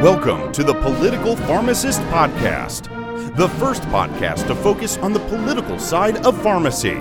Welcome 0.00 0.50
to 0.52 0.64
the 0.64 0.72
Political 0.72 1.36
Pharmacist 1.36 2.00
Podcast, 2.04 3.36
the 3.36 3.50
first 3.50 3.82
podcast 3.82 4.46
to 4.46 4.54
focus 4.54 4.96
on 4.96 5.12
the 5.12 5.20
political 5.20 5.78
side 5.78 6.24
of 6.24 6.42
pharmacy. 6.42 6.94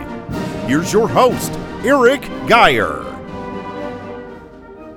Here's 0.68 0.92
your 0.92 1.08
host, 1.08 1.54
Eric 1.86 2.24
Geier. 2.50 3.06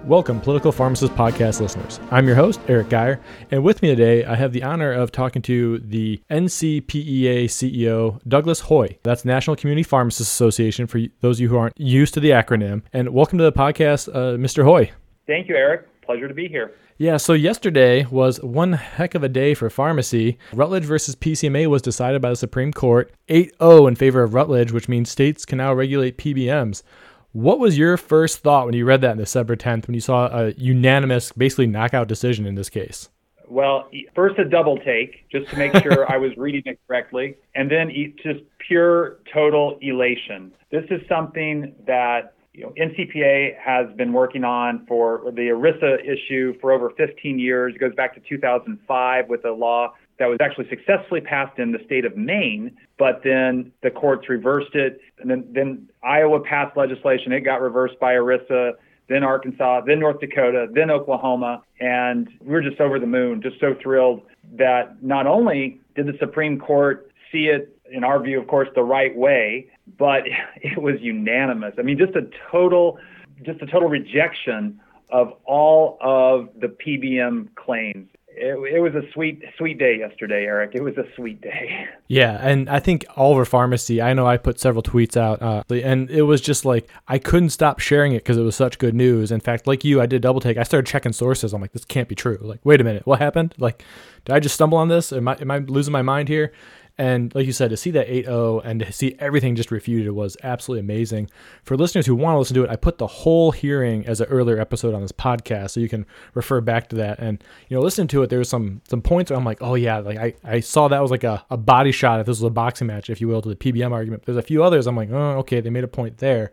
Welcome, 0.04 0.40
Political 0.40 0.72
Pharmacist 0.72 1.12
Podcast 1.12 1.60
listeners. 1.60 2.00
I'm 2.10 2.26
your 2.26 2.34
host, 2.34 2.58
Eric 2.66 2.88
Geier, 2.88 3.20
and 3.52 3.62
with 3.62 3.82
me 3.82 3.90
today, 3.94 4.24
I 4.24 4.34
have 4.34 4.52
the 4.52 4.64
honor 4.64 4.92
of 4.92 5.12
talking 5.12 5.40
to 5.42 5.78
the 5.78 6.20
NCPA 6.28 7.44
CEO, 7.44 8.20
Douglas 8.26 8.62
Hoey. 8.62 8.98
That's 9.04 9.24
National 9.24 9.54
Community 9.54 9.84
Pharmacists 9.84 10.34
Association 10.34 10.88
for 10.88 11.00
those 11.20 11.36
of 11.36 11.42
you 11.42 11.48
who 11.50 11.56
aren't 11.56 11.78
used 11.78 12.14
to 12.14 12.20
the 12.20 12.30
acronym. 12.30 12.82
And 12.92 13.10
welcome 13.10 13.38
to 13.38 13.44
the 13.44 13.52
podcast, 13.52 14.08
uh, 14.08 14.36
Mr. 14.36 14.64
Hoey. 14.64 14.90
Thank 15.28 15.48
you, 15.48 15.54
Eric. 15.54 15.86
Pleasure 16.02 16.26
to 16.26 16.34
be 16.34 16.48
here. 16.48 16.72
Yeah, 17.02 17.16
so 17.16 17.32
yesterday 17.32 18.06
was 18.12 18.40
one 18.42 18.74
heck 18.74 19.16
of 19.16 19.24
a 19.24 19.28
day 19.28 19.54
for 19.54 19.68
pharmacy. 19.68 20.38
Rutledge 20.52 20.84
versus 20.84 21.16
PCMA 21.16 21.66
was 21.66 21.82
decided 21.82 22.22
by 22.22 22.30
the 22.30 22.36
Supreme 22.36 22.72
Court 22.72 23.12
8 23.28 23.56
0 23.60 23.88
in 23.88 23.96
favor 23.96 24.22
of 24.22 24.34
Rutledge, 24.34 24.70
which 24.70 24.88
means 24.88 25.10
states 25.10 25.44
can 25.44 25.58
now 25.58 25.74
regulate 25.74 26.16
PBMs. 26.16 26.84
What 27.32 27.58
was 27.58 27.76
your 27.76 27.96
first 27.96 28.38
thought 28.38 28.66
when 28.66 28.76
you 28.76 28.84
read 28.84 29.00
that 29.00 29.10
on 29.10 29.16
December 29.16 29.56
10th, 29.56 29.88
when 29.88 29.94
you 29.94 30.00
saw 30.00 30.28
a 30.28 30.52
unanimous, 30.52 31.32
basically 31.32 31.66
knockout 31.66 32.06
decision 32.06 32.46
in 32.46 32.54
this 32.54 32.70
case? 32.70 33.08
Well, 33.48 33.90
first 34.14 34.38
a 34.38 34.44
double 34.44 34.78
take 34.78 35.28
just 35.28 35.50
to 35.50 35.56
make 35.56 35.74
sure 35.82 36.08
I 36.08 36.18
was 36.18 36.30
reading 36.36 36.62
it 36.66 36.78
correctly, 36.86 37.34
and 37.56 37.68
then 37.68 37.90
just 38.22 38.44
pure 38.58 39.18
total 39.34 39.76
elation. 39.80 40.52
This 40.70 40.84
is 40.88 41.00
something 41.08 41.74
that 41.84 42.34
you 42.54 42.64
know, 42.64 42.72
NCPA 42.78 43.58
has 43.58 43.86
been 43.96 44.12
working 44.12 44.44
on 44.44 44.84
for 44.86 45.22
the 45.24 45.48
ERISA 45.48 46.04
issue 46.04 46.54
for 46.60 46.72
over 46.72 46.90
15 46.90 47.38
years. 47.38 47.74
It 47.74 47.78
goes 47.78 47.94
back 47.94 48.14
to 48.14 48.20
2005 48.28 49.28
with 49.28 49.44
a 49.46 49.50
law 49.50 49.94
that 50.18 50.26
was 50.26 50.36
actually 50.40 50.68
successfully 50.68 51.22
passed 51.22 51.58
in 51.58 51.72
the 51.72 51.78
state 51.86 52.04
of 52.04 52.16
Maine, 52.16 52.76
but 52.98 53.22
then 53.24 53.72
the 53.82 53.90
courts 53.90 54.28
reversed 54.28 54.74
it. 54.74 55.00
And 55.18 55.30
then, 55.30 55.46
then 55.52 55.88
Iowa 56.02 56.40
passed 56.40 56.76
legislation. 56.76 57.32
It 57.32 57.40
got 57.40 57.62
reversed 57.62 57.98
by 57.98 58.12
ERISA, 58.12 58.72
then 59.08 59.24
Arkansas, 59.24 59.80
then 59.86 60.00
North 60.00 60.20
Dakota, 60.20 60.68
then 60.72 60.90
Oklahoma. 60.90 61.62
And 61.80 62.28
we 62.40 62.52
we're 62.52 62.62
just 62.62 62.80
over 62.80 63.00
the 63.00 63.06
moon, 63.06 63.40
just 63.40 63.58
so 63.60 63.74
thrilled 63.82 64.22
that 64.58 65.02
not 65.02 65.26
only 65.26 65.80
did 65.96 66.06
the 66.06 66.16
Supreme 66.20 66.58
Court 66.58 67.10
see 67.32 67.46
it, 67.46 67.71
in 67.92 68.04
our 68.04 68.22
view, 68.22 68.40
of 68.40 68.46
course, 68.46 68.68
the 68.74 68.82
right 68.82 69.14
way, 69.16 69.70
but 69.98 70.22
it 70.56 70.80
was 70.80 70.96
unanimous. 71.00 71.74
I 71.78 71.82
mean, 71.82 71.98
just 71.98 72.14
a 72.16 72.28
total, 72.50 72.98
just 73.44 73.60
a 73.62 73.66
total 73.66 73.88
rejection 73.88 74.80
of 75.10 75.34
all 75.44 75.98
of 76.00 76.48
the 76.58 76.68
PBM 76.68 77.54
claims. 77.54 78.08
It, 78.34 78.56
it, 78.74 78.80
was 78.80 78.94
a 78.94 79.02
sweet, 79.12 79.42
sweet 79.58 79.78
day 79.78 79.98
yesterday, 79.98 80.44
Eric. 80.46 80.70
It 80.74 80.82
was 80.82 80.96
a 80.96 81.04
sweet 81.16 81.40
day. 81.40 81.86
Yeah, 82.08 82.36
and 82.42 82.68
I 82.68 82.78
think 82.78 83.06
all 83.16 83.32
over 83.32 83.46
pharmacy. 83.46 84.02
I 84.02 84.12
know 84.12 84.26
I 84.26 84.36
put 84.36 84.60
several 84.60 84.82
tweets 84.82 85.16
out, 85.16 85.40
uh, 85.40 85.62
and 85.70 86.10
it 86.10 86.22
was 86.22 86.42
just 86.42 86.66
like 86.66 86.86
I 87.08 87.18
couldn't 87.18 87.48
stop 87.48 87.78
sharing 87.78 88.12
it 88.12 88.18
because 88.18 88.36
it 88.36 88.42
was 88.42 88.54
such 88.54 88.78
good 88.78 88.94
news. 88.94 89.32
In 89.32 89.40
fact, 89.40 89.66
like 89.66 89.82
you, 89.82 89.98
I 89.98 90.04
did 90.04 90.20
double 90.20 90.38
take. 90.38 90.58
I 90.58 90.62
started 90.62 90.86
checking 90.86 91.14
sources. 91.14 91.54
I'm 91.54 91.62
like, 91.62 91.72
this 91.72 91.86
can't 91.86 92.10
be 92.10 92.14
true. 92.14 92.36
Like, 92.42 92.60
wait 92.64 92.82
a 92.82 92.84
minute, 92.84 93.06
what 93.06 93.18
happened? 93.18 93.54
Like, 93.56 93.82
did 94.26 94.34
I 94.34 94.40
just 94.40 94.54
stumble 94.54 94.76
on 94.76 94.88
this? 94.88 95.10
Am 95.10 95.26
I 95.26 95.38
am 95.40 95.50
I 95.50 95.58
losing 95.60 95.92
my 95.92 96.02
mind 96.02 96.28
here? 96.28 96.52
And 96.98 97.34
like 97.34 97.46
you 97.46 97.52
said, 97.52 97.70
to 97.70 97.76
see 97.76 97.90
that 97.92 98.06
8.0 98.06 98.62
and 98.64 98.80
to 98.80 98.92
see 98.92 99.16
everything 99.18 99.56
just 99.56 99.70
refuted 99.70 100.12
was 100.12 100.36
absolutely 100.42 100.80
amazing. 100.80 101.30
For 101.64 101.76
listeners 101.76 102.04
who 102.06 102.14
want 102.14 102.34
to 102.34 102.38
listen 102.38 102.54
to 102.54 102.64
it, 102.64 102.70
I 102.70 102.76
put 102.76 102.98
the 102.98 103.06
whole 103.06 103.50
hearing 103.50 104.06
as 104.06 104.20
an 104.20 104.26
earlier 104.28 104.58
episode 104.58 104.94
on 104.94 105.00
this 105.00 105.12
podcast, 105.12 105.70
so 105.70 105.80
you 105.80 105.88
can 105.88 106.04
refer 106.34 106.60
back 106.60 106.88
to 106.90 106.96
that. 106.96 107.18
And 107.18 107.42
you 107.68 107.76
know, 107.76 107.82
listen 107.82 108.08
to 108.08 108.22
it. 108.22 108.30
There's 108.30 108.48
some 108.48 108.82
some 108.88 109.00
points 109.00 109.30
where 109.30 109.38
I'm 109.38 109.44
like, 109.44 109.62
oh 109.62 109.74
yeah, 109.74 109.98
like 109.98 110.18
I, 110.18 110.34
I 110.44 110.60
saw 110.60 110.88
that 110.88 111.00
was 111.00 111.10
like 111.10 111.24
a, 111.24 111.44
a 111.50 111.56
body 111.56 111.92
shot 111.92 112.20
if 112.20 112.26
this 112.26 112.38
was 112.38 112.44
a 112.44 112.50
boxing 112.50 112.86
match, 112.86 113.08
if 113.08 113.20
you 113.20 113.28
will, 113.28 113.42
to 113.42 113.48
the 113.48 113.56
PBM 113.56 113.92
argument. 113.92 114.24
There's 114.24 114.38
a 114.38 114.42
few 114.42 114.62
others 114.62 114.86
I'm 114.86 114.96
like, 114.96 115.10
oh 115.10 115.38
okay, 115.38 115.60
they 115.60 115.70
made 115.70 115.84
a 115.84 115.88
point 115.88 116.18
there. 116.18 116.52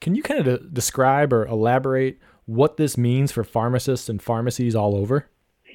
Can 0.00 0.14
you 0.14 0.22
kind 0.22 0.40
of 0.40 0.46
de- 0.46 0.68
describe 0.68 1.32
or 1.32 1.46
elaborate 1.46 2.18
what 2.46 2.76
this 2.76 2.98
means 2.98 3.32
for 3.32 3.44
pharmacists 3.44 4.08
and 4.08 4.20
pharmacies 4.20 4.74
all 4.74 4.96
over? 4.96 5.28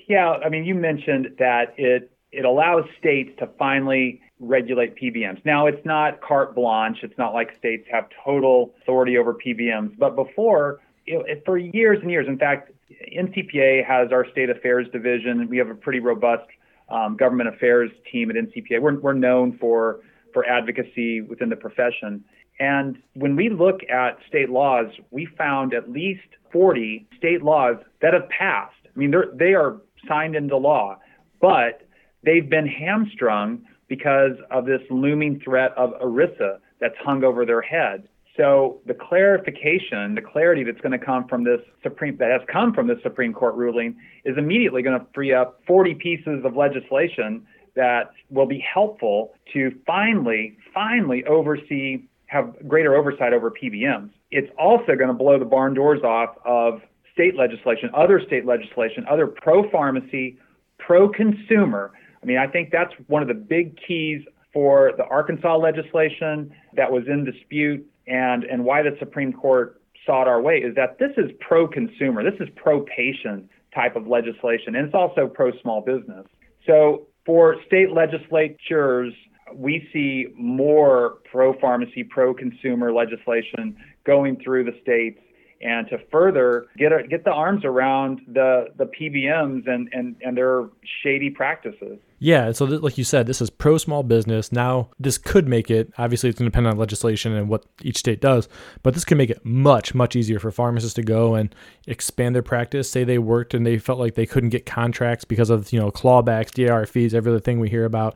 Yeah, 0.07 0.37
I 0.43 0.49
mean, 0.49 0.65
you 0.65 0.75
mentioned 0.75 1.29
that 1.39 1.73
it 1.77 2.11
it 2.35 2.45
allows 2.45 2.83
states 2.99 3.31
to 3.39 3.47
finally 3.57 4.21
regulate 4.39 4.95
PBMs. 4.95 5.43
Now, 5.45 5.67
it's 5.67 5.83
not 5.85 6.21
carte 6.21 6.53
blanche. 6.55 6.99
It's 7.03 7.17
not 7.17 7.33
like 7.33 7.55
states 7.57 7.87
have 7.91 8.05
total 8.23 8.73
authority 8.81 9.17
over 9.17 9.33
PBMs. 9.33 9.97
But 9.97 10.15
before, 10.15 10.81
it, 11.05 11.43
for 11.45 11.57
years 11.57 11.99
and 12.01 12.11
years, 12.11 12.27
in 12.27 12.37
fact, 12.37 12.71
NCPA 13.17 13.85
has 13.85 14.11
our 14.11 14.29
state 14.31 14.49
affairs 14.49 14.87
division. 14.91 15.47
We 15.49 15.57
have 15.57 15.69
a 15.69 15.75
pretty 15.75 15.99
robust 15.99 16.47
um, 16.89 17.15
government 17.15 17.49
affairs 17.49 17.91
team 18.11 18.29
at 18.29 18.35
NCPA. 18.35 18.81
We're, 18.81 18.99
we're 18.99 19.13
known 19.13 19.57
for, 19.57 20.01
for 20.33 20.45
advocacy 20.45 21.21
within 21.21 21.49
the 21.49 21.55
profession. 21.55 22.23
And 22.59 22.97
when 23.13 23.35
we 23.35 23.49
look 23.49 23.81
at 23.89 24.17
state 24.27 24.49
laws, 24.49 24.87
we 25.11 25.25
found 25.37 25.73
at 25.73 25.89
least 25.89 26.27
40 26.51 27.07
state 27.17 27.43
laws 27.43 27.77
that 28.01 28.13
have 28.13 28.29
passed. 28.29 28.75
I 28.85 28.99
mean, 28.99 29.13
they 29.33 29.53
are 29.53 29.77
signed 30.07 30.35
into 30.35 30.55
law, 30.55 30.97
but 31.41 31.84
they've 32.25 32.49
been 32.49 32.67
hamstrung 32.67 33.61
because 33.87 34.33
of 34.51 34.65
this 34.65 34.81
looming 34.89 35.39
threat 35.43 35.71
of 35.77 35.91
ERISA 36.01 36.59
that's 36.79 36.95
hung 37.03 37.23
over 37.23 37.45
their 37.45 37.61
head. 37.61 38.07
So 38.35 38.81
the 38.85 38.93
clarification, 38.93 40.15
the 40.15 40.21
clarity 40.21 40.63
that's 40.63 40.81
going 40.81 40.97
to 40.97 41.03
come 41.03 41.27
from 41.27 41.45
this 41.45 41.61
Supreme 41.83 42.17
that 42.17 42.31
has 42.31 42.41
come 42.51 42.73
from 42.73 42.87
this 42.87 42.97
Supreme 43.01 43.33
Court 43.33 43.55
ruling 43.55 43.95
is 44.25 44.37
immediately 44.37 44.81
going 44.81 44.99
to 44.99 45.05
free 45.13 45.33
up 45.33 45.61
40 45.65 45.93
pieces 45.95 46.43
of 46.43 46.55
legislation 46.55 47.45
that 47.75 48.11
will 48.29 48.45
be 48.45 48.59
helpful 48.59 49.33
to 49.53 49.71
finally, 49.85 50.57
finally 50.73 51.23
oversee, 51.25 52.03
have 52.27 52.53
greater 52.67 52.95
oversight 52.95 53.31
over 53.31 53.51
PBMs. 53.51 54.09
It's 54.31 54.51
also 54.57 54.95
going 54.95 55.07
to 55.07 55.13
blow 55.13 55.39
the 55.39 55.45
barn 55.45 55.73
doors 55.73 56.01
off 56.03 56.35
of 56.43 56.81
state 57.13 57.37
legislation, 57.37 57.89
other 57.93 58.21
state 58.25 58.45
legislation, 58.45 59.05
other 59.09 59.27
pro 59.27 59.69
pharmacy, 59.69 60.37
pro 60.77 61.07
consumer 61.07 61.91
I 62.25 62.27
mean, 62.27 62.37
I 62.39 62.47
think 62.47 62.71
that's 62.71 62.91
one 63.05 63.21
of 63.21 63.27
the 63.27 63.35
big 63.35 63.77
keys 63.87 64.23
for 64.51 64.93
the 64.97 65.03
Arkansas 65.03 65.57
legislation 65.57 66.51
that 66.73 66.91
was 66.91 67.03
in 67.07 67.23
dispute 67.23 67.85
and, 68.07 68.43
and 68.45 68.65
why 68.65 68.81
the 68.81 68.95
Supreme 68.97 69.31
Court 69.31 69.79
it 70.07 70.27
our 70.27 70.41
way 70.41 70.57
is 70.57 70.73
that 70.73 70.97
this 70.97 71.11
is 71.17 71.29
pro 71.39 71.67
consumer, 71.67 72.23
this 72.23 72.39
is 72.39 72.49
pro 72.55 72.81
patient 72.81 73.47
type 73.75 73.95
of 73.95 74.07
legislation, 74.07 74.75
and 74.75 74.87
it's 74.87 74.95
also 74.95 75.27
pro 75.27 75.51
small 75.61 75.81
business. 75.81 76.25
So 76.65 77.05
for 77.27 77.57
state 77.67 77.91
legislatures, 77.91 79.13
we 79.53 79.87
see 79.93 80.33
more 80.35 81.19
pro 81.31 81.53
pharmacy, 81.59 82.03
pro 82.03 82.33
consumer 82.33 82.91
legislation 82.91 83.77
going 84.03 84.41
through 84.43 84.63
the 84.63 84.75
states 84.81 85.19
and 85.61 85.87
to 85.89 85.97
further 86.11 86.67
get 86.77 86.91
get 87.09 87.23
the 87.23 87.31
arms 87.31 87.63
around 87.63 88.21
the 88.27 88.67
the 88.77 88.85
PBMs 88.85 89.67
and 89.67 89.89
and 89.93 90.15
and 90.21 90.37
their 90.37 90.69
shady 91.03 91.29
practices. 91.29 91.97
Yeah, 92.17 92.53
so 92.53 92.65
th- 92.65 92.81
like 92.81 92.97
you 92.97 93.03
said, 93.03 93.27
this 93.27 93.41
is 93.41 93.49
pro 93.49 93.77
small 93.77 94.01
business. 94.01 94.51
Now, 94.51 94.89
this 94.99 95.17
could 95.17 95.47
make 95.47 95.69
it 95.69 95.91
obviously 95.97 96.29
it's 96.29 96.39
going 96.39 96.45
to 96.45 96.51
depend 96.51 96.67
on 96.67 96.77
legislation 96.77 97.33
and 97.33 97.49
what 97.49 97.65
each 97.81 97.97
state 97.97 98.21
does, 98.21 98.47
but 98.83 98.93
this 98.93 99.03
could 99.03 99.17
make 99.17 99.29
it 99.29 99.45
much 99.45 99.93
much 99.93 100.15
easier 100.15 100.39
for 100.39 100.51
pharmacists 100.51 100.95
to 100.95 101.03
go 101.03 101.35
and 101.35 101.53
expand 101.87 102.33
their 102.33 102.41
practice. 102.41 102.89
Say 102.89 103.03
they 103.03 103.17
worked 103.17 103.53
and 103.53 103.65
they 103.65 103.77
felt 103.77 103.99
like 103.99 104.15
they 104.15 104.25
couldn't 104.25 104.49
get 104.49 104.65
contracts 104.65 105.25
because 105.25 105.49
of 105.49 105.73
you 105.73 105.79
know 105.79 105.91
clawbacks, 105.91 106.51
DIR 106.51 106.85
fees, 106.85 107.13
every 107.13 107.31
other 107.31 107.39
thing 107.41 107.59
we 107.59 107.69
hear 107.69 107.85
about. 107.85 108.15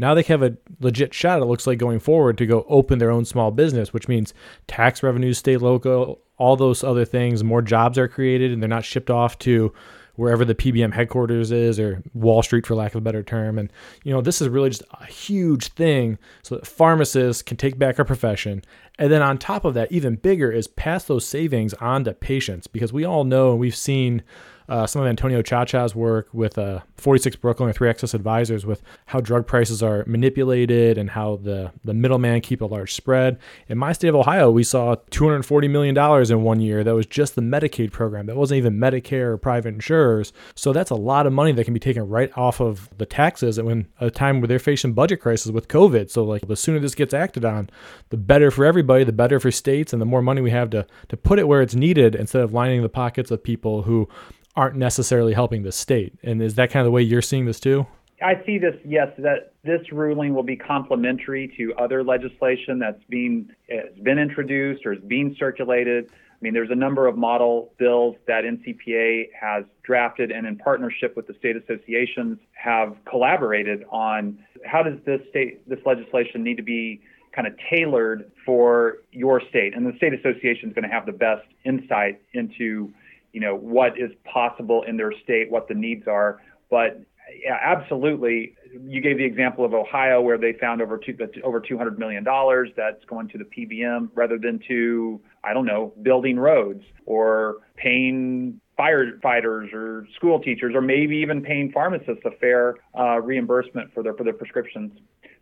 Now 0.00 0.14
they 0.14 0.22
have 0.22 0.42
a 0.42 0.56
legit 0.78 1.12
shot, 1.12 1.42
it 1.42 1.46
looks 1.46 1.66
like, 1.66 1.78
going 1.78 1.98
forward 1.98 2.38
to 2.38 2.46
go 2.46 2.64
open 2.68 2.98
their 2.98 3.10
own 3.10 3.24
small 3.24 3.50
business, 3.50 3.92
which 3.92 4.06
means 4.06 4.32
tax 4.68 5.02
revenues 5.02 5.38
stay 5.38 5.56
local, 5.56 6.20
all 6.36 6.54
those 6.54 6.84
other 6.84 7.04
things, 7.04 7.42
more 7.42 7.62
jobs 7.62 7.98
are 7.98 8.06
created, 8.06 8.52
and 8.52 8.62
they're 8.62 8.68
not 8.68 8.84
shipped 8.84 9.10
off 9.10 9.36
to 9.40 9.72
wherever 10.18 10.44
the 10.44 10.54
PBM 10.54 10.92
headquarters 10.92 11.52
is 11.52 11.78
or 11.78 12.02
Wall 12.12 12.42
Street, 12.42 12.66
for 12.66 12.74
lack 12.74 12.92
of 12.92 12.98
a 12.98 13.00
better 13.00 13.22
term. 13.22 13.56
And, 13.56 13.72
you 14.02 14.12
know, 14.12 14.20
this 14.20 14.42
is 14.42 14.48
really 14.48 14.68
just 14.68 14.82
a 15.00 15.06
huge 15.06 15.68
thing 15.68 16.18
so 16.42 16.56
that 16.56 16.66
pharmacists 16.66 17.40
can 17.40 17.56
take 17.56 17.78
back 17.78 18.00
our 18.00 18.04
profession. 18.04 18.62
And 18.98 19.12
then 19.12 19.22
on 19.22 19.38
top 19.38 19.64
of 19.64 19.74
that, 19.74 19.92
even 19.92 20.16
bigger 20.16 20.50
is 20.50 20.66
pass 20.66 21.04
those 21.04 21.24
savings 21.24 21.72
on 21.74 22.02
to 22.02 22.14
patients 22.14 22.66
because 22.66 22.92
we 22.92 23.04
all 23.04 23.22
know 23.22 23.52
and 23.52 23.60
we've 23.60 23.76
seen 23.76 24.24
uh, 24.68 24.86
some 24.86 25.02
of 25.02 25.08
Antonio 25.08 25.42
Ciaccia's 25.42 25.94
work 25.94 26.28
with 26.32 26.58
uh, 26.58 26.80
46 26.96 27.36
Brooklyn 27.36 27.70
or 27.70 27.72
3 27.72 27.88
Axis 27.88 28.12
Advisors 28.12 28.66
with 28.66 28.82
how 29.06 29.20
drug 29.20 29.46
prices 29.46 29.82
are 29.82 30.04
manipulated 30.06 30.98
and 30.98 31.10
how 31.10 31.36
the, 31.36 31.72
the 31.84 31.94
middleman 31.94 32.40
keep 32.40 32.60
a 32.60 32.66
large 32.66 32.92
spread. 32.92 33.38
In 33.68 33.78
my 33.78 33.92
state 33.92 34.08
of 34.08 34.14
Ohio, 34.14 34.50
we 34.50 34.64
saw 34.64 34.96
$240 35.10 35.70
million 35.70 35.96
in 36.30 36.42
one 36.42 36.60
year. 36.60 36.84
That 36.84 36.94
was 36.94 37.06
just 37.06 37.34
the 37.34 37.40
Medicaid 37.40 37.92
program. 37.92 38.26
That 38.26 38.36
wasn't 38.36 38.58
even 38.58 38.74
Medicare 38.74 39.28
or 39.28 39.38
private 39.38 39.74
insurers. 39.74 40.32
So 40.54 40.72
that's 40.72 40.90
a 40.90 40.96
lot 40.96 41.26
of 41.26 41.32
money 41.32 41.52
that 41.52 41.64
can 41.64 41.74
be 41.74 41.80
taken 41.80 42.06
right 42.06 42.30
off 42.36 42.60
of 42.60 42.90
the 42.98 43.06
taxes 43.06 43.58
and 43.58 43.66
when 43.66 43.88
a 44.00 44.10
time 44.10 44.40
where 44.40 44.48
they're 44.48 44.58
facing 44.58 44.92
budget 44.92 45.20
crisis 45.20 45.50
with 45.50 45.68
COVID. 45.68 46.10
So 46.10 46.24
like 46.24 46.46
the 46.46 46.56
sooner 46.56 46.78
this 46.78 46.94
gets 46.94 47.14
acted 47.14 47.44
on, 47.44 47.70
the 48.10 48.16
better 48.16 48.50
for 48.50 48.64
everybody, 48.64 49.04
the 49.04 49.12
better 49.12 49.40
for 49.40 49.50
states, 49.50 49.92
and 49.92 50.02
the 50.02 50.06
more 50.06 50.22
money 50.22 50.40
we 50.40 50.50
have 50.50 50.70
to, 50.70 50.86
to 51.08 51.16
put 51.16 51.38
it 51.38 51.48
where 51.48 51.62
it's 51.62 51.74
needed 51.74 52.14
instead 52.14 52.42
of 52.42 52.52
lining 52.52 52.82
the 52.82 52.88
pockets 52.88 53.30
of 53.30 53.42
people 53.42 53.82
who 53.82 54.08
aren't 54.58 54.74
necessarily 54.74 55.32
helping 55.32 55.62
the 55.62 55.70
state. 55.70 56.18
And 56.24 56.42
is 56.42 56.56
that 56.56 56.70
kind 56.70 56.80
of 56.80 56.86
the 56.86 56.90
way 56.90 57.00
you're 57.00 57.22
seeing 57.22 57.46
this 57.46 57.60
too? 57.60 57.86
I 58.20 58.42
see 58.44 58.58
this, 58.58 58.74
yes, 58.84 59.08
that 59.18 59.52
this 59.62 59.92
ruling 59.92 60.34
will 60.34 60.42
be 60.42 60.56
complementary 60.56 61.54
to 61.56 61.72
other 61.76 62.02
legislation 62.02 62.80
that's 62.80 63.00
being 63.08 63.48
has 63.70 63.96
been 64.02 64.18
introduced 64.18 64.84
or 64.84 64.94
is 64.94 65.00
being 65.06 65.36
circulated. 65.38 66.10
I 66.10 66.38
mean, 66.40 66.54
there's 66.54 66.72
a 66.72 66.76
number 66.76 67.06
of 67.06 67.16
model 67.16 67.72
bills 67.78 68.16
that 68.26 68.42
NCPA 68.42 69.28
has 69.40 69.64
drafted 69.84 70.32
and 70.32 70.44
in 70.44 70.56
partnership 70.58 71.14
with 71.16 71.28
the 71.28 71.34
state 71.34 71.54
associations 71.56 72.38
have 72.52 72.96
collaborated 73.08 73.84
on 73.90 74.40
how 74.64 74.82
does 74.82 74.98
this 75.06 75.20
state 75.30 75.68
this 75.68 75.78
legislation 75.86 76.42
need 76.42 76.56
to 76.56 76.64
be 76.64 77.00
kind 77.32 77.46
of 77.46 77.54
tailored 77.70 78.28
for 78.44 78.98
your 79.12 79.40
state. 79.48 79.76
And 79.76 79.86
the 79.86 79.96
state 79.96 80.12
association 80.14 80.70
is 80.70 80.74
going 80.74 80.88
to 80.88 80.92
have 80.92 81.06
the 81.06 81.12
best 81.12 81.46
insight 81.64 82.20
into, 82.32 82.92
you 83.32 83.40
know, 83.40 83.54
what 83.54 83.98
is 83.98 84.10
possible 84.24 84.82
in 84.84 84.96
their 84.96 85.12
state, 85.22 85.50
what 85.50 85.68
the 85.68 85.74
needs 85.74 86.06
are. 86.06 86.40
But 86.70 87.02
yeah, 87.42 87.58
absolutely. 87.62 88.54
You 88.80 89.00
gave 89.00 89.18
the 89.18 89.24
example 89.24 89.64
of 89.64 89.74
Ohio, 89.74 90.20
where 90.20 90.38
they 90.38 90.54
found 90.54 90.80
over 90.80 90.98
two, 90.98 91.16
over 91.44 91.60
200 91.60 91.98
million 91.98 92.24
dollars 92.24 92.70
that's 92.76 93.04
going 93.04 93.28
to 93.28 93.38
the 93.38 93.44
PBM 93.44 94.10
rather 94.14 94.38
than 94.38 94.60
to 94.68 95.20
I 95.44 95.52
don't 95.52 95.66
know 95.66 95.92
building 96.02 96.38
roads 96.38 96.82
or 97.06 97.56
paying 97.76 98.60
firefighters 98.78 99.72
or 99.72 100.06
school 100.14 100.40
teachers 100.40 100.74
or 100.74 100.80
maybe 100.80 101.16
even 101.16 101.42
paying 101.42 101.72
pharmacists 101.72 102.22
a 102.24 102.30
fair 102.38 102.76
uh, 102.98 103.20
reimbursement 103.20 103.92
for 103.92 104.02
their 104.02 104.14
for 104.14 104.24
their 104.24 104.32
prescriptions. 104.32 104.92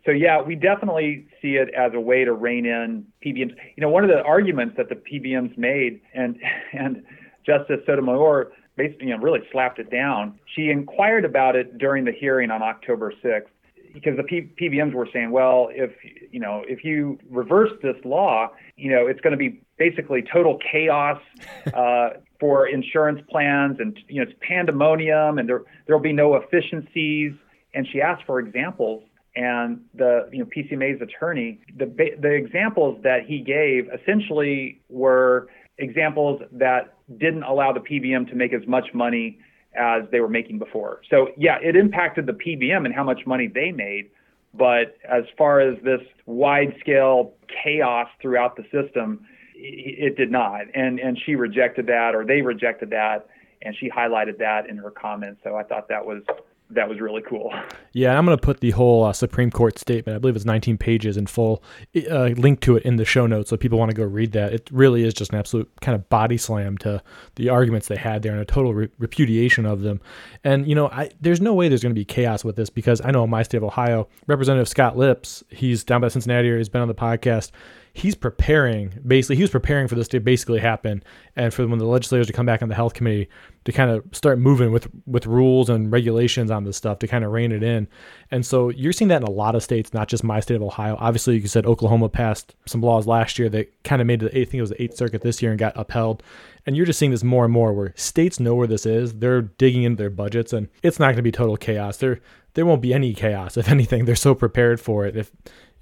So 0.05 0.11
yeah, 0.11 0.41
we 0.41 0.55
definitely 0.55 1.27
see 1.41 1.55
it 1.55 1.69
as 1.73 1.91
a 1.93 1.99
way 1.99 2.23
to 2.23 2.33
rein 2.33 2.65
in 2.65 3.05
PBMs. 3.25 3.55
You 3.75 3.81
know, 3.81 3.89
one 3.89 4.03
of 4.03 4.09
the 4.09 4.21
arguments 4.23 4.75
that 4.77 4.89
the 4.89 4.95
PBMs 4.95 5.57
made 5.57 6.01
and 6.13 6.37
and 6.73 7.03
Justice 7.47 7.79
Sotomayor 7.85 8.51
basically, 8.75 9.07
you 9.07 9.15
know, 9.15 9.21
really 9.21 9.41
slapped 9.51 9.79
it 9.79 9.89
down. 9.89 10.39
She 10.55 10.69
inquired 10.69 11.25
about 11.25 11.55
it 11.55 11.77
during 11.77 12.05
the 12.05 12.11
hearing 12.11 12.51
on 12.51 12.61
October 12.61 13.11
6th 13.23 13.47
because 13.93 14.15
the 14.15 14.23
P- 14.23 14.51
PBMs 14.61 14.93
were 14.93 15.07
saying, 15.11 15.31
well, 15.31 15.69
if 15.71 15.91
you 16.31 16.39
know, 16.39 16.63
if 16.67 16.83
you 16.83 17.17
reverse 17.29 17.71
this 17.81 17.95
law, 18.05 18.49
you 18.75 18.91
know, 18.91 19.07
it's 19.07 19.19
going 19.21 19.31
to 19.31 19.37
be 19.37 19.59
basically 19.77 20.23
total 20.31 20.59
chaos 20.71 21.19
uh, 21.73 22.09
for 22.39 22.67
insurance 22.67 23.21
plans, 23.29 23.77
and 23.79 23.97
you 24.07 24.17
know, 24.17 24.29
it's 24.29 24.39
pandemonium, 24.47 25.39
and 25.39 25.49
there 25.49 25.63
there'll 25.87 26.01
be 26.01 26.13
no 26.13 26.35
efficiencies. 26.35 27.33
And 27.73 27.87
she 27.91 28.01
asked 28.01 28.23
for 28.25 28.39
examples, 28.39 29.03
and 29.35 29.81
the 29.95 30.29
you 30.31 30.39
know 30.39 30.45
PCMA's 30.45 31.01
attorney, 31.01 31.59
the 31.75 31.85
the 32.19 32.31
examples 32.31 33.01
that 33.03 33.25
he 33.25 33.39
gave 33.39 33.89
essentially 33.93 34.79
were 34.89 35.47
examples 35.77 36.41
that 36.51 36.95
didn't 37.17 37.43
allow 37.43 37.71
the 37.71 37.79
PBM 37.79 38.29
to 38.29 38.35
make 38.35 38.53
as 38.53 38.65
much 38.67 38.93
money 38.93 39.39
as 39.75 40.03
they 40.11 40.19
were 40.19 40.29
making 40.29 40.59
before. 40.59 41.01
So 41.09 41.29
yeah, 41.37 41.57
it 41.61 41.75
impacted 41.75 42.25
the 42.25 42.33
PBM 42.33 42.85
and 42.85 42.93
how 42.93 43.03
much 43.03 43.25
money 43.25 43.47
they 43.47 43.71
made. 43.71 44.09
But 44.53 44.97
as 45.07 45.23
far 45.37 45.59
as 45.59 45.77
this 45.83 46.01
wide 46.25 46.75
scale 46.79 47.33
chaos 47.63 48.07
throughout 48.21 48.55
the 48.55 48.63
system, 48.71 49.25
it 49.53 50.17
did 50.17 50.31
not. 50.31 50.61
And 50.73 50.99
and 50.99 51.17
she 51.25 51.35
rejected 51.35 51.87
that, 51.87 52.15
or 52.15 52.25
they 52.25 52.41
rejected 52.41 52.89
that, 52.91 53.27
and 53.61 53.75
she 53.79 53.89
highlighted 53.89 54.37
that 54.39 54.69
in 54.69 54.77
her 54.77 54.91
comments. 54.91 55.41
So 55.43 55.55
I 55.55 55.63
thought 55.63 55.89
that 55.89 56.05
was 56.05 56.23
that 56.69 56.89
was 56.89 56.99
really 56.99 57.21
cool. 57.21 57.53
Yeah, 57.93 58.17
I'm 58.17 58.25
going 58.25 58.37
to 58.37 58.41
put 58.41 58.59
the 58.59 58.71
whole 58.71 59.05
uh, 59.05 59.13
Supreme 59.13 59.51
Court 59.51 59.79
statement, 59.79 60.15
I 60.15 60.19
believe 60.19 60.35
it's 60.35 60.45
19 60.45 60.77
pages 60.77 61.15
in 61.15 61.25
full, 61.25 61.63
uh, 62.09 62.25
link 62.35 62.59
to 62.61 62.75
it 62.75 62.83
in 62.83 62.97
the 62.97 63.05
show 63.05 63.25
notes 63.25 63.49
so 63.49 63.57
people 63.57 63.79
want 63.79 63.89
to 63.89 63.95
go 63.95 64.03
read 64.03 64.33
that. 64.33 64.53
It 64.53 64.69
really 64.71 65.03
is 65.03 65.13
just 65.13 65.31
an 65.31 65.39
absolute 65.39 65.71
kind 65.81 65.95
of 65.95 66.09
body 66.09 66.37
slam 66.37 66.77
to 66.79 67.01
the 67.35 67.49
arguments 67.49 67.87
they 67.87 67.95
had 67.95 68.21
there 68.21 68.33
and 68.33 68.41
a 68.41 68.45
total 68.45 68.73
re- 68.73 68.89
repudiation 68.99 69.65
of 69.65 69.81
them. 69.81 70.01
And, 70.43 70.67
you 70.67 70.75
know, 70.75 70.89
I, 70.89 71.09
there's 71.21 71.41
no 71.41 71.53
way 71.53 71.69
there's 71.69 71.83
going 71.83 71.95
to 71.95 71.99
be 71.99 72.05
chaos 72.05 72.43
with 72.43 72.57
this 72.57 72.69
because 72.69 73.01
I 73.03 73.11
know 73.11 73.23
in 73.23 73.29
my 73.29 73.43
state 73.43 73.57
of 73.57 73.63
Ohio, 73.63 74.09
Representative 74.27 74.67
Scott 74.67 74.97
Lipps, 74.97 75.43
he's 75.49 75.83
down 75.85 76.01
by 76.01 76.09
Cincinnati 76.09 76.47
area, 76.49 76.59
he's 76.59 76.69
been 76.69 76.81
on 76.81 76.89
the 76.89 76.95
podcast 76.95 77.51
he's 77.97 78.13
preparing 78.13 78.93
basically 79.07 79.35
he 79.35 79.41
was 79.41 79.49
preparing 79.49 79.87
for 79.87 79.95
this 79.95 80.07
to 80.07 80.19
basically 80.19 80.59
happen 80.59 81.03
and 81.35 81.51
for 81.51 81.65
when 81.65 81.79
the 81.79 81.85
legislators 81.85 82.27
to 82.27 82.33
come 82.33 82.45
back 82.45 82.61
on 82.61 82.69
the 82.69 82.75
health 82.75 82.93
committee 82.93 83.27
to 83.65 83.71
kind 83.71 83.89
of 83.89 84.03
start 84.11 84.37
moving 84.37 84.71
with 84.71 84.87
with 85.07 85.25
rules 85.25 85.67
and 85.67 85.91
regulations 85.91 86.51
on 86.51 86.63
this 86.63 86.77
stuff 86.77 86.99
to 86.99 87.07
kind 87.07 87.25
of 87.25 87.31
rein 87.31 87.51
it 87.51 87.63
in. 87.63 87.87
And 88.29 88.45
so 88.45 88.69
you're 88.69 88.93
seeing 88.93 89.09
that 89.09 89.23
in 89.23 89.27
a 89.27 89.31
lot 89.31 89.55
of 89.55 89.63
states 89.63 89.95
not 89.95 90.07
just 90.09 90.23
my 90.23 90.39
state 90.39 90.55
of 90.55 90.61
ohio. 90.61 90.95
Obviously 90.99 91.39
you 91.39 91.47
said 91.47 91.65
oklahoma 91.65 92.07
passed 92.07 92.53
some 92.67 92.81
laws 92.81 93.07
last 93.07 93.39
year 93.39 93.49
that 93.49 93.83
kind 93.83 93.99
of 93.99 94.05
made 94.05 94.21
it 94.21 94.27
i 94.27 94.45
think 94.45 94.53
it 94.55 94.61
was 94.61 94.69
the 94.69 94.83
eighth 94.83 94.95
circuit 94.95 95.23
this 95.23 95.41
year 95.41 95.49
and 95.49 95.59
got 95.59 95.73
upheld. 95.75 96.21
And 96.67 96.77
you're 96.77 96.85
just 96.85 96.99
seeing 96.99 97.11
this 97.11 97.23
more 97.23 97.45
and 97.45 97.53
more 97.53 97.73
where 97.73 97.93
states 97.95 98.39
know 98.39 98.53
where 98.53 98.67
this 98.67 98.85
is. 98.85 99.13
They're 99.13 99.41
digging 99.41 99.83
into 99.83 99.97
their 99.97 100.11
budgets 100.11 100.53
and 100.53 100.67
it's 100.83 100.99
not 100.99 101.07
going 101.07 101.15
to 101.17 101.21
be 101.23 101.31
total 101.31 101.57
chaos. 101.57 101.97
There 101.97 102.19
there 102.53 102.65
won't 102.65 102.81
be 102.81 102.93
any 102.93 103.13
chaos 103.15 103.57
if 103.57 103.69
anything. 103.69 104.05
They're 104.05 104.15
so 104.15 104.35
prepared 104.35 104.79
for 104.79 105.05
it. 105.05 105.17
If 105.17 105.31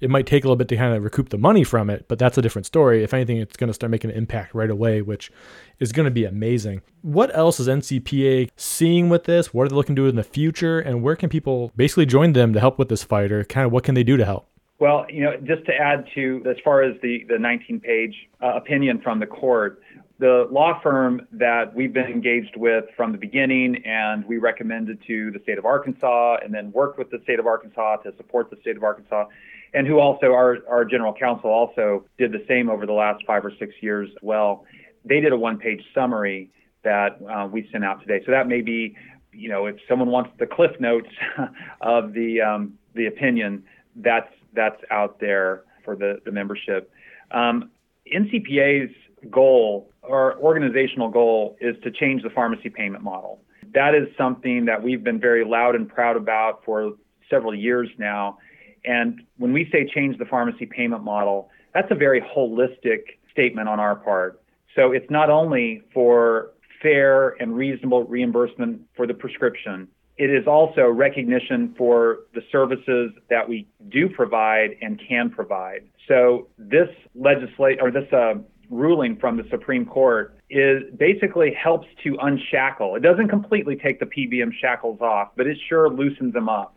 it 0.00 0.10
might 0.10 0.26
take 0.26 0.44
a 0.44 0.46
little 0.46 0.56
bit 0.56 0.68
to 0.68 0.76
kind 0.76 0.94
of 0.94 1.02
recoup 1.04 1.30
the 1.30 1.38
money 1.38 1.64
from 1.64 1.90
it, 1.90 2.06
but 2.08 2.18
that's 2.18 2.36
a 2.36 2.42
different 2.42 2.66
story. 2.66 3.02
If 3.02 3.14
anything, 3.14 3.38
it's 3.38 3.56
going 3.56 3.68
to 3.68 3.74
start 3.74 3.90
making 3.90 4.10
an 4.10 4.16
impact 4.16 4.54
right 4.54 4.70
away, 4.70 5.02
which 5.02 5.30
is 5.78 5.92
going 5.92 6.04
to 6.04 6.10
be 6.10 6.24
amazing. 6.24 6.82
What 7.02 7.34
else 7.36 7.60
is 7.60 7.68
NCPA 7.68 8.50
seeing 8.56 9.08
with 9.08 9.24
this? 9.24 9.54
What 9.54 9.66
are 9.66 9.68
they 9.68 9.76
looking 9.76 9.96
to 9.96 10.02
do 10.02 10.08
in 10.08 10.16
the 10.16 10.24
future? 10.24 10.78
And 10.78 11.02
where 11.02 11.16
can 11.16 11.28
people 11.28 11.72
basically 11.76 12.06
join 12.06 12.32
them 12.32 12.52
to 12.52 12.60
help 12.60 12.78
with 12.78 12.88
this 12.88 13.02
fight, 13.02 13.32
or 13.32 13.44
kind 13.44 13.66
of 13.66 13.72
what 13.72 13.84
can 13.84 13.94
they 13.94 14.04
do 14.04 14.16
to 14.16 14.24
help? 14.24 14.48
Well, 14.78 15.06
you 15.08 15.22
know, 15.22 15.36
just 15.38 15.64
to 15.66 15.72
add 15.72 16.04
to 16.14 16.42
as 16.48 16.56
far 16.62 16.82
as 16.82 16.96
the, 17.00 17.24
the 17.28 17.38
19 17.38 17.80
page 17.80 18.14
uh, 18.42 18.56
opinion 18.56 19.00
from 19.00 19.20
the 19.20 19.26
court, 19.26 19.80
the 20.18 20.46
law 20.50 20.80
firm 20.82 21.26
that 21.32 21.74
we've 21.74 21.92
been 21.92 22.06
engaged 22.06 22.56
with 22.56 22.84
from 22.96 23.12
the 23.12 23.18
beginning 23.18 23.82
and 23.84 24.24
we 24.26 24.38
recommended 24.38 24.98
to 25.06 25.30
the 25.30 25.38
state 25.42 25.58
of 25.58 25.64
Arkansas 25.64 26.38
and 26.42 26.54
then 26.54 26.72
worked 26.72 26.98
with 26.98 27.10
the 27.10 27.20
state 27.22 27.38
of 27.38 27.46
Arkansas 27.46 27.96
to 27.98 28.14
support 28.16 28.50
the 28.50 28.56
state 28.60 28.76
of 28.76 28.82
Arkansas 28.82 29.26
and 29.74 29.86
who 29.86 29.98
also 29.98 30.32
our, 30.32 30.58
our 30.68 30.84
general 30.84 31.12
counsel 31.12 31.50
also 31.50 32.04
did 32.18 32.32
the 32.32 32.44
same 32.48 32.68
over 32.68 32.86
the 32.86 32.92
last 32.92 33.24
five 33.26 33.44
or 33.44 33.52
six 33.58 33.74
years 33.80 34.08
as 34.10 34.22
well. 34.22 34.64
They 35.04 35.20
did 35.20 35.32
a 35.32 35.36
one 35.36 35.58
page 35.58 35.82
summary 35.94 36.50
that 36.84 37.18
uh, 37.28 37.46
we 37.46 37.68
sent 37.72 37.84
out 37.84 38.00
today. 38.00 38.22
So 38.24 38.32
that 38.32 38.48
may 38.48 38.60
be, 38.60 38.96
you 39.32 39.48
know, 39.48 39.66
if 39.66 39.76
someone 39.88 40.08
wants 40.10 40.30
the 40.38 40.46
cliff 40.46 40.72
notes 40.80 41.08
of 41.80 42.12
the 42.12 42.40
um, 42.40 42.78
the 42.94 43.06
opinion, 43.06 43.64
that's 43.96 44.32
that's 44.54 44.80
out 44.90 45.20
there 45.20 45.64
for 45.84 45.96
the, 45.96 46.20
the 46.24 46.32
membership. 46.32 46.90
Um, 47.30 47.70
NCPA's 48.12 48.94
goal 49.30 49.90
or 50.02 50.36
organizational 50.38 51.08
goal 51.08 51.56
is 51.60 51.76
to 51.82 51.90
change 51.90 52.22
the 52.22 52.30
pharmacy 52.30 52.70
payment 52.70 53.02
model. 53.02 53.40
That 53.74 53.94
is 53.94 54.08
something 54.16 54.64
that 54.66 54.82
we've 54.82 55.02
been 55.02 55.20
very 55.20 55.44
loud 55.44 55.74
and 55.74 55.88
proud 55.88 56.16
about 56.16 56.64
for 56.64 56.92
several 57.28 57.54
years 57.54 57.88
now. 57.98 58.38
And 58.86 59.22
when 59.36 59.52
we 59.52 59.68
say 59.72 59.86
change 59.92 60.18
the 60.18 60.24
pharmacy 60.24 60.66
payment 60.66 61.02
model, 61.04 61.50
that's 61.74 61.90
a 61.90 61.94
very 61.94 62.20
holistic 62.20 63.18
statement 63.30 63.68
on 63.68 63.80
our 63.80 63.96
part. 63.96 64.40
So 64.74 64.92
it's 64.92 65.10
not 65.10 65.28
only 65.28 65.82
for 65.92 66.52
fair 66.82 67.30
and 67.40 67.56
reasonable 67.56 68.04
reimbursement 68.04 68.82
for 68.94 69.06
the 69.06 69.14
prescription, 69.14 69.88
it 70.18 70.30
is 70.30 70.46
also 70.46 70.82
recognition 70.82 71.74
for 71.76 72.20
the 72.34 72.40
services 72.50 73.12
that 73.28 73.46
we 73.46 73.66
do 73.88 74.08
provide 74.08 74.76
and 74.80 75.00
can 75.06 75.28
provide. 75.28 75.80
So 76.08 76.48
this 76.56 76.88
legislate 77.14 77.78
or 77.82 77.90
this 77.90 78.10
uh, 78.12 78.34
ruling 78.70 79.16
from 79.16 79.36
the 79.36 79.44
Supreme 79.50 79.84
Court 79.84 80.38
is 80.48 80.82
basically 80.96 81.52
helps 81.52 81.86
to 82.04 82.16
unshackle. 82.22 82.94
It 82.94 83.00
doesn't 83.00 83.28
completely 83.28 83.76
take 83.76 84.00
the 84.00 84.06
PBM 84.06 84.52
shackles 84.60 85.00
off, 85.00 85.30
but 85.36 85.46
it 85.46 85.58
sure 85.68 85.90
loosens 85.90 86.32
them 86.32 86.48
up 86.48 86.75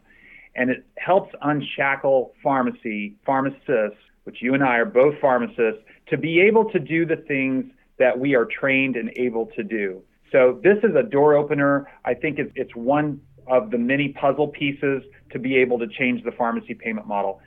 and 0.59 0.69
it 0.69 0.85
helps 0.97 1.33
unshackle 1.41 2.33
pharmacy, 2.43 3.15
pharmacists, 3.25 3.97
which 4.25 4.41
you 4.41 4.53
and 4.53 4.61
I 4.61 4.75
are 4.75 4.85
both 4.85 5.15
pharmacists, 5.21 5.81
to 6.09 6.17
be 6.17 6.41
able 6.41 6.69
to 6.71 6.79
do 6.79 7.05
the 7.05 7.15
things 7.15 7.71
that 7.97 8.19
we 8.19 8.35
are 8.35 8.45
trained 8.45 8.97
and 8.97 9.09
able 9.15 9.45
to 9.55 9.63
do. 9.63 10.03
So 10.33 10.59
this 10.61 10.77
is 10.83 10.95
a 10.95 11.03
door 11.03 11.35
opener. 11.35 11.87
I 12.03 12.13
think 12.13 12.39
it's 12.39 12.75
one 12.75 13.21
of 13.47 13.71
the 13.71 13.77
many 13.77 14.09
puzzle 14.09 14.49
pieces 14.49 15.01
to 15.31 15.39
be 15.39 15.55
able 15.55 15.79
to 15.79 15.87
change 15.87 16.23
the 16.25 16.31
pharmacy 16.31 16.73
payment 16.73 17.07
model. 17.07 17.39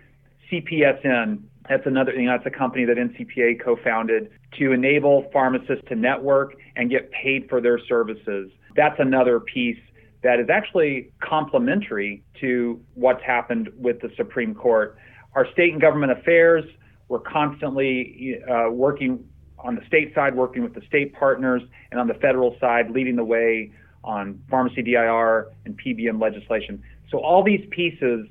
CPSN, 0.51 1.43
that's 1.69 1.87
another 1.87 2.13
thing. 2.13 2.27
That's 2.27 2.47
a 2.47 2.51
company 2.51 2.87
that 2.87 2.97
NCPA 2.97 3.63
co-founded 3.63 4.31
to 4.59 4.73
enable 4.73 5.29
pharmacists 5.33 5.85
to 5.89 5.95
network 5.95 6.55
and 6.77 6.89
get 6.89 7.11
paid 7.11 7.49
for 7.51 7.61
their 7.61 7.79
services. 7.79 8.51
That's 8.75 8.99
another 8.99 9.39
piece 9.39 9.79
that 10.23 10.39
is 10.39 10.49
actually 10.49 11.13
complementary 11.21 12.23
to 12.41 12.81
what's 12.95 13.23
happened 13.23 13.71
with 13.77 14.01
the 14.01 14.11
Supreme 14.17 14.55
Court. 14.55 14.97
Our 15.35 15.51
state 15.53 15.73
and 15.73 15.81
government 15.81 16.13
affairs, 16.13 16.65
we're 17.09 17.21
constantly 17.21 18.41
uh, 18.49 18.71
working 18.71 19.25
on 19.59 19.75
the 19.75 19.85
state 19.87 20.15
side, 20.15 20.35
working 20.35 20.63
with 20.63 20.75
the 20.75 20.83
state 20.87 21.15
partners, 21.15 21.63
and 21.91 22.01
on 22.01 22.07
the 22.07 22.15
federal 22.15 22.57
side, 22.61 22.91
leading 22.91 23.17
the 23.17 23.25
way 23.25 23.73
on 24.05 24.41
pharmacy 24.51 24.83
DIR 24.83 25.49
and 25.65 25.79
PBM 25.79 26.21
legislation. 26.21 26.83
So 27.11 27.19
all 27.19 27.43
these 27.45 27.65
pieces 27.71 28.27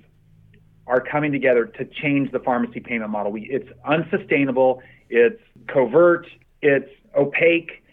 are 0.88 1.00
coming 1.00 1.32
together 1.32 1.66
to 1.66 1.86
change 1.86 2.32
the 2.32 2.40
pharmacy 2.40 2.80
payment 2.80 3.12
model. 3.12 3.32
We, 3.32 3.48
it's 3.50 3.70
unsustainable, 3.86 4.82
it's 5.10 5.42
covert, 5.68 6.28
it's 6.62 6.90
opaque. 7.18 7.84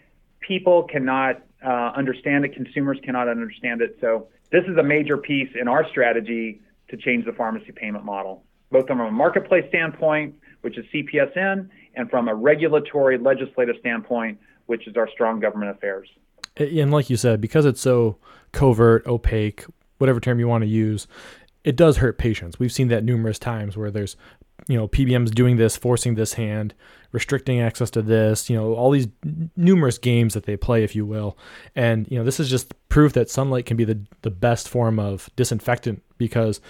People 0.41 0.83
cannot 0.83 1.41
uh, 1.65 1.91
understand 1.95 2.45
it, 2.45 2.53
consumers 2.53 2.97
cannot 3.03 3.27
understand 3.27 3.81
it. 3.81 3.97
So 4.01 4.27
this 4.51 4.63
is 4.67 4.77
a 4.77 4.83
major 4.83 5.17
piece 5.17 5.49
in 5.59 5.67
our 5.67 5.87
strategy 5.89 6.61
to 6.89 6.97
change 6.97 7.25
the 7.25 7.33
pharmacy 7.33 7.71
payment 7.71 8.05
model, 8.05 8.43
both 8.71 8.87
from 8.87 8.99
a 9.01 9.11
marketplace 9.11 9.65
standpoint, 9.69 10.35
which 10.61 10.77
is 10.77 10.85
CPSN, 10.93 11.69
and 11.95 12.09
from 12.09 12.27
a 12.27 12.35
regulatory 12.35 13.17
legislative 13.17 13.75
standpoint, 13.79 14.39
which 14.65 14.87
is 14.87 14.95
our 14.97 15.09
strong 15.09 15.39
government 15.39 15.71
affairs. 15.71 16.09
And 16.57 16.91
like 16.91 17.09
you 17.09 17.17
said, 17.17 17.41
because 17.41 17.65
it's 17.65 17.81
so 17.81 18.17
covert, 18.51 19.05
opaque, 19.05 19.65
whatever 19.97 20.19
term 20.19 20.39
you 20.39 20.47
want 20.47 20.63
to 20.63 20.67
use, 20.67 21.07
it 21.63 21.75
does 21.75 21.97
hurt 21.97 22.17
patients. 22.17 22.59
We've 22.59 22.71
seen 22.71 22.87
that 22.87 23.03
numerous 23.03 23.37
times 23.37 23.77
where 23.77 23.91
there's, 23.91 24.15
you 24.67 24.77
know, 24.77 24.87
PBMs 24.87 25.31
doing 25.31 25.57
this, 25.57 25.77
forcing 25.77 26.15
this 26.15 26.33
hand, 26.33 26.73
restricting 27.11 27.59
access 27.59 27.89
to 27.91 28.01
this, 28.01 28.49
you 28.49 28.55
know, 28.55 28.73
all 28.73 28.91
these 28.91 29.07
numerous 29.55 29.97
games 29.97 30.33
that 30.33 30.45
they 30.45 30.57
play, 30.57 30.83
if 30.83 30.95
you 30.95 31.05
will. 31.05 31.37
And, 31.75 32.09
you 32.09 32.17
know, 32.17 32.23
this 32.23 32.39
is 32.39 32.49
just 32.49 32.73
proof 32.89 33.13
that 33.13 33.29
sunlight 33.29 33.65
can 33.65 33.77
be 33.77 33.85
the, 33.85 33.99
the 34.21 34.31
best 34.31 34.69
form 34.69 34.99
of 34.99 35.29
disinfectant 35.35 36.03
because 36.17 36.61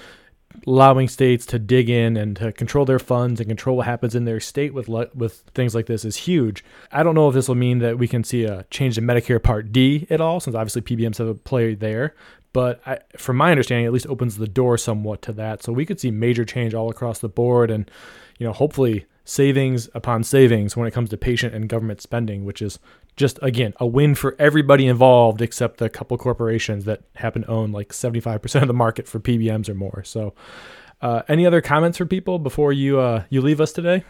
allowing 0.66 1.08
states 1.08 1.46
to 1.46 1.60
dig 1.60 1.90
in 1.90 2.18
and 2.18 2.36
to 2.38 2.52
control 2.52 2.86
their 2.86 3.00
funds 3.00 3.40
and 3.40 3.48
control 3.48 3.78
what 3.78 3.86
happens 3.86 4.16
in 4.16 4.26
their 4.26 4.40
state 4.40 4.74
with 4.74 4.88
le- 4.88 5.10
with 5.14 5.44
things 5.54 5.76
like 5.76 5.86
this 5.86 6.04
is 6.04 6.16
huge. 6.16 6.64
I 6.92 7.04
don't 7.04 7.16
know 7.16 7.28
if 7.28 7.36
this 7.36 7.48
will 7.48 7.56
mean 7.56 7.80
that 7.80 7.98
we 7.98 8.08
can 8.08 8.24
see 8.24 8.46
a 8.46 8.66
change 8.70 8.98
in 8.98 9.06
Medicare 9.06 9.42
Part 9.42 9.72
D 9.72 10.08
at 10.10 10.22
all, 10.22 10.40
since 10.40 10.56
obviously 10.56 10.82
PBMs 10.82 11.18
have 11.18 11.28
a 11.28 11.36
play 11.36 11.76
there. 11.76 12.16
But 12.52 12.82
I, 12.86 13.00
from 13.18 13.38
my 13.38 13.52
understanding, 13.52 13.86
at 13.86 13.94
least 13.94 14.08
opens 14.08 14.38
the 14.38 14.48
door 14.48 14.78
somewhat 14.78 15.22
to 15.24 15.34
that. 15.34 15.62
So 15.62 15.72
we 15.72 15.86
could 15.86 16.00
see 16.00 16.12
major 16.12 16.46
change 16.46 16.74
all 16.74 16.90
across 16.90 17.20
the 17.20 17.30
board, 17.30 17.70
and 17.70 17.90
you 18.40 18.46
know, 18.48 18.54
hopefully 18.54 19.06
savings 19.30 19.88
upon 19.94 20.24
savings 20.24 20.76
when 20.76 20.88
it 20.88 20.92
comes 20.92 21.12
to 21.12 21.18
patient 21.18 21.54
and 21.54 21.70
government 21.70 22.02
spending, 22.02 22.46
which 22.46 22.62
is 22.62 22.80
just 23.16 23.38
again 23.42 23.74
a 23.80 23.86
win 23.86 24.16
for 24.16 24.36
everybody 24.40 24.88
involved 24.88 25.42
except 25.42 25.78
the 25.78 25.90
couple 25.90 26.18
corporations 26.18 26.86
that 26.86 27.02
happen 27.16 27.44
to 27.44 27.48
own 27.50 27.72
like 27.72 27.90
75% 27.90 28.62
of 28.62 28.68
the 28.68 28.74
market 28.74 29.08
for 29.08 29.20
PBMs 29.20 29.70
or 29.70 29.76
more. 29.76 30.04
So, 30.04 30.34
uh, 31.02 31.22
any 31.28 31.46
other 31.46 31.62
comments 31.62 31.98
for 31.98 32.06
people 32.06 32.40
before 32.40 32.74
you 32.74 33.00
uh, 33.00 33.24
you 33.30 33.42
leave 33.42 33.62
us 33.62 33.72
today? 33.72 34.04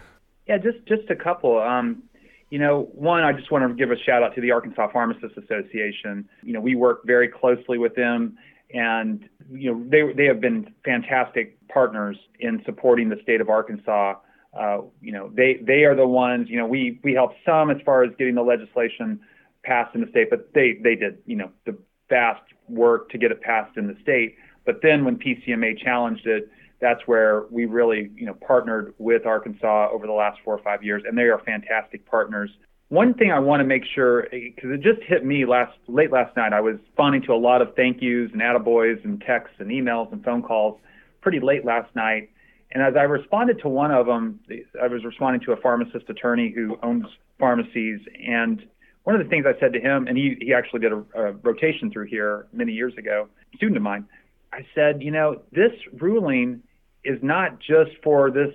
Yeah, 0.48 0.58
just 0.58 0.86
just 0.88 1.10
a 1.10 1.16
couple. 1.16 1.60
Um, 1.60 2.04
you 2.50 2.60
know, 2.60 2.90
one, 2.94 3.24
I 3.24 3.34
just 3.34 3.52
want 3.52 3.68
to 3.68 3.74
give 3.76 3.92
a 3.92 3.98
shout 4.04 4.24
out 4.24 4.36
to 4.36 4.42
the 4.42 4.52
Arkansas 4.52 4.90
Pharmacists 4.92 5.38
Association. 5.38 6.28
You 6.44 6.54
know, 6.54 6.62
we 6.62 6.76
work 6.76 7.02
very 7.06 7.28
closely 7.28 7.78
with 7.78 7.96
them, 7.96 8.38
and 8.74 9.28
you 9.52 9.72
know, 9.72 9.84
they 9.88 10.14
they 10.14 10.26
have 10.26 10.42
been 10.42 10.74
fantastic 10.84 11.58
partners 11.68 12.18
in 12.40 12.62
supporting 12.66 13.10
the 13.10 13.18
state 13.22 13.42
of 13.42 13.50
Arkansas 13.50 14.16
uh, 14.58 14.80
you 15.02 15.12
know, 15.12 15.32
they 15.34 15.60
they 15.62 15.84
are 15.84 15.96
the 15.96 16.08
ones. 16.08 16.48
You 16.50 16.58
know, 16.58 16.66
we 16.66 17.00
we 17.04 17.14
helped 17.14 17.36
some 17.46 17.70
as 17.70 17.78
far 17.86 18.04
as 18.04 18.12
getting 18.18 18.36
the 18.36 18.42
legislation 18.42 19.20
passed 19.64 19.94
in 19.94 20.02
the 20.02 20.08
state, 20.10 20.30
but 20.30 20.54
they 20.54 20.78
they 20.84 20.96
did 20.96 21.20
you 21.26 21.36
know 21.36 21.52
the 21.66 21.78
vast 22.10 22.42
work 22.68 23.10
to 23.12 23.18
get 23.18 23.32
it 23.32 23.42
passed 23.42 23.78
in 23.78 23.88
the 23.88 23.96
state. 24.02 24.36
But 24.66 24.82
then 24.82 25.06
when 25.06 25.18
PCMA 25.18 25.78
challenged 25.78 26.26
it, 26.26 26.50
that's 26.82 27.02
where 27.06 27.44
we 27.50 27.66
really 27.66 28.12
you 28.16 28.26
know 28.26 28.36
partnered 28.36 28.94
with 28.98 29.26
Arkansas 29.26 29.90
over 29.92 30.08
the 30.08 30.14
last 30.14 30.40
four 30.44 30.56
or 30.56 30.64
five 30.64 30.84
years, 30.84 31.04
and 31.06 31.18
they 31.18 31.24
are 31.24 31.40
fantastic 31.46 32.06
partners. 32.06 32.50
One 32.90 33.14
thing 33.14 33.32
I 33.32 33.40
want 33.40 33.60
to 33.60 33.66
make 33.66 33.84
sure, 33.94 34.28
because 34.32 34.72
it 34.72 34.82
just 34.82 35.02
hit 35.08 35.24
me 35.24 35.46
last 35.46 35.78
late 35.88 36.12
last 36.12 36.36
night, 36.36 36.54
I 36.54 36.62
was 36.62 36.78
responding 36.88 37.22
to 37.24 37.34
a 37.34 37.38
lot 37.38 37.62
of 37.62 37.76
thank 37.76 38.02
yous 38.02 38.32
and 38.34 38.42
attaboys 38.42 39.04
and 39.06 39.22
texts 39.22 39.58
and 39.60 39.70
emails 39.70 40.12
and 40.12 40.24
phone 40.24 40.42
calls 40.42 40.80
pretty 41.22 41.40
late 41.40 41.66
last 41.66 41.96
night 41.96 42.30
and 42.72 42.84
as 42.84 42.94
I 42.96 43.04
responded 43.04 43.60
to 43.62 43.70
one 43.70 43.92
of 43.92 44.06
them, 44.06 44.40
I 44.82 44.88
was 44.88 45.04
responding 45.04 45.42
to 45.46 45.54
a 45.54 45.58
pharmacist 45.58 46.10
attorney 46.10 46.54
who 46.56 46.78
owns 46.84 47.06
pharmacies. 47.40 48.00
And 48.28 48.64
one 49.04 49.16
of 49.16 49.24
the 49.24 49.30
things 49.30 49.46
I 49.48 49.60
said 49.60 49.74
to 49.74 49.80
him, 49.80 50.08
and 50.08 50.18
he, 50.18 50.38
he 50.40 50.54
actually 50.54 50.82
did 50.82 50.92
a, 50.92 51.04
a 51.16 51.32
rotation 51.32 51.92
through 51.92 52.08
here 52.08 52.48
many 52.54 52.74
years 52.74 52.94
ago, 52.98 53.28
student 53.56 53.78
of 53.78 53.84
mine, 53.84 54.06
I 54.54 54.66
said, 54.76 55.02
you 55.02 55.10
know, 55.10 55.42
this 55.52 55.72
ruling 56.00 56.62
is 57.04 57.20
not 57.22 57.60
just 57.60 57.92
for 58.04 58.32
this 58.32 58.54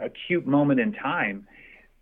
acute 0.00 0.46
moment 0.46 0.80
in 0.80 0.92
time. 0.92 1.46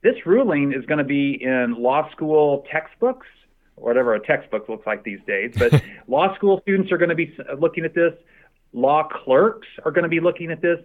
This 0.02 0.14
ruling 0.26 0.73
is 0.73 0.85
going 0.87 0.99
to 0.99 1.04
be 1.04 1.42
in 1.42 1.75
law 1.78 2.11
school 2.11 2.64
textbooks, 2.71 3.26
whatever 3.75 4.14
a 4.14 4.25
textbook 4.25 4.68
looks 4.68 4.87
like 4.87 5.02
these 5.02 5.21
days. 5.26 5.52
But 5.57 5.83
law 6.07 6.35
school 6.37 6.61
students 6.62 6.92
are 6.92 6.99
going 6.99 7.09
to 7.09 7.16
be 7.16 7.35
looking 7.59 7.85
at 7.85 7.95
this. 7.95 8.12
Law 8.73 9.09
clerks 9.09 9.66
are 9.85 9.90
going 9.90 10.04
to 10.04 10.11
be 10.11 10.21
looking 10.21 10.50
at 10.50 10.61
this 10.61 10.78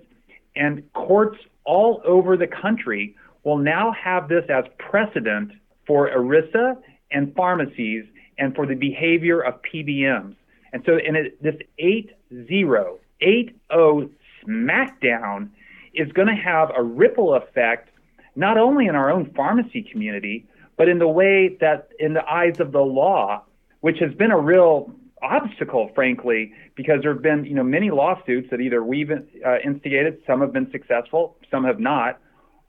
and 0.56 0.84
courts 0.94 1.38
all 1.66 2.02
over 2.06 2.38
the 2.38 2.48
country 2.48 3.16
will 3.44 3.58
now 3.58 3.92
have 3.92 4.30
this 4.30 4.46
as 4.50 4.66
precedent 4.78 5.52
for 5.86 6.10
ERISA 6.10 6.78
and 7.12 7.34
pharmacies 7.36 8.06
and 8.38 8.56
for 8.56 8.66
the 8.66 8.76
behavior 8.76 9.42
of 9.42 9.56
PBMs. 9.62 10.36
And 10.72 10.82
so 10.86 10.98
in 10.98 11.32
this 11.42 11.56
8-0, 11.80 12.98
8-0 13.22 14.10
smackdown 14.48 15.50
is 15.94 16.12
going 16.12 16.28
to 16.28 16.42
have 16.42 16.72
a 16.76 16.84
ripple 16.84 17.36
effect 17.36 17.90
not 18.36 18.58
only 18.58 18.88
in 18.88 18.96
our 18.96 19.12
own 19.12 19.32
pharmacy 19.36 19.88
community, 19.92 20.48
but 20.78 20.90
in 20.90 21.00
the 21.00 21.08
way 21.08 21.56
that 21.62 21.90
in 22.00 22.14
the 22.14 22.26
eyes 22.28 22.60
of 22.60 22.72
the 22.72 22.82
law, 22.82 23.44
which 23.82 23.98
has 24.00 24.14
been 24.16 24.32
a 24.32 24.40
real 24.40 24.92
obstacle, 25.22 25.90
frankly, 25.96 26.52
because 26.76 27.02
there 27.02 27.14
have 27.14 27.22
been 27.22 27.46
you 27.46 27.54
know 27.54 27.64
many 27.64 27.92
lawsuits 27.92 28.50
that 28.52 28.60
either 28.60 28.84
we've 28.84 29.12
uh, 29.12 29.60
instigated, 29.64 30.18
some 30.28 30.42
have 30.42 30.54
been 30.54 30.70
successful, 30.72 31.38
some 31.50 31.64
have 31.64 31.80
not. 31.80 32.20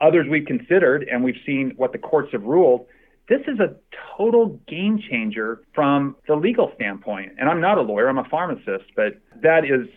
Others 0.00 0.26
we've 0.30 0.46
considered, 0.46 1.06
and 1.10 1.24
we've 1.24 1.40
seen 1.46 1.72
what 1.76 1.92
the 1.92 1.98
courts 1.98 2.30
have 2.32 2.42
ruled. 2.42 2.86
This 3.28 3.40
is 3.48 3.58
a 3.58 3.74
total 4.18 4.60
game 4.68 5.00
changer 5.10 5.62
from 5.74 6.14
the 6.28 6.34
legal 6.34 6.72
standpoint. 6.74 7.32
And 7.38 7.48
I'm 7.48 7.60
not 7.60 7.78
a 7.78 7.82
lawyer; 7.82 8.08
I'm 8.08 8.18
a 8.18 8.28
pharmacist. 8.28 8.84
But 8.94 9.14
that 9.42 9.64
is, 9.64 9.88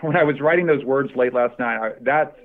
when 0.00 0.16
I 0.16 0.24
was 0.24 0.40
writing 0.40 0.66
those 0.66 0.84
words 0.84 1.10
late 1.16 1.34
last 1.34 1.58
night, 1.58 1.78
I, 1.78 1.92
that 2.02 2.36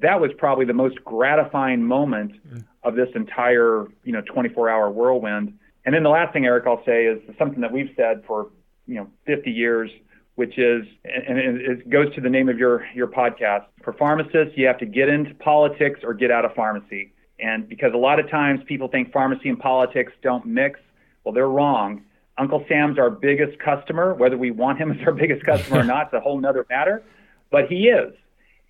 that 0.00 0.20
was 0.20 0.30
probably 0.38 0.64
the 0.64 0.72
most 0.72 1.02
gratifying 1.04 1.82
moment 1.82 2.32
mm. 2.46 2.64
of 2.82 2.94
this 2.94 3.08
entire 3.14 3.86
you 4.04 4.12
know 4.12 4.22
24-hour 4.22 4.90
whirlwind. 4.90 5.58
And 5.84 5.94
then 5.94 6.02
the 6.02 6.10
last 6.10 6.32
thing, 6.32 6.44
Eric, 6.44 6.64
I'll 6.66 6.84
say 6.84 7.06
is 7.06 7.20
something 7.38 7.60
that 7.60 7.72
we've 7.72 7.90
said 7.96 8.24
for 8.26 8.50
you 8.86 8.96
know 8.96 9.08
50 9.26 9.50
years, 9.50 9.90
which 10.34 10.58
is 10.58 10.86
and 11.04 11.38
it 11.38 11.90
goes 11.90 12.14
to 12.14 12.20
the 12.20 12.30
name 12.30 12.48
of 12.48 12.58
your 12.58 12.86
your 12.94 13.08
podcast. 13.08 13.64
For 13.82 13.92
pharmacists, 13.92 14.54
you 14.56 14.66
have 14.66 14.78
to 14.78 14.86
get 14.86 15.08
into 15.08 15.34
politics 15.34 16.00
or 16.02 16.14
get 16.14 16.30
out 16.30 16.44
of 16.44 16.54
pharmacy. 16.54 17.12
And 17.38 17.68
because 17.68 17.94
a 17.94 17.98
lot 17.98 18.20
of 18.20 18.28
times 18.30 18.60
people 18.66 18.88
think 18.88 19.12
pharmacy 19.12 19.48
and 19.48 19.58
politics 19.58 20.12
don't 20.22 20.44
mix, 20.44 20.78
well, 21.24 21.32
they're 21.32 21.48
wrong. 21.48 22.02
Uncle 22.40 22.64
Sam's 22.68 22.98
our 22.98 23.10
biggest 23.10 23.58
customer, 23.58 24.14
whether 24.14 24.38
we 24.38 24.50
want 24.50 24.78
him 24.78 24.90
as 24.90 24.96
our 25.06 25.12
biggest 25.12 25.44
customer 25.44 25.80
or 25.80 25.84
not, 25.94 26.06
it's 26.06 26.14
a 26.14 26.20
whole 26.20 26.40
nother 26.40 26.66
matter. 26.70 27.02
But 27.50 27.66
he 27.68 27.88
is. 27.88 28.14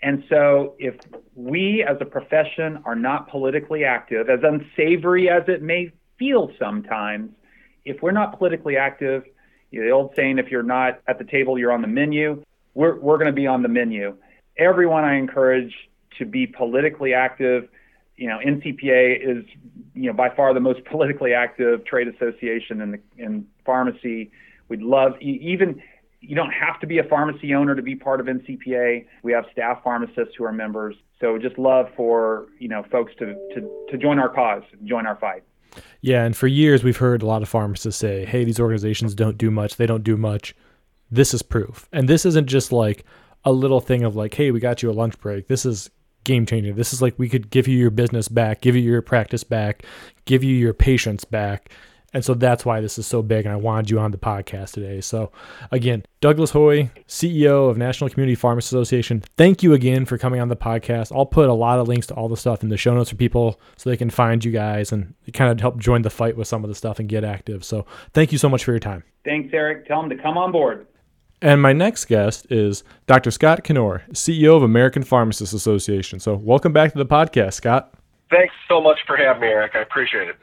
And 0.02 0.24
so, 0.28 0.74
if 0.78 0.96
we 1.34 1.84
as 1.86 1.98
a 2.00 2.04
profession 2.04 2.82
are 2.84 2.96
not 2.96 3.28
politically 3.28 3.84
active, 3.84 4.28
as 4.28 4.40
unsavory 4.42 5.28
as 5.28 5.42
it 5.46 5.62
may 5.62 5.92
feel 6.18 6.50
sometimes, 6.58 7.30
if 7.84 8.02
we're 8.02 8.10
not 8.10 8.38
politically 8.38 8.76
active, 8.76 9.24
the 9.70 9.90
old 9.90 10.12
saying, 10.16 10.38
if 10.38 10.50
you're 10.50 10.62
not 10.62 11.00
at 11.06 11.18
the 11.18 11.24
table, 11.24 11.58
you're 11.58 11.72
on 11.72 11.82
the 11.82 11.88
menu. 11.88 12.42
We're, 12.74 12.98
we're 12.98 13.18
going 13.18 13.26
to 13.26 13.32
be 13.32 13.46
on 13.46 13.62
the 13.62 13.68
menu. 13.68 14.16
Everyone 14.56 15.04
I 15.04 15.16
encourage 15.16 15.72
to 16.18 16.24
be 16.24 16.46
politically 16.46 17.14
active. 17.14 17.68
You 18.20 18.28
know, 18.28 18.38
NCPA 18.38 19.18
is, 19.18 19.44
you 19.94 20.08
know, 20.08 20.12
by 20.12 20.28
far 20.28 20.52
the 20.52 20.60
most 20.60 20.84
politically 20.90 21.32
active 21.32 21.84
trade 21.86 22.06
association 22.06 22.82
in 22.82 22.90
the 22.92 23.00
in 23.16 23.46
pharmacy. 23.64 24.30
We'd 24.68 24.82
love 24.82 25.14
even 25.20 25.82
you 26.20 26.36
don't 26.36 26.50
have 26.50 26.78
to 26.80 26.86
be 26.86 26.98
a 26.98 27.04
pharmacy 27.04 27.54
owner 27.54 27.74
to 27.74 27.80
be 27.80 27.96
part 27.96 28.20
of 28.20 28.26
NCPA. 28.26 29.06
We 29.22 29.32
have 29.32 29.46
staff 29.52 29.82
pharmacists 29.82 30.34
who 30.36 30.44
are 30.44 30.52
members. 30.52 30.94
So 31.18 31.38
just 31.38 31.58
love 31.58 31.86
for 31.96 32.46
you 32.58 32.68
know 32.68 32.84
folks 32.92 33.12
to 33.18 33.34
to, 33.54 33.86
to 33.90 33.98
join 33.98 34.18
our 34.18 34.28
cause, 34.28 34.62
join 34.84 35.06
our 35.06 35.16
fight. 35.16 35.42
Yeah, 36.02 36.24
and 36.24 36.36
for 36.36 36.46
years 36.46 36.84
we've 36.84 36.98
heard 36.98 37.22
a 37.22 37.26
lot 37.26 37.42
of 37.42 37.48
pharmacists 37.48 37.98
say, 37.98 38.26
"Hey, 38.26 38.44
these 38.44 38.60
organizations 38.60 39.14
don't 39.14 39.38
do 39.38 39.50
much. 39.50 39.76
They 39.76 39.86
don't 39.86 40.04
do 40.04 40.18
much." 40.18 40.54
This 41.10 41.32
is 41.32 41.42
proof. 41.42 41.88
And 41.90 42.06
this 42.06 42.26
isn't 42.26 42.46
just 42.46 42.70
like 42.70 43.04
a 43.44 43.52
little 43.52 43.80
thing 43.80 44.04
of 44.04 44.14
like, 44.14 44.34
"Hey, 44.34 44.50
we 44.50 44.60
got 44.60 44.82
you 44.82 44.90
a 44.90 44.92
lunch 44.92 45.18
break." 45.20 45.48
This 45.48 45.64
is 45.64 45.90
game 46.24 46.46
changer. 46.46 46.72
This 46.72 46.92
is 46.92 47.02
like 47.02 47.18
we 47.18 47.28
could 47.28 47.50
give 47.50 47.68
you 47.68 47.76
your 47.76 47.90
business 47.90 48.28
back, 48.28 48.60
give 48.60 48.76
you 48.76 48.82
your 48.82 49.02
practice 49.02 49.44
back, 49.44 49.84
give 50.24 50.44
you 50.44 50.54
your 50.54 50.74
patients 50.74 51.24
back, 51.24 51.70
and 52.12 52.24
so 52.24 52.34
that's 52.34 52.64
why 52.64 52.80
this 52.80 52.98
is 52.98 53.06
so 53.06 53.22
big. 53.22 53.46
And 53.46 53.52
I 53.52 53.56
wanted 53.56 53.90
you 53.90 54.00
on 54.00 54.10
the 54.10 54.18
podcast 54.18 54.72
today. 54.72 55.00
So, 55.00 55.30
again, 55.70 56.04
Douglas 56.20 56.50
Hoey, 56.50 56.90
CEO 57.06 57.70
of 57.70 57.78
National 57.78 58.10
Community 58.10 58.34
Pharmacists 58.34 58.72
Association, 58.72 59.22
thank 59.36 59.62
you 59.62 59.74
again 59.74 60.04
for 60.04 60.18
coming 60.18 60.40
on 60.40 60.48
the 60.48 60.56
podcast. 60.56 61.14
I'll 61.14 61.26
put 61.26 61.48
a 61.48 61.54
lot 61.54 61.78
of 61.78 61.86
links 61.86 62.06
to 62.08 62.14
all 62.14 62.28
the 62.28 62.36
stuff 62.36 62.62
in 62.62 62.68
the 62.68 62.76
show 62.76 62.94
notes 62.94 63.10
for 63.10 63.16
people 63.16 63.60
so 63.76 63.90
they 63.90 63.96
can 63.96 64.10
find 64.10 64.44
you 64.44 64.50
guys 64.50 64.90
and 64.90 65.14
kind 65.32 65.52
of 65.52 65.60
help 65.60 65.78
join 65.78 66.02
the 66.02 66.10
fight 66.10 66.36
with 66.36 66.48
some 66.48 66.64
of 66.64 66.68
the 66.68 66.74
stuff 66.74 66.98
and 66.98 67.08
get 67.08 67.22
active. 67.22 67.64
So, 67.64 67.86
thank 68.12 68.32
you 68.32 68.38
so 68.38 68.48
much 68.48 68.64
for 68.64 68.72
your 68.72 68.80
time. 68.80 69.04
Thanks, 69.24 69.50
Eric. 69.52 69.86
Tell 69.86 70.00
them 70.00 70.10
to 70.10 70.20
come 70.20 70.36
on 70.36 70.50
board. 70.50 70.86
And 71.42 71.62
my 71.62 71.72
next 71.72 72.04
guest 72.04 72.46
is 72.50 72.84
Dr. 73.06 73.30
Scott 73.30 73.64
Knoer, 73.64 74.02
CEO 74.12 74.56
of 74.56 74.62
American 74.62 75.02
Pharmacists 75.02 75.54
Association. 75.54 76.20
So, 76.20 76.34
welcome 76.34 76.74
back 76.74 76.92
to 76.92 76.98
the 76.98 77.06
podcast, 77.06 77.54
Scott. 77.54 77.94
Thanks 78.30 78.54
so 78.68 78.78
much 78.80 78.98
for 79.06 79.16
having 79.16 79.40
me, 79.40 79.48
Eric. 79.48 79.72
I 79.74 79.80
appreciate 79.80 80.28
it. 80.28 80.36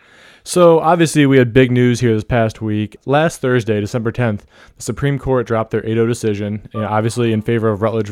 So, 0.44 0.80
obviously, 0.80 1.28
we 1.28 1.38
had 1.38 1.54
big 1.54 1.72
news 1.72 2.00
here 2.00 2.16
this 2.16 2.24
past 2.24 2.64
week. 2.64 2.98
Last 3.06 3.42
Thursday, 3.42 3.80
December 3.80 4.12
10th, 4.12 4.42
the 4.76 4.82
Supreme 4.82 5.20
Court 5.20 5.46
dropped 5.46 5.70
their 5.70 5.86
8 5.86 5.94
0 5.94 6.08
decision, 6.08 6.68
obviously 6.74 7.32
in 7.32 7.44
favor 7.44 7.70
of 7.70 7.84
Rutledge, 7.84 8.12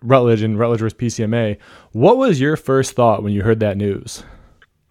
Rutledge 0.00 0.42
and 0.42 0.56
Rutledge 0.56 0.80
versus 0.80 0.96
PCMA. 0.96 1.58
What 1.90 2.16
was 2.16 2.40
your 2.40 2.56
first 2.56 2.92
thought 2.92 3.24
when 3.24 3.32
you 3.32 3.42
heard 3.42 3.58
that 3.58 3.76
news? 3.76 4.22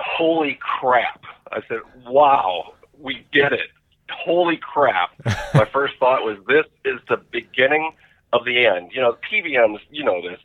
Holy 0.01 0.59
crap. 0.59 1.23
I 1.53 1.61
said, 1.69 1.79
wow, 2.05 2.73
we 2.99 3.25
get 3.31 3.53
it. 3.53 3.69
Holy 4.09 4.57
crap. 4.57 5.11
My 5.53 5.65
first 5.73 5.95
thought 5.99 6.23
was, 6.23 6.37
this 6.47 6.65
is 6.85 6.99
the 7.07 7.17
beginning 7.31 7.91
of 8.33 8.45
the 8.45 8.65
end. 8.65 8.91
You 8.93 9.01
know, 9.01 9.17
PBMs, 9.31 9.79
you 9.89 10.03
know 10.03 10.21
this, 10.21 10.39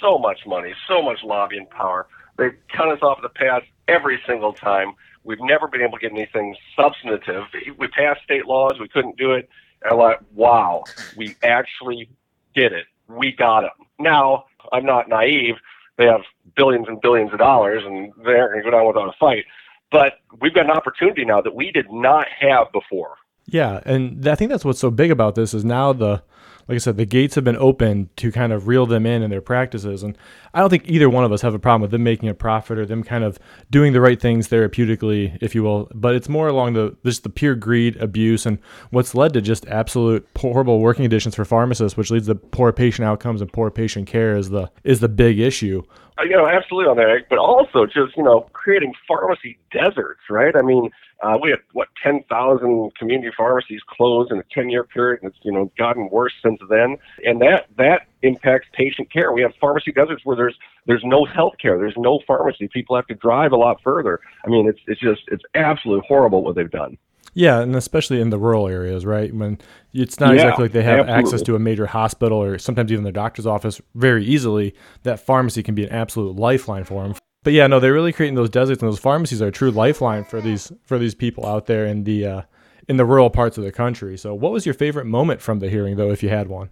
so 0.00 0.18
much 0.18 0.40
money, 0.46 0.74
so 0.88 1.02
much 1.02 1.18
lobbying 1.24 1.66
power. 1.66 2.06
They 2.36 2.50
cut 2.74 2.88
us 2.88 3.00
off 3.02 3.20
the 3.22 3.28
path 3.28 3.62
every 3.88 4.20
single 4.26 4.52
time 4.52 4.94
We've 5.28 5.40
never 5.42 5.68
been 5.68 5.82
able 5.82 5.98
to 5.98 6.00
get 6.00 6.12
anything 6.12 6.56
substantive. 6.74 7.44
We 7.76 7.86
passed 7.88 8.22
state 8.24 8.46
laws, 8.46 8.80
we 8.80 8.88
couldn't 8.88 9.18
do 9.18 9.32
it. 9.32 9.46
And 9.82 9.92
I'm 9.92 9.98
like, 9.98 10.20
wow, 10.34 10.84
we 11.18 11.36
actually 11.42 12.08
did 12.54 12.72
it. 12.72 12.86
We 13.08 13.32
got 13.32 13.60
them. 13.60 13.86
Now, 13.98 14.46
I'm 14.72 14.86
not 14.86 15.10
naive. 15.10 15.56
They 15.98 16.06
have 16.06 16.22
billions 16.56 16.86
and 16.88 16.98
billions 17.02 17.30
of 17.34 17.40
dollars, 17.40 17.82
and 17.84 18.10
they 18.24 18.32
aren't 18.32 18.52
going 18.52 18.64
to 18.64 18.70
go 18.70 18.76
down 18.78 18.86
without 18.86 19.08
a 19.10 19.16
fight. 19.20 19.44
But 19.90 20.14
we've 20.40 20.54
got 20.54 20.64
an 20.64 20.70
opportunity 20.70 21.24
now 21.24 21.40
that 21.40 21.54
we 21.54 21.70
did 21.70 21.90
not 21.90 22.26
have 22.40 22.70
before. 22.72 23.16
Yeah, 23.46 23.80
and 23.86 24.28
I 24.28 24.34
think 24.34 24.50
that's 24.50 24.64
what's 24.64 24.80
so 24.80 24.90
big 24.90 25.10
about 25.10 25.34
this 25.34 25.54
is 25.54 25.64
now 25.64 25.92
the 25.92 26.22
like 26.68 26.76
I 26.76 26.78
said, 26.78 26.98
the 26.98 27.06
gates 27.06 27.34
have 27.34 27.44
been 27.44 27.56
opened 27.56 28.14
to 28.18 28.30
kind 28.30 28.52
of 28.52 28.68
reel 28.68 28.84
them 28.84 29.06
in 29.06 29.22
in 29.22 29.30
their 29.30 29.40
practices. 29.40 30.02
And 30.02 30.18
I 30.52 30.60
don't 30.60 30.68
think 30.68 30.86
either 30.86 31.08
one 31.08 31.24
of 31.24 31.32
us 31.32 31.40
have 31.40 31.54
a 31.54 31.58
problem 31.58 31.80
with 31.80 31.92
them 31.92 32.04
making 32.04 32.28
a 32.28 32.34
profit 32.34 32.76
or 32.76 32.84
them 32.84 33.02
kind 33.02 33.24
of 33.24 33.38
doing 33.70 33.94
the 33.94 34.02
right 34.02 34.20
things 34.20 34.48
therapeutically, 34.48 35.38
if 35.40 35.54
you 35.54 35.62
will. 35.62 35.90
But 35.94 36.14
it's 36.14 36.28
more 36.28 36.46
along 36.46 36.74
the 36.74 36.94
just 37.06 37.22
the 37.22 37.30
pure 37.30 37.54
greed, 37.54 37.96
abuse, 37.96 38.44
and 38.44 38.58
what's 38.90 39.14
led 39.14 39.32
to 39.32 39.40
just 39.40 39.66
absolute 39.68 40.28
horrible 40.36 40.80
working 40.80 41.04
conditions 41.04 41.34
for 41.34 41.46
pharmacists, 41.46 41.96
which 41.96 42.10
leads 42.10 42.26
to 42.26 42.34
poor 42.34 42.70
patient 42.70 43.08
outcomes 43.08 43.40
and 43.40 43.50
poor 43.50 43.70
patient 43.70 44.06
care 44.06 44.36
is 44.36 44.50
the 44.50 44.70
is 44.84 45.00
the 45.00 45.08
big 45.08 45.38
issue. 45.38 45.82
Uh, 46.18 46.24
you 46.24 46.36
know, 46.36 46.48
absolutely 46.48 46.90
on 46.90 46.96
that, 46.96 47.26
but 47.30 47.38
also 47.38 47.86
just 47.86 48.16
you 48.16 48.22
know 48.22 48.48
creating 48.52 48.92
pharmacy 49.06 49.58
deserts, 49.72 50.22
right? 50.30 50.56
I 50.56 50.62
mean 50.62 50.90
uh, 51.20 51.36
we 51.42 51.50
had 51.50 51.58
what 51.72 51.88
10,000 52.02 52.94
community 52.94 53.32
pharmacies 53.36 53.80
closed 53.88 54.30
in 54.30 54.38
a 54.38 54.44
10-year 54.56 54.84
period, 54.84 55.20
and 55.22 55.32
it's 55.32 55.38
you 55.42 55.52
know 55.52 55.70
gotten 55.76 56.08
worse 56.10 56.32
since 56.42 56.60
then. 56.70 56.96
And 57.24 57.40
that 57.40 57.66
that 57.76 58.02
impacts 58.22 58.68
patient 58.72 59.12
care. 59.12 59.32
We 59.32 59.42
have 59.42 59.52
pharmacy 59.60 59.92
deserts 59.92 60.24
where 60.24 60.36
there's 60.36 60.56
there's 60.86 61.02
no 61.04 61.24
health 61.24 61.54
care, 61.60 61.78
there's 61.78 61.96
no 61.96 62.20
pharmacy. 62.26 62.68
People 62.68 62.94
have 62.96 63.06
to 63.08 63.14
drive 63.14 63.52
a 63.52 63.56
lot 63.56 63.80
further. 63.82 64.20
I 64.44 64.48
mean, 64.48 64.68
it's 64.68 64.80
it's 64.86 65.00
just 65.00 65.22
it's 65.28 65.44
absolutely 65.54 66.06
horrible 66.06 66.44
what 66.44 66.54
they've 66.54 66.70
done. 66.70 66.98
Yeah, 67.38 67.60
and 67.60 67.76
especially 67.76 68.20
in 68.20 68.30
the 68.30 68.38
rural 68.38 68.66
areas, 68.66 69.06
right? 69.06 69.32
When 69.32 69.60
it's 69.92 70.18
not 70.18 70.30
yeah, 70.30 70.42
exactly 70.42 70.64
like 70.64 70.72
they 70.72 70.82
have 70.82 70.98
absolutely. 70.98 71.22
access 71.22 71.42
to 71.42 71.54
a 71.54 71.60
major 71.60 71.86
hospital 71.86 72.42
or 72.42 72.58
sometimes 72.58 72.90
even 72.90 73.04
their 73.04 73.12
doctor's 73.12 73.46
office 73.46 73.80
very 73.94 74.24
easily, 74.24 74.74
that 75.04 75.20
pharmacy 75.20 75.62
can 75.62 75.76
be 75.76 75.84
an 75.84 75.90
absolute 75.90 76.34
lifeline 76.34 76.82
for 76.82 77.04
them. 77.04 77.14
But 77.44 77.52
yeah, 77.52 77.68
no, 77.68 77.78
they're 77.78 77.92
really 77.92 78.12
creating 78.12 78.34
those 78.34 78.50
deserts 78.50 78.82
and 78.82 78.90
those 78.90 78.98
pharmacies 78.98 79.40
are 79.40 79.46
a 79.46 79.52
true 79.52 79.70
lifeline 79.70 80.24
for 80.24 80.40
these 80.40 80.72
for 80.84 80.98
these 80.98 81.14
people 81.14 81.46
out 81.46 81.66
there 81.66 81.86
in 81.86 82.02
the 82.02 82.26
uh, 82.26 82.42
in 82.88 82.96
the 82.96 83.04
rural 83.04 83.30
parts 83.30 83.56
of 83.56 83.62
the 83.62 83.70
country. 83.70 84.18
So, 84.18 84.34
what 84.34 84.50
was 84.50 84.66
your 84.66 84.74
favorite 84.74 85.04
moment 85.04 85.40
from 85.40 85.60
the 85.60 85.70
hearing, 85.70 85.94
though, 85.94 86.10
if 86.10 86.24
you 86.24 86.30
had 86.30 86.48
one? 86.48 86.70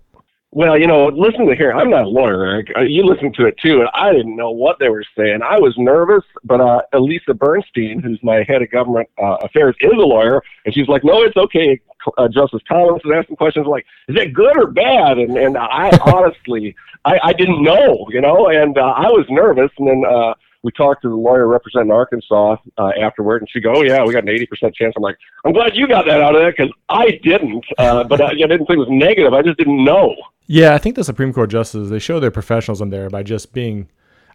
Well, 0.57 0.79
you 0.79 0.87
know, 0.87 1.09
listening 1.09 1.51
to 1.51 1.55
hearing, 1.55 1.77
I'm 1.77 1.91
not 1.91 2.05
a 2.05 2.09
lawyer, 2.09 2.43
Eric. 2.47 2.69
Uh, 2.75 2.81
you 2.81 3.05
listened 3.05 3.35
to 3.35 3.45
it 3.45 3.59
too, 3.63 3.81
and 3.81 3.91
I 3.93 4.11
didn't 4.11 4.37
know 4.37 4.51
what 4.51 4.79
they 4.79 4.89
were 4.89 5.05
saying. 5.15 5.41
I 5.43 5.59
was 5.59 5.75
nervous, 5.77 6.25
but 6.45 6.63
uh, 6.63 6.81
Ilisa 6.95 7.37
Bernstein, 7.37 8.01
who's 8.01 8.19
my 8.23 8.43
head 8.49 8.63
of 8.63 8.71
government 8.71 9.07
uh, 9.23 9.37
affairs, 9.43 9.77
is 9.81 9.93
a 9.93 9.97
lawyer, 9.97 10.43
and 10.65 10.73
she's 10.73 10.89
like, 10.89 11.05
"No, 11.05 11.21
it's 11.25 11.37
okay." 11.37 11.79
Uh, 12.17 12.29
Justice 12.29 12.63
Collins 12.67 13.03
was 13.05 13.15
asking 13.15 13.37
questions 13.37 13.67
like, 13.67 13.85
"Is 14.09 14.17
it 14.17 14.33
good 14.33 14.57
or 14.57 14.69
bad?" 14.69 15.19
And 15.19 15.37
and 15.37 15.59
I 15.59 15.91
honestly, 16.07 16.75
I, 17.05 17.21
I 17.23 17.33
didn't 17.35 17.63
know, 17.63 18.07
you 18.09 18.23
know, 18.23 18.49
and 18.49 18.79
uh, 18.79 18.95
I 18.97 19.09
was 19.09 19.27
nervous, 19.29 19.71
and 19.77 19.87
then. 19.87 20.05
uh 20.11 20.33
we 20.67 20.73
talked 20.73 21.01
to 21.03 21.09
the 21.09 21.15
lawyer 21.15 21.47
representing 21.47 21.93
Arkansas 21.93 22.57
uh, 22.77 22.91
afterward, 23.01 23.41
and 23.41 23.49
she 23.49 23.61
go, 23.61 23.73
"Oh 23.77 23.83
yeah, 23.83 24.05
we 24.05 24.13
got 24.13 24.25
an 24.25 24.29
eighty 24.29 24.47
percent 24.47 24.75
chance." 24.75 24.93
I'm 24.97 25.03
like, 25.03 25.17
"I'm 25.45 25.53
glad 25.53 25.77
you 25.77 25.87
got 25.87 26.07
that 26.07 26.21
out 26.21 26.35
of 26.35 26.41
there 26.41 26.51
because 26.51 26.73
I 26.89 27.21
didn't, 27.23 27.65
uh, 27.79 28.03
but 28.11 28.21
I, 28.21 28.31
I 28.31 28.35
didn't 28.35 28.67
think 28.67 28.71
it 28.71 28.79
was 28.79 28.89
negative. 28.91 29.33
I 29.33 29.43
just 29.43 29.59
didn't 29.59 29.85
know." 29.85 30.17
Yeah, 30.49 30.75
I 30.75 30.79
think 30.79 30.97
the 30.97 31.05
Supreme 31.05 31.33
Court 31.33 31.51
justices 31.51 31.89
they 31.89 32.01
show 32.01 32.19
their 32.19 32.33
professionalism 32.33 32.91
there 32.91 33.09
by 33.09 33.23
just 33.23 33.53
being, 33.53 33.89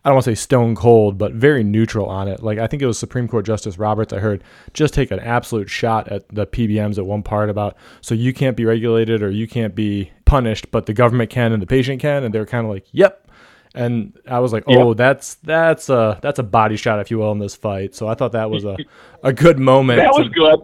I 0.05 0.09
don't 0.09 0.15
want 0.15 0.25
to 0.25 0.31
say 0.31 0.35
stone 0.35 0.73
cold, 0.73 1.17
but 1.17 1.33
very 1.33 1.65
neutral 1.65 2.07
on 2.07 2.29
it. 2.29 2.41
Like 2.41 2.59
I 2.59 2.67
think 2.67 2.81
it 2.81 2.85
was 2.85 2.97
Supreme 2.97 3.27
Court 3.27 3.45
Justice 3.45 3.77
Roberts 3.77 4.13
I 4.13 4.19
heard 4.19 4.41
just 4.73 4.93
take 4.93 5.11
an 5.11 5.19
absolute 5.19 5.69
shot 5.69 6.07
at 6.07 6.29
the 6.29 6.47
PBMs 6.47 6.97
at 6.97 7.05
one 7.05 7.23
part 7.23 7.49
about 7.49 7.75
so 7.99 8.15
you 8.15 8.33
can't 8.33 8.55
be 8.55 8.63
regulated 8.63 9.21
or 9.21 9.29
you 9.29 9.49
can't 9.49 9.75
be 9.75 10.11
punished, 10.23 10.71
but 10.71 10.85
the 10.85 10.93
government 10.93 11.29
can 11.29 11.51
and 11.51 11.61
the 11.61 11.67
patient 11.67 12.01
can, 12.01 12.23
and 12.23 12.33
they're 12.33 12.45
kind 12.45 12.65
of 12.65 12.71
like, 12.71 12.85
"Yep." 12.93 13.27
And 13.73 14.17
I 14.27 14.39
was 14.39 14.51
like, 14.51 14.63
"Oh, 14.67 14.89
yeah. 14.89 14.93
that's 14.95 15.35
that's 15.35 15.89
a 15.89 16.19
that's 16.21 16.39
a 16.39 16.43
body 16.43 16.75
shot, 16.75 16.99
if 16.99 17.09
you 17.09 17.19
will, 17.19 17.31
in 17.31 17.39
this 17.39 17.55
fight." 17.55 17.95
So 17.95 18.07
I 18.07 18.15
thought 18.15 18.33
that 18.33 18.49
was 18.49 18.65
a 18.65 18.77
a 19.23 19.31
good 19.31 19.59
moment. 19.59 19.99
that 19.99 20.11
was 20.11 20.27
good. 20.29 20.59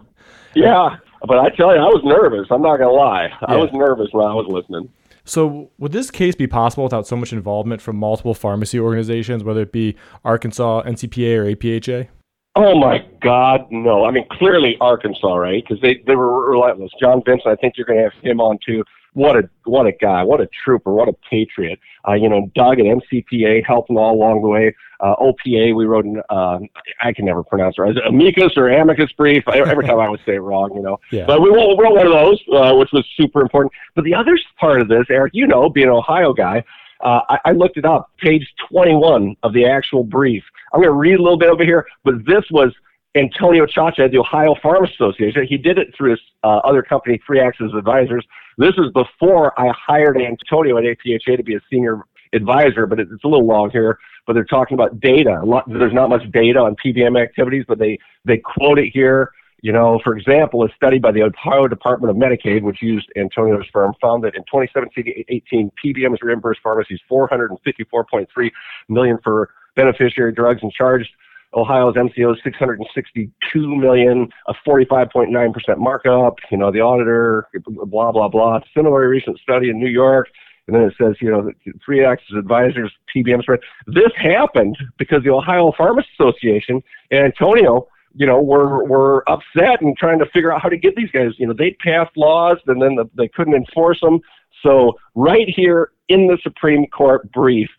Yeah, 0.56 0.98
but 1.26 1.40
I 1.40 1.50
tell 1.50 1.74
you, 1.74 1.82
I 1.82 1.86
was 1.86 2.02
nervous. 2.04 2.48
I'm 2.52 2.62
not 2.62 2.78
gonna 2.78 2.92
lie. 2.92 3.28
Yeah. 3.28 3.38
I 3.48 3.56
was 3.56 3.70
nervous 3.72 4.10
when 4.12 4.26
I 4.26 4.34
was 4.34 4.46
listening. 4.50 4.90
So, 5.24 5.72
would 5.78 5.92
this 5.92 6.10
case 6.10 6.36
be 6.36 6.48
possible 6.48 6.86
without 6.86 7.06
so 7.06 7.18
much 7.18 7.34
involvement 7.34 7.82
from 7.82 7.98
multiple 7.98 8.34
pharmacy 8.34 8.80
organizations, 8.80 9.44
whether 9.44 9.62
it 9.62 9.74
be 9.74 9.96
Arkansas, 10.24 10.84
NCPA, 10.84 11.38
or 11.38 11.46
APHA? 11.54 12.08
Oh 12.56 12.80
my 12.80 13.06
God, 13.22 13.68
no! 13.70 14.06
I 14.06 14.12
mean, 14.12 14.26
clearly 14.32 14.78
Arkansas, 14.80 15.36
right? 15.36 15.64
Because 15.64 15.82
they 15.82 16.02
they 16.08 16.16
were 16.16 16.50
relentless. 16.50 16.92
John 17.00 17.22
Vinson, 17.26 17.52
I 17.52 17.56
think 17.56 17.76
you're 17.78 17.86
going 17.86 18.00
to 18.00 18.06
have 18.06 18.24
him 18.24 18.40
on 18.40 18.58
too 18.66 18.84
what 19.18 19.36
a 19.36 19.50
what 19.66 19.88
a 19.88 19.92
guy, 19.92 20.24
what 20.24 20.40
a 20.40 20.48
trooper, 20.64 20.94
what 20.94 21.10
a 21.10 21.14
patriot. 21.28 21.80
Uh, 22.08 22.14
you 22.14 22.30
know, 22.30 22.52
Doug 22.54 22.80
at 22.80 22.86
NCPA 22.86 23.66
helping 23.66 23.98
all 23.98 24.14
along 24.14 24.44
the 24.44 24.48
way. 24.48 24.76
Uh, 25.00 25.16
OPA, 25.16 25.76
we 25.76 25.86
wrote 25.86 26.06
an 26.06 26.22
uh, 26.30 26.60
I 27.02 27.14
can 27.14 27.26
never 27.26 27.44
pronounce 27.44 27.76
it. 27.80 27.82
Right. 27.82 27.96
Amicus 28.08 28.54
or 28.56 28.70
amicus 28.70 29.12
brief. 29.14 29.44
Every 29.48 29.88
time 29.88 30.00
I 30.00 30.08
would 30.08 30.20
say 30.24 30.36
it 30.36 30.40
wrong, 30.40 30.72
you 30.76 30.84
know. 30.84 31.00
Yeah. 31.12 31.26
But 31.26 31.42
we 31.42 31.50
wrote, 31.50 31.78
wrote 31.78 31.96
one 31.96 32.06
of 32.06 32.12
those, 32.12 32.40
uh, 32.54 32.76
which 32.76 32.90
was 32.92 33.06
super 33.16 33.42
important. 33.42 33.72
But 33.96 34.04
the 34.04 34.14
other 34.14 34.38
part 34.60 34.82
of 34.82 34.88
this, 34.88 35.06
Eric, 35.10 35.32
you 35.34 35.48
know, 35.48 35.70
being 35.70 35.88
an 35.88 35.94
Ohio 35.94 36.34
guy, 36.34 36.64
uh, 37.02 37.22
I, 37.30 37.38
I 37.46 37.52
looked 37.54 37.78
it 37.78 37.86
up. 37.86 38.12
Page 38.20 38.46
21 38.70 39.36
of 39.42 39.54
the 39.54 39.66
actual 39.66 40.04
brief. 40.04 40.44
I'm 40.74 40.82
going 40.82 40.90
to 40.90 40.98
read 40.98 41.16
a 41.18 41.24
little 41.24 41.38
bit 41.38 41.50
over 41.50 41.64
here, 41.64 41.88
but 42.04 42.26
this 42.26 42.44
was 42.52 42.74
Antonio 43.18 43.66
Ciaccia, 43.66 44.06
at 44.06 44.12
the 44.12 44.18
Ohio 44.20 44.56
Farm 44.62 44.86
Association. 44.86 45.46
He 45.48 45.58
did 45.58 45.78
it 45.78 45.88
through 45.98 46.12
his 46.12 46.20
uh, 46.44 46.60
other 46.64 46.82
company, 46.82 47.20
3 47.26 47.40
Axis 47.40 47.72
Advisors. 47.78 48.26
This 48.58 48.74
is 48.78 48.92
before 48.94 49.60
I 49.60 49.72
hired 49.76 50.18
Antonio 50.18 50.78
at 50.78 50.84
APHA 50.84 51.38
to 51.38 51.44
be 51.44 51.56
a 51.56 51.60
senior 51.70 52.02
advisor, 52.34 52.86
but 52.86 53.00
it's 53.00 53.24
a 53.24 53.28
little 53.28 53.46
long 53.46 53.70
here. 53.72 53.98
But 54.26 54.34
they're 54.34 54.46
talking 54.46 54.76
about 54.76 55.00
data. 55.00 55.42
There's 55.68 55.94
not 55.94 56.10
much 56.10 56.30
data 56.32 56.60
on 56.60 56.76
PBM 56.84 57.22
activities, 57.22 57.66
but 57.68 57.80
they, 57.80 57.98
they 58.26 58.38
quote 58.38 58.78
it 58.78 58.90
here. 58.94 59.32
You 59.62 59.72
know, 59.72 60.00
for 60.04 60.16
example, 60.16 60.64
a 60.64 60.70
study 60.76 61.00
by 61.00 61.12
the 61.12 61.24
Ohio 61.24 61.68
Department 61.68 62.12
of 62.12 62.18
Medicaid, 62.18 62.62
which 62.62 62.82
used 62.82 63.08
Antonio's 63.16 63.66
firm, 63.74 63.94
found 64.02 64.24
that 64.24 64.36
in 64.36 64.44
2017-18, 64.54 65.72
PBMs 65.84 66.18
reimbursed 66.22 66.62
pharmacies 66.62 67.00
454.3 67.10 68.52
million 68.90 69.18
for 69.24 69.50
beneficiary 69.76 70.34
drugs 70.34 70.60
and 70.62 70.72
charged 70.72 71.10
Ohio's 71.54 71.96
MCO 71.96 72.34
is 72.34 72.40
662 72.44 73.76
million, 73.76 74.28
a 74.48 74.54
45.9% 74.68 75.78
markup. 75.78 76.36
You 76.52 76.58
know, 76.58 76.72
the 76.72 76.82
auditor, 76.82 77.48
blah 77.66 78.12
blah 78.12 78.28
blah. 78.28 78.60
Similar 78.76 79.08
recent 79.08 79.40
study 79.40 79.70
in 79.70 79.80
New 79.80 79.90
York, 79.90 80.28
and 80.68 80.76
then 80.76 80.84
it 80.84 80.94
says, 81.00 81.16
you 81.22 81.32
know, 81.32 81.52
3 81.84 82.06
Axis 82.06 82.36
Advisors, 82.38 82.92
PBM 83.16 83.42
spread. 83.42 83.60
This 83.88 84.12
happened 84.18 84.78
because 84.98 85.24
the 85.24 85.32
Ohio 85.32 85.72
Pharmacists 85.78 86.14
Association 86.20 86.84
and 87.12 87.26
Antonio, 87.26 87.88
you 88.14 88.26
know, 88.26 88.42
were 88.42 88.84
were 88.84 89.24
upset 89.30 89.82
and 89.82 89.98
trying 89.98 90.20
to 90.20 90.26
figure 90.28 90.52
out 90.52 90.62
how 90.62 90.70
to 90.70 90.78
get 90.78 90.96
these 90.96 91.12
guys. 91.12 91.32
You 91.38 91.48
know, 91.48 91.54
they 91.54 91.72
passed 91.80 92.16
laws 92.18 92.58
and 92.68 92.82
then 92.82 92.96
the, 92.96 93.10
they 93.16 93.30
couldn't 93.30 93.56
enforce 93.56 94.02
them. 94.02 94.20
So 94.64 94.98
right 95.16 95.48
here 95.48 95.92
in 96.10 96.28
the 96.28 96.38
Supreme 96.44 96.88
Court 96.88 97.32
brief 97.32 97.70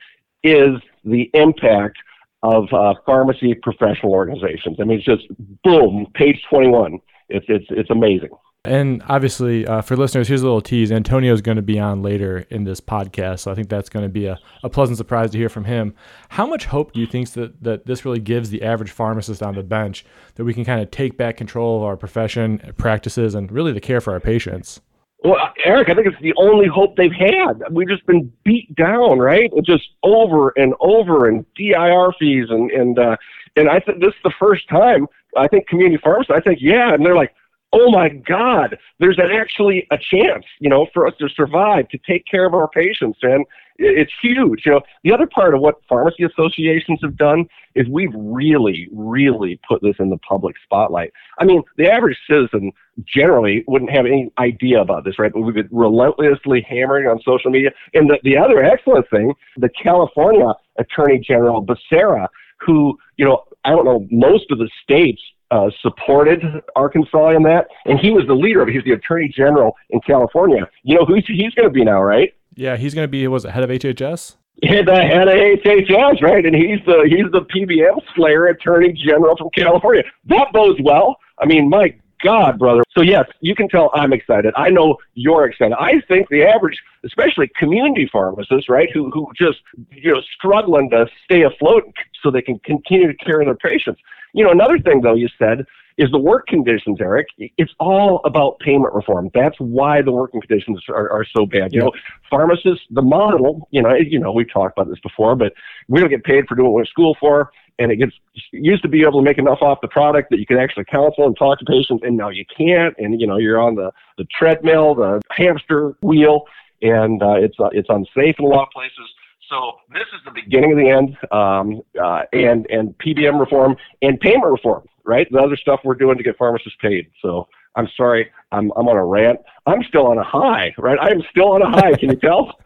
is 0.42 0.80
the 1.04 1.30
impact 1.34 1.98
of 2.42 2.72
uh, 2.72 2.94
pharmacy 3.04 3.54
professional 3.54 4.12
organizations. 4.12 4.76
I 4.80 4.84
mean, 4.84 4.98
it's 4.98 5.04
just 5.04 5.26
boom, 5.64 6.06
page 6.14 6.40
21. 6.50 7.00
It's 7.28 7.46
it's 7.48 7.66
it's 7.70 7.90
amazing. 7.90 8.30
And 8.64 9.02
obviously, 9.08 9.66
uh, 9.66 9.82
for 9.82 9.96
listeners, 9.96 10.28
here's 10.28 10.42
a 10.42 10.44
little 10.44 10.60
tease. 10.60 10.90
Antonio 10.90 11.32
is 11.32 11.40
going 11.40 11.56
to 11.56 11.62
be 11.62 11.78
on 11.78 12.02
later 12.02 12.44
in 12.50 12.64
this 12.64 12.80
podcast, 12.80 13.40
so 13.40 13.52
I 13.52 13.54
think 13.54 13.68
that's 13.68 13.88
going 13.88 14.04
to 14.04 14.08
be 14.10 14.26
a, 14.26 14.38
a 14.64 14.68
pleasant 14.68 14.98
surprise 14.98 15.30
to 15.30 15.38
hear 15.38 15.48
from 15.48 15.64
him. 15.64 15.94
How 16.28 16.44
much 16.44 16.66
hope 16.66 16.92
do 16.92 17.00
you 17.00 17.06
think 17.06 17.30
that, 17.30 17.62
that 17.62 17.86
this 17.86 18.04
really 18.04 18.18
gives 18.18 18.50
the 18.50 18.62
average 18.62 18.90
pharmacist 18.90 19.42
on 19.42 19.54
the 19.54 19.62
bench 19.62 20.04
that 20.34 20.44
we 20.44 20.52
can 20.52 20.64
kind 20.64 20.82
of 20.82 20.90
take 20.90 21.16
back 21.16 21.36
control 21.36 21.78
of 21.78 21.84
our 21.84 21.96
profession, 21.96 22.60
practices, 22.76 23.34
and 23.34 23.50
really 23.50 23.72
the 23.72 23.80
care 23.80 24.00
for 24.00 24.12
our 24.12 24.20
patients? 24.20 24.80
Well, 25.24 25.36
Eric, 25.64 25.88
I 25.88 25.94
think 25.94 26.06
it's 26.06 26.20
the 26.22 26.34
only 26.36 26.66
hope 26.66 26.96
they've 26.96 27.12
had. 27.12 27.62
We've 27.72 27.88
just 27.88 28.06
been 28.06 28.32
beat 28.44 28.72
down, 28.76 29.18
right? 29.18 29.50
Just 29.64 29.88
over 30.04 30.50
and 30.56 30.74
over, 30.80 31.28
and 31.28 31.44
DIR 31.54 32.12
fees, 32.20 32.46
and 32.50 32.70
and 32.70 32.98
uh, 32.98 33.16
and 33.56 33.68
I 33.68 33.80
think 33.80 34.00
this 34.00 34.10
is 34.10 34.22
the 34.22 34.32
first 34.38 34.68
time. 34.68 35.08
I 35.36 35.48
think 35.48 35.66
community 35.66 36.00
farms. 36.02 36.26
I 36.30 36.40
think 36.40 36.60
yeah, 36.60 36.94
and 36.94 37.04
they're 37.04 37.16
like, 37.16 37.34
oh 37.72 37.90
my 37.90 38.08
God, 38.08 38.78
there's 38.98 39.18
actually 39.18 39.86
a 39.90 39.98
chance, 39.98 40.44
you 40.58 40.70
know, 40.70 40.86
for 40.92 41.06
us 41.06 41.14
to 41.18 41.28
survive, 41.28 41.88
to 41.90 41.98
take 42.08 42.24
care 42.26 42.46
of 42.46 42.54
our 42.54 42.68
patients. 42.68 43.18
And 43.22 43.44
it's 43.76 44.12
huge. 44.20 44.62
You 44.66 44.72
know, 44.72 44.80
the 45.04 45.12
other 45.12 45.26
part 45.26 45.54
of 45.54 45.60
what 45.60 45.76
pharmacy 45.88 46.24
associations 46.24 46.98
have 47.02 47.16
done 47.16 47.46
is 47.74 47.86
we've 47.88 48.12
really, 48.14 48.88
really 48.92 49.60
put 49.68 49.82
this 49.82 49.94
in 49.98 50.10
the 50.10 50.16
public 50.18 50.56
spotlight. 50.64 51.12
I 51.38 51.44
mean, 51.44 51.62
the 51.76 51.88
average 51.88 52.18
citizen 52.28 52.72
generally 53.06 53.64
wouldn't 53.68 53.92
have 53.92 54.06
any 54.06 54.30
idea 54.38 54.80
about 54.80 55.04
this, 55.04 55.18
right? 55.18 55.32
But 55.32 55.42
we've 55.42 55.54
been 55.54 55.68
relentlessly 55.70 56.66
hammering 56.68 57.06
on 57.06 57.20
social 57.24 57.50
media. 57.50 57.70
And 57.94 58.10
the, 58.10 58.18
the 58.24 58.36
other 58.36 58.64
excellent 58.64 59.08
thing, 59.10 59.32
the 59.56 59.68
California 59.68 60.54
Attorney 60.78 61.18
General 61.18 61.64
Becerra, 61.64 62.26
who, 62.60 62.98
you 63.16 63.24
know, 63.24 63.44
I 63.64 63.70
don't 63.70 63.84
know, 63.84 64.06
most 64.10 64.50
of 64.50 64.58
the 64.58 64.68
states 64.82 65.22
uh, 65.50 65.70
supported 65.80 66.42
Arkansas 66.76 67.30
in 67.30 67.42
that, 67.44 67.68
and 67.86 67.98
he 67.98 68.10
was 68.10 68.26
the 68.26 68.34
leader 68.34 68.62
of 68.62 68.68
it. 68.68 68.74
He's 68.74 68.84
the 68.84 68.92
Attorney 68.92 69.32
General 69.34 69.74
in 69.90 70.00
California. 70.00 70.68
You 70.82 70.96
know 70.96 71.04
who 71.04 71.14
he's 71.14 71.54
going 71.54 71.68
to 71.68 71.70
be 71.70 71.84
now, 71.84 72.02
right? 72.02 72.34
Yeah, 72.54 72.76
he's 72.76 72.94
going 72.94 73.04
to 73.04 73.10
be 73.10 73.26
was 73.28 73.44
it 73.44 73.50
head 73.50 73.64
of 73.64 73.70
HHS? 73.70 74.36
Yeah, 74.62 74.82
the 74.82 74.96
head 74.96 75.28
of 75.28 75.34
HHS, 75.34 76.20
right? 76.20 76.44
And 76.44 76.54
he's 76.54 76.80
the 76.84 77.06
he's 77.08 77.30
the 77.30 77.42
PBM 77.42 78.00
slayer 78.16 78.46
Attorney 78.46 78.92
General 78.92 79.36
from 79.36 79.50
California. 79.50 80.02
That 80.26 80.52
bodes 80.52 80.80
well. 80.82 81.16
I 81.38 81.46
mean, 81.46 81.68
my 81.70 81.94
God, 82.24 82.58
brother. 82.58 82.82
So 82.96 83.02
yes, 83.02 83.26
you 83.40 83.54
can 83.54 83.68
tell 83.68 83.92
I'm 83.94 84.12
excited. 84.12 84.52
I 84.56 84.70
know 84.70 84.96
you're 85.14 85.48
excited. 85.48 85.76
I 85.78 86.00
think 86.08 86.28
the 86.28 86.42
average, 86.42 86.76
especially 87.04 87.48
community 87.56 88.08
pharmacists, 88.10 88.68
right, 88.68 88.88
who 88.92 89.10
who 89.10 89.30
just 89.36 89.58
you 89.92 90.12
know 90.12 90.20
struggling 90.36 90.90
to 90.90 91.06
stay 91.24 91.42
afloat 91.42 91.84
so 92.20 92.30
they 92.30 92.42
can 92.42 92.58
continue 92.60 93.06
to 93.06 93.24
care 93.24 93.38
for 93.38 93.44
their 93.44 93.54
patients. 93.54 94.00
You 94.38 94.44
know, 94.44 94.52
another 94.52 94.78
thing 94.78 95.00
though 95.00 95.16
you 95.16 95.28
said 95.36 95.66
is 95.96 96.12
the 96.12 96.18
work 96.18 96.46
conditions, 96.46 96.98
Eric. 97.00 97.26
It's 97.38 97.72
all 97.80 98.20
about 98.24 98.60
payment 98.60 98.94
reform. 98.94 99.30
That's 99.34 99.56
why 99.58 100.00
the 100.00 100.12
working 100.12 100.40
conditions 100.40 100.80
are, 100.88 101.10
are 101.10 101.26
so 101.36 101.44
bad. 101.44 101.72
You 101.72 101.80
know, 101.80 101.92
pharmacists, 102.30 102.84
the 102.92 103.02
model, 103.02 103.66
you 103.72 103.82
know, 103.82 103.94
you 103.94 104.20
know, 104.20 104.30
we've 104.30 104.50
talked 104.50 104.78
about 104.78 104.88
this 104.88 105.00
before, 105.00 105.34
but 105.34 105.54
we 105.88 105.98
don't 105.98 106.08
get 106.08 106.22
paid 106.22 106.46
for 106.46 106.54
doing 106.54 106.68
what 106.68 106.74
we're 106.74 106.84
school 106.84 107.16
for. 107.18 107.50
And 107.80 107.90
it 107.90 107.96
gets 107.96 108.12
used 108.52 108.82
to 108.82 108.88
be 108.88 109.02
able 109.02 109.20
to 109.20 109.24
make 109.24 109.38
enough 109.38 109.58
off 109.60 109.80
the 109.82 109.88
product 109.88 110.30
that 110.30 110.38
you 110.38 110.46
can 110.46 110.56
actually 110.56 110.84
counsel 110.84 111.26
and 111.26 111.36
talk 111.36 111.58
to 111.58 111.64
patients, 111.64 112.04
and 112.04 112.16
now 112.16 112.28
you 112.28 112.44
can't. 112.56 112.94
And 112.98 113.20
you 113.20 113.26
know, 113.26 113.38
you're 113.38 113.60
on 113.60 113.74
the 113.74 113.90
the 114.18 114.26
treadmill, 114.38 114.94
the 114.94 115.20
hamster 115.32 115.96
wheel, 116.00 116.44
and 116.80 117.20
uh, 117.22 117.34
it's 117.34 117.58
uh, 117.58 117.70
it's 117.72 117.88
unsafe 117.88 118.36
in 118.38 118.44
a 118.44 118.48
lot 118.48 118.68
of 118.68 118.70
places. 118.70 119.08
So 119.48 119.72
this 119.92 120.04
is 120.14 120.20
the 120.24 120.30
beginning 120.30 120.72
of 120.72 120.78
the 120.78 120.88
end, 120.90 121.16
um, 121.32 121.82
uh, 122.00 122.22
and 122.32 122.66
and 122.70 122.96
PBM 122.98 123.40
reform 123.40 123.76
and 124.02 124.20
payment 124.20 124.44
reform, 124.44 124.86
right? 125.04 125.26
The 125.30 125.38
other 125.38 125.56
stuff 125.56 125.80
we're 125.84 125.94
doing 125.94 126.18
to 126.18 126.22
get 126.22 126.36
pharmacists 126.36 126.78
paid. 126.80 127.10
So 127.22 127.48
I'm 127.74 127.88
sorry, 127.96 128.30
I'm 128.52 128.70
I'm 128.76 128.88
on 128.88 128.96
a 128.96 129.04
rant. 129.04 129.40
I'm 129.66 129.82
still 129.84 130.06
on 130.06 130.18
a 130.18 130.24
high, 130.24 130.74
right? 130.76 130.98
I 131.00 131.10
am 131.10 131.22
still 131.30 131.52
on 131.52 131.62
a 131.62 131.70
high. 131.70 131.94
Can 131.94 132.10
you 132.10 132.16
tell? 132.20 132.58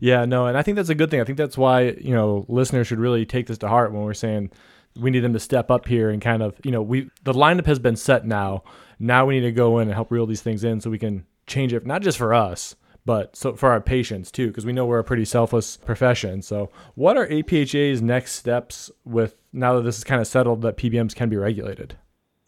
yeah, 0.00 0.24
no, 0.24 0.46
and 0.46 0.56
I 0.56 0.62
think 0.62 0.76
that's 0.76 0.88
a 0.88 0.94
good 0.94 1.10
thing. 1.10 1.20
I 1.20 1.24
think 1.24 1.38
that's 1.38 1.58
why 1.58 1.90
you 2.00 2.14
know 2.14 2.46
listeners 2.48 2.86
should 2.86 2.98
really 2.98 3.26
take 3.26 3.46
this 3.46 3.58
to 3.58 3.68
heart 3.68 3.92
when 3.92 4.02
we're 4.02 4.14
saying 4.14 4.50
we 4.98 5.10
need 5.10 5.20
them 5.20 5.32
to 5.32 5.40
step 5.40 5.70
up 5.70 5.86
here 5.86 6.10
and 6.10 6.22
kind 6.22 6.42
of 6.42 6.54
you 6.64 6.70
know 6.70 6.82
we 6.82 7.10
the 7.24 7.32
lineup 7.32 7.66
has 7.66 7.78
been 7.78 7.96
set 7.96 8.26
now. 8.26 8.62
Now 8.98 9.26
we 9.26 9.34
need 9.34 9.46
to 9.46 9.52
go 9.52 9.80
in 9.80 9.88
and 9.88 9.94
help 9.94 10.10
reel 10.10 10.26
these 10.26 10.42
things 10.42 10.64
in 10.64 10.80
so 10.80 10.88
we 10.88 10.98
can 10.98 11.26
change 11.46 11.72
it, 11.72 11.84
not 11.84 12.02
just 12.02 12.16
for 12.18 12.32
us, 12.32 12.76
but 13.04 13.36
so 13.36 13.54
for 13.54 13.70
our 13.70 13.80
patients 13.80 14.30
too, 14.30 14.48
because 14.48 14.66
we 14.66 14.72
know 14.72 14.86
we're 14.86 14.98
a 14.98 15.04
pretty 15.04 15.24
selfless 15.24 15.76
profession. 15.76 16.42
So, 16.42 16.70
what 16.94 17.16
are 17.16 17.26
APHA's 17.26 18.00
next 18.00 18.32
steps 18.34 18.90
with 19.04 19.36
now 19.52 19.74
that 19.76 19.82
this 19.82 19.98
is 19.98 20.04
kind 20.04 20.20
of 20.20 20.26
settled 20.26 20.62
that 20.62 20.76
PBMs 20.76 21.14
can 21.14 21.28
be 21.28 21.36
regulated? 21.36 21.96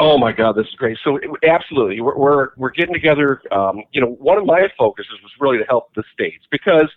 Oh 0.00 0.18
my 0.18 0.32
God, 0.32 0.56
this 0.56 0.66
is 0.66 0.74
great. 0.74 0.98
So 1.04 1.18
absolutely, 1.46 2.00
we're 2.00 2.16
we're, 2.16 2.48
we're 2.56 2.70
getting 2.70 2.94
together. 2.94 3.40
Um, 3.52 3.82
you 3.92 4.00
know, 4.00 4.08
one 4.18 4.38
of 4.38 4.44
my 4.44 4.66
focuses 4.76 5.14
was 5.22 5.30
really 5.38 5.58
to 5.58 5.64
help 5.64 5.94
the 5.94 6.02
states 6.12 6.44
because, 6.50 6.90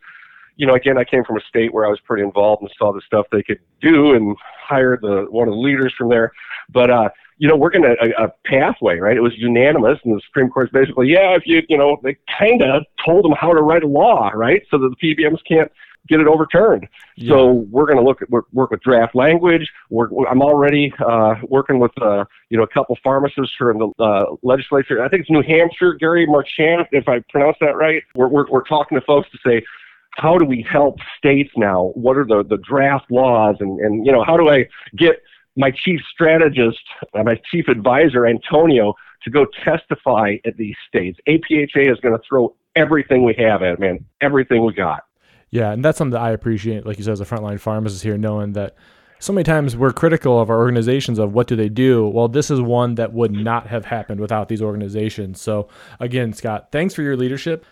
you 0.58 0.65
know, 0.65 0.74
again, 0.74 0.98
I 0.98 1.04
came 1.04 1.24
from 1.24 1.38
a 1.38 1.41
state 1.41 1.74
where 1.74 1.86
I 1.86 1.89
was 1.89 2.00
pretty 2.02 2.24
involved 2.24 2.62
and 2.62 2.72
saw 2.78 2.91
the 2.91 3.02
stuff 3.06 3.28
they 3.32 3.43
could 3.43 3.60
do 3.82 4.13
and 4.13 4.36
hired 4.62 5.02
the 5.02 5.28
one 5.30 5.48
of 5.48 5.54
the 5.54 5.60
leaders 5.60 5.93
from 5.98 6.10
there. 6.10 6.32
But 6.70 6.89
uh, 6.89 7.10
you 7.38 7.48
know, 7.48 7.56
we're 7.56 7.70
going 7.70 7.84
to 7.84 7.96
a, 8.02 8.26
a 8.26 8.34
pathway, 8.46 8.98
right? 8.98 9.15
It 9.15 9.22
was 9.22 9.38
unanimous, 9.38 10.00
and 10.04 10.15
the 10.15 10.22
Supreme 10.26 10.50
Court's 10.50 10.72
basically, 10.72 11.08
yeah, 11.08 11.36
if 11.36 11.43
you, 11.46 11.62
you 11.70 11.78
know, 11.78 12.00
they 12.04 12.17
kind 12.39 12.63
of 12.63 12.84
told 13.06 13.24
them 13.26 13.34
how 13.39 13.54
to 13.54 13.62
write 13.62 13.84
a 13.84 13.88
law, 13.88 14.32
right, 14.34 14.63
so 14.72 14.78
that 14.80 14.93
the 15.00 15.15
PBMs 15.15 15.39
can't 15.48 15.72
get 16.08 16.20
it 16.20 16.28
overturned. 16.28 16.88
Yeah. 17.15 17.34
So 17.34 17.52
we're 17.70 17.86
going 17.86 17.98
to 17.98 18.04
look 18.04 18.22
at 18.22 18.30
work, 18.30 18.46
work 18.54 18.72
with 18.72 18.82
draft 18.82 19.13
language. 19.13 19.70
We're, 19.89 20.08
I'm 20.28 20.41
already 20.41 20.93
uh, 21.06 21.36
working 21.43 21.80
with 21.80 21.91
uh, 22.02 22.26
you 22.50 22.58
know 22.58 22.63
a 22.63 22.67
couple 22.67 22.98
pharmacists 23.04 23.56
who 23.60 23.65
are 23.65 23.72
in 23.72 23.78
the 23.78 24.04
uh, 24.04 24.36
legislature. 24.41 25.04
I 25.04 25.10
think 25.10 25.22
it's 25.22 25.30
New 25.30 25.43
Hampshire, 25.43 25.93
Gary 25.93 26.26
Marchand, 26.26 26.88
if 26.91 27.08
I 27.08 27.20
pronounce 27.30 27.58
that 27.62 27.76
right. 27.76 28.02
We're, 28.15 28.30
we're, 28.30 28.50
we're 28.50 28.63
talking 28.63 28.98
to 29.00 29.06
folks 29.06 29.30
to 29.32 29.38
say 29.46 29.63
how 30.17 30.38
do 30.38 30.45
we 30.45 30.65
help 30.69 30.97
states 31.17 31.51
now? 31.56 31.91
What 31.93 32.17
are 32.17 32.25
the, 32.25 32.43
the 32.43 32.58
draft 32.58 33.10
laws 33.12 33.56
and, 33.60 33.80
and 33.80 34.06
you 34.06 34.12
know 34.12 34.23
how 34.23 34.36
do 34.36 34.49
I 34.49 34.67
get 34.97 35.21
my 35.56 35.71
chief 35.71 35.99
strategist, 36.13 36.80
uh, 37.13 37.23
my 37.23 37.39
chief 37.51 37.67
advisor, 37.67 38.27
Antonio, 38.27 38.93
to 39.23 39.32
go 39.32 39.45
testify 39.63 40.36
at 40.45 40.56
these 40.58 40.75
states. 40.88 41.17
APHA 41.27 41.91
is 41.91 41.99
going 41.99 42.15
to 42.15 42.21
throw 42.27 42.56
everything 42.75 43.25
we 43.25 43.34
have 43.38 43.63
at 43.63 43.73
it, 43.73 43.80
man, 43.80 44.06
everything 44.21 44.63
we 44.63 44.73
got. 44.73 45.03
Yeah, 45.49 45.71
and 45.71 45.84
that's 45.84 45.97
something 45.97 46.12
that 46.12 46.21
I 46.21 46.32
appreciate, 46.32 46.86
like 46.86 46.97
you 46.97 47.03
said, 47.03 47.13
as 47.13 47.21
a 47.21 47.25
frontline 47.25 47.60
pharmacist 47.60 48.03
here, 48.03 48.17
knowing 48.17 48.53
that 48.53 48.75
so 49.19 49.34
many 49.34 49.43
times 49.43 49.75
we're 49.75 49.93
critical 49.93 50.39
of 50.39 50.49
our 50.51 50.58
organizations 50.58 51.17
of 51.17 51.34
what 51.34 51.47
do 51.47 51.56
they 51.56 51.69
do. 51.69 52.08
Well, 52.08 52.27
this 52.27 52.51
is 52.51 52.62
one 52.62 52.95
that 52.95 53.13
would 53.13 53.32
not 53.32 53.65
have 53.67 53.86
happened 53.86 54.19
without 54.19 54.49
these 54.49 54.62
organizations. 54.62 55.41
So 55.41 55.69
again, 55.99 56.34
Scott, 56.34 56.67
thanks 56.71 56.93
for 56.93 57.01
your 57.01 57.17
leadership 57.17 57.65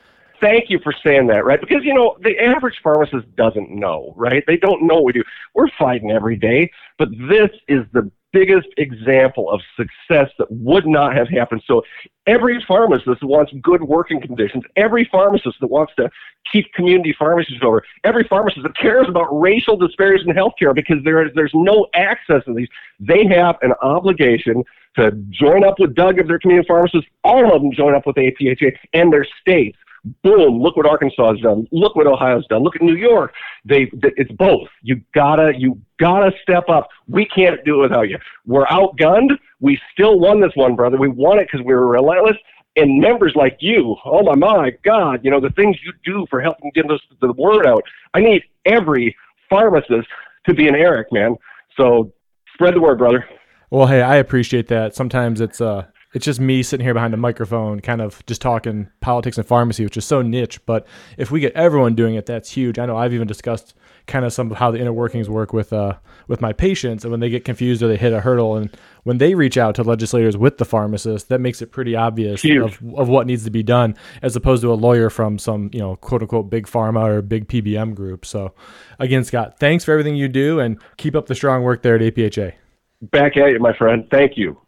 thank 0.45 0.69
you 0.69 0.79
for 0.83 0.93
saying 1.03 1.27
that, 1.27 1.43
right? 1.45 1.59
Because, 1.59 1.83
you 1.83 1.93
know, 1.93 2.17
the 2.21 2.37
average 2.37 2.75
pharmacist 2.83 3.35
doesn't 3.35 3.71
know, 3.71 4.13
right? 4.15 4.43
They 4.45 4.57
don't 4.57 4.85
know 4.85 4.95
what 4.95 5.05
we 5.05 5.13
do. 5.13 5.23
We're 5.53 5.69
fighting 5.77 6.11
every 6.11 6.37
day, 6.37 6.71
but 6.99 7.09
this 7.29 7.49
is 7.67 7.85
the 7.93 8.11
biggest 8.31 8.67
example 8.77 9.49
of 9.49 9.61
success 9.77 10.29
that 10.37 10.51
would 10.51 10.85
not 10.85 11.15
have 11.15 11.29
happened. 11.29 11.63
So 11.65 11.83
every 12.27 12.63
pharmacist 12.67 13.21
that 13.21 13.25
wants 13.25 13.53
good 13.61 13.81
working 13.83 14.19
conditions, 14.21 14.63
every 14.75 15.07
pharmacist 15.09 15.55
that 15.61 15.67
wants 15.67 15.93
to 15.97 16.09
keep 16.51 16.71
community 16.73 17.15
pharmacies 17.17 17.61
over, 17.63 17.81
every 18.03 18.25
pharmacist 18.25 18.63
that 18.63 18.77
cares 18.77 19.07
about 19.07 19.27
racial 19.31 19.77
disparities 19.77 20.27
in 20.27 20.35
healthcare 20.35 20.75
because 20.75 20.97
there 21.05 21.25
is, 21.25 21.31
there's 21.33 21.53
no 21.53 21.87
access 21.93 22.43
to 22.43 22.53
these, 22.53 22.67
they 22.99 23.25
have 23.25 23.55
an 23.61 23.71
obligation 23.81 24.63
to 24.97 25.11
join 25.29 25.63
up 25.63 25.79
with 25.79 25.95
Doug 25.95 26.19
if 26.19 26.27
they're 26.27 26.39
community 26.39 26.67
pharmacists, 26.67 27.09
all 27.23 27.55
of 27.55 27.61
them 27.61 27.71
join 27.71 27.95
up 27.95 28.05
with 28.05 28.17
APHA 28.17 28.77
and 28.93 29.11
their 29.11 29.25
states 29.39 29.77
boom, 30.23 30.61
look 30.61 30.77
what 30.77 30.85
Arkansas 30.85 31.33
has 31.33 31.41
done. 31.41 31.67
Look 31.71 31.95
what 31.95 32.07
Ohio's 32.07 32.45
done. 32.47 32.63
Look 32.63 32.75
at 32.75 32.81
New 32.81 32.95
York. 32.95 33.33
They, 33.63 33.89
it's 34.03 34.31
both. 34.33 34.67
You 34.81 35.01
gotta, 35.13 35.53
you 35.57 35.81
gotta 35.99 36.31
step 36.41 36.69
up. 36.69 36.89
We 37.07 37.25
can't 37.25 37.63
do 37.65 37.79
it 37.79 37.89
without 37.89 38.09
you. 38.09 38.17
We're 38.45 38.65
outgunned. 38.67 39.37
We 39.59 39.79
still 39.93 40.19
won 40.19 40.41
this 40.41 40.51
one, 40.55 40.75
brother. 40.75 40.97
We 40.97 41.07
won 41.07 41.39
it 41.39 41.47
because 41.51 41.65
we 41.65 41.73
were 41.73 41.87
relentless. 41.87 42.37
And 42.77 42.99
members 42.99 43.33
like 43.35 43.57
you, 43.61 43.95
oh 44.03 44.21
my, 44.23 44.35
my 44.35 44.71
God, 44.83 45.21
you 45.23 45.31
know, 45.31 45.39
the 45.39 45.51
things 45.51 45.77
you 45.85 45.93
do 46.03 46.25
for 46.29 46.41
helping 46.41 46.71
get 46.75 46.91
us 46.91 46.99
the 47.21 47.31
word 47.33 47.65
out. 47.65 47.83
I 48.13 48.19
need 48.19 48.43
every 48.65 49.15
pharmacist 49.49 50.07
to 50.47 50.53
be 50.53 50.67
an 50.67 50.75
Eric, 50.75 51.07
man. 51.11 51.37
So 51.77 52.11
spread 52.53 52.75
the 52.75 52.81
word, 52.81 52.97
brother. 52.97 53.25
Well, 53.69 53.87
hey, 53.87 54.01
I 54.01 54.17
appreciate 54.17 54.67
that. 54.67 54.93
Sometimes 54.93 55.39
it's 55.41 55.61
uh 55.61 55.85
it's 56.15 56.23
just 56.23 56.39
me 56.39 56.63
sitting 56.63 56.85
here 56.85 56.93
behind 56.93 57.13
a 57.13 57.17
microphone, 57.17 57.81
kind 57.81 58.01
of 58.01 58.25
just 58.25 58.41
talking 58.41 58.89
politics 59.01 59.37
and 59.37 59.45
pharmacy, 59.45 59.83
which 59.83 59.97
is 59.97 60.05
so 60.05 60.21
niche. 60.21 60.65
But 60.65 60.87
if 61.17 61.29
we 61.29 61.41
get 61.41 61.51
everyone 61.53 61.93
doing 61.93 62.15
it, 62.15 62.25
that's 62.25 62.49
huge. 62.49 62.79
I 62.79 62.85
know 62.85 62.95
I've 62.95 63.13
even 63.13 63.27
discussed 63.27 63.73
kind 64.07 64.23
of 64.23 64.31
some 64.31 64.49
of 64.49 64.57
how 64.57 64.71
the 64.71 64.79
inner 64.79 64.93
workings 64.93 65.29
work 65.29 65.51
with 65.51 65.73
uh, 65.73 65.97
with 66.29 66.39
my 66.39 66.53
patients, 66.53 67.03
and 67.03 67.11
when 67.11 67.19
they 67.19 67.29
get 67.29 67.43
confused 67.43 67.83
or 67.83 67.89
they 67.89 67.97
hit 67.97 68.13
a 68.13 68.21
hurdle, 68.21 68.55
and 68.55 68.73
when 69.03 69.17
they 69.17 69.35
reach 69.35 69.57
out 69.57 69.75
to 69.75 69.83
legislators 69.83 70.37
with 70.37 70.57
the 70.57 70.63
pharmacist, 70.63 71.27
that 71.27 71.41
makes 71.41 71.61
it 71.61 71.73
pretty 71.73 71.97
obvious 71.97 72.45
of, 72.45 72.81
of 72.95 73.09
what 73.09 73.27
needs 73.27 73.43
to 73.43 73.51
be 73.51 73.61
done, 73.61 73.93
as 74.21 74.37
opposed 74.37 74.61
to 74.61 74.71
a 74.71 74.75
lawyer 74.75 75.09
from 75.09 75.37
some 75.37 75.69
you 75.73 75.79
know 75.79 75.97
quote 75.97 76.21
unquote 76.21 76.49
big 76.49 76.65
pharma 76.65 77.09
or 77.09 77.21
big 77.21 77.49
PBM 77.49 77.93
group. 77.93 78.25
So, 78.25 78.53
again, 78.99 79.25
Scott, 79.25 79.59
thanks 79.59 79.83
for 79.83 79.91
everything 79.91 80.15
you 80.15 80.29
do, 80.29 80.61
and 80.61 80.79
keep 80.95 81.13
up 81.13 81.25
the 81.25 81.35
strong 81.35 81.63
work 81.63 81.81
there 81.81 81.95
at 81.95 82.01
APHA. 82.01 82.53
Back 83.01 83.35
at 83.35 83.51
you, 83.51 83.59
my 83.59 83.75
friend. 83.75 84.07
Thank 84.09 84.37
you. 84.37 84.64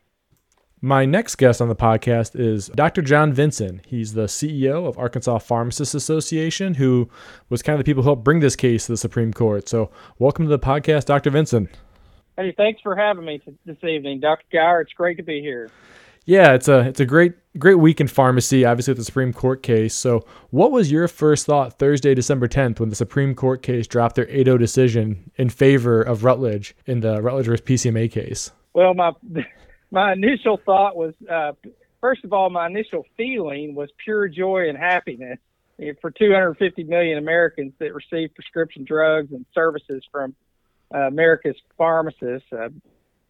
My 0.81 1.05
next 1.05 1.37
guest 1.37 1.59
on 1.59 1.69
the 1.69 1.75
podcast 1.75 2.39
is 2.39 2.67
Dr. 2.67 3.01
John 3.01 3.33
Vinson. 3.33 3.81
He's 3.87 4.13
the 4.13 4.25
CEO 4.25 4.87
of 4.87 4.95
Arkansas 4.99 5.39
Pharmacists 5.39 5.95
Association, 5.95 6.75
who 6.75 7.09
was 7.49 7.63
kind 7.63 7.73
of 7.73 7.83
the 7.83 7.89
people 7.89 8.03
who 8.03 8.09
helped 8.09 8.23
bring 8.23 8.41
this 8.41 8.55
case 8.55 8.85
to 8.85 8.91
the 8.91 8.97
Supreme 8.97 9.33
Court. 9.33 9.67
So, 9.67 9.89
welcome 10.19 10.45
to 10.45 10.49
the 10.49 10.59
podcast, 10.59 11.05
Dr. 11.05 11.31
Vinson. 11.31 11.67
Hey, 12.37 12.53
thanks 12.55 12.79
for 12.81 12.95
having 12.95 13.25
me 13.25 13.41
this 13.65 13.83
evening, 13.83 14.19
Dr. 14.19 14.45
Geier. 14.53 14.83
It's 14.83 14.93
great 14.93 15.17
to 15.17 15.23
be 15.23 15.41
here. 15.41 15.71
Yeah, 16.25 16.53
it's 16.53 16.67
a 16.67 16.81
it's 16.81 16.99
a 16.99 17.07
great 17.07 17.33
great 17.57 17.79
week 17.79 17.99
in 17.99 18.07
pharmacy. 18.07 18.63
Obviously, 18.63 18.91
with 18.91 18.99
the 18.99 19.05
Supreme 19.05 19.33
Court 19.33 19.63
case. 19.63 19.95
So, 19.95 20.27
what 20.51 20.71
was 20.71 20.91
your 20.91 21.07
first 21.07 21.47
thought 21.47 21.79
Thursday, 21.79 22.13
December 22.13 22.47
tenth, 22.47 22.79
when 22.79 22.89
the 22.89 22.95
Supreme 22.95 23.33
Court 23.33 23.63
case 23.63 23.87
dropped 23.87 24.15
their 24.15 24.27
8-0 24.27 24.59
decision 24.59 25.31
in 25.37 25.49
favor 25.49 26.03
of 26.03 26.23
Rutledge 26.23 26.75
in 26.85 26.99
the 26.99 27.19
Rutledge 27.19 27.47
versus 27.47 27.65
PCMA 27.65 28.11
case? 28.11 28.51
Well, 28.73 28.93
my 28.93 29.13
my 29.91 30.13
initial 30.13 30.59
thought 30.65 30.95
was, 30.95 31.13
uh, 31.29 31.53
first 32.01 32.23
of 32.23 32.33
all, 32.33 32.49
my 32.49 32.67
initial 32.67 33.05
feeling 33.15 33.75
was 33.75 33.89
pure 34.03 34.27
joy 34.27 34.69
and 34.69 34.77
happiness 34.77 35.39
for 36.01 36.11
250 36.11 36.83
million 36.85 37.17
Americans 37.17 37.73
that 37.79 37.93
receive 37.93 38.33
prescription 38.33 38.83
drugs 38.83 39.31
and 39.31 39.45
services 39.53 40.03
from 40.11 40.35
uh, 40.93 40.99
America's 40.99 41.55
pharmacists. 41.77 42.47
Uh, 42.51 42.69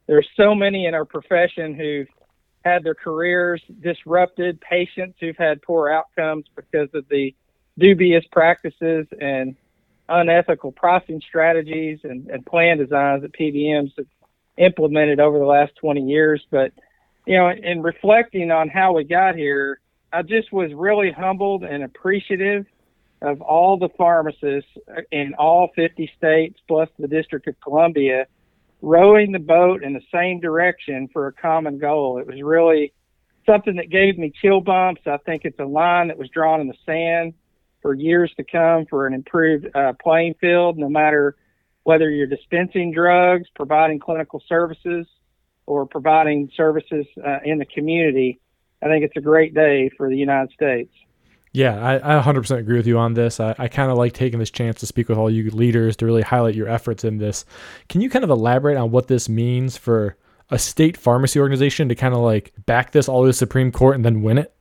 there's 0.08 0.28
so 0.38 0.56
many 0.56 0.86
in 0.86 0.94
our 0.94 1.06
profession 1.06 1.74
who've 1.74 2.08
had 2.64 2.84
their 2.84 2.96
careers 2.96 3.62
disrupted, 3.82 4.60
patients 4.62 5.18
who've 5.20 5.38
had 5.38 5.62
poor 5.62 5.90
outcomes 5.90 6.46
because 6.56 6.90
of 6.94 7.08
the 7.10 7.36
dubious 7.78 8.24
practices 8.32 9.06
and 9.20 9.56
unethical 10.10 10.72
pricing 10.72 11.22
strategies 11.28 12.00
and, 12.04 12.30
and 12.30 12.46
plan 12.46 12.78
designs 12.78 13.22
that 13.22 13.34
PBMs 13.34 13.92
have 13.98 14.08
implemented 14.58 15.20
over 15.20 15.38
the 15.40 15.46
last 15.46 15.74
20 15.80 16.02
years. 16.02 16.46
But, 16.50 16.72
you 17.26 17.38
know, 17.38 17.50
in 17.50 17.82
reflecting 17.82 18.52
on 18.52 18.70
how 18.70 18.94
we 18.94 19.04
got 19.04 19.36
here, 19.36 19.80
I 20.12 20.22
just 20.22 20.52
was 20.52 20.72
really 20.74 21.12
humbled 21.12 21.64
and 21.64 21.84
appreciative 21.84 22.66
of 23.22 23.42
all 23.42 23.78
the 23.78 23.90
pharmacists 23.98 24.70
in 25.12 25.34
all 25.38 25.70
50 25.76 26.12
states 26.18 26.60
plus 26.68 26.90
the 27.00 27.08
District 27.08 27.48
of 27.48 27.60
Columbia 27.62 28.28
rowing 28.82 29.32
the 29.32 29.40
boat 29.40 29.84
in 29.84 29.94
the 29.94 30.02
same 30.14 30.40
direction 30.40 31.08
for 31.12 31.28
a 31.28 31.34
common 31.34 31.80
goal. 31.80 32.20
It 32.20 32.28
was 32.28 32.42
really 32.42 32.94
something 33.46 33.76
that 33.78 33.90
gave 33.90 34.18
me 34.18 34.32
chill 34.42 34.62
bumps. 34.62 35.02
I 35.06 35.18
think 35.18 35.46
it's 35.46 35.60
a 35.60 35.66
line 35.66 36.10
that 36.10 36.18
was 36.18 36.30
drawn 36.30 36.62
in 36.62 36.68
the 36.68 36.76
sand 36.86 37.34
for 37.82 37.94
years 37.94 38.32
to 38.38 38.44
come 38.44 38.86
for 38.86 39.08
an 39.08 39.14
improved 39.14 39.68
uh, 39.76 39.94
playing 40.02 40.36
field, 40.40 40.78
no 40.78 40.90
matter 40.90 41.36
whether 41.88 42.10
you're 42.10 42.28
dispensing 42.28 42.92
drugs, 42.92 43.48
providing 43.56 43.98
clinical 43.98 44.44
services, 44.50 45.08
or 45.68 45.86
providing 45.86 46.52
services 46.54 47.06
uh, 47.26 47.38
in 47.46 47.60
the 47.60 47.66
community. 47.66 48.42
I 48.84 48.88
think 48.88 49.06
it's 49.06 49.16
a 49.16 49.22
great 49.22 49.54
day 49.54 49.90
for 49.96 50.10
the 50.10 50.18
United 50.18 50.52
States. 50.52 50.92
Yeah, 51.54 51.80
I, 51.82 52.18
I 52.18 52.22
100% 52.22 52.58
agree 52.58 52.76
with 52.76 52.88
you 52.88 52.98
on 52.98 53.14
this. 53.14 53.40
I, 53.40 53.56
I 53.58 53.70
kind 53.70 53.90
of 53.90 53.98
like 53.98 54.12
taking 54.12 54.38
this 54.38 54.52
chance 54.52 54.82
to 54.82 54.86
speak 54.86 55.08
with 55.08 55.18
all 55.18 55.30
you 55.30 55.50
leaders 55.50 55.96
to 55.98 56.06
really 56.06 56.24
highlight 56.24 56.56
your 56.56 56.68
efforts 56.68 57.06
in 57.06 57.20
this. 57.20 57.46
Can 57.88 58.02
you 58.02 58.10
kind 58.10 58.26
of 58.26 58.32
elaborate 58.32 58.76
on 58.76 58.92
what 58.92 59.08
this 59.08 59.30
means 59.30 59.78
for 59.78 60.18
a 60.50 60.60
state 60.60 60.98
pharmacy 60.98 61.40
organization 61.40 61.88
to 61.88 61.96
kind 61.96 62.14
of 62.14 62.20
like 62.20 62.52
back 62.66 62.92
this 62.92 63.08
all 63.08 63.22
to 63.22 63.28
the 63.28 63.34
Supreme 63.34 63.72
Court 63.72 63.96
and 63.96 64.04
then 64.04 64.24
win 64.24 64.40
it? 64.40 64.54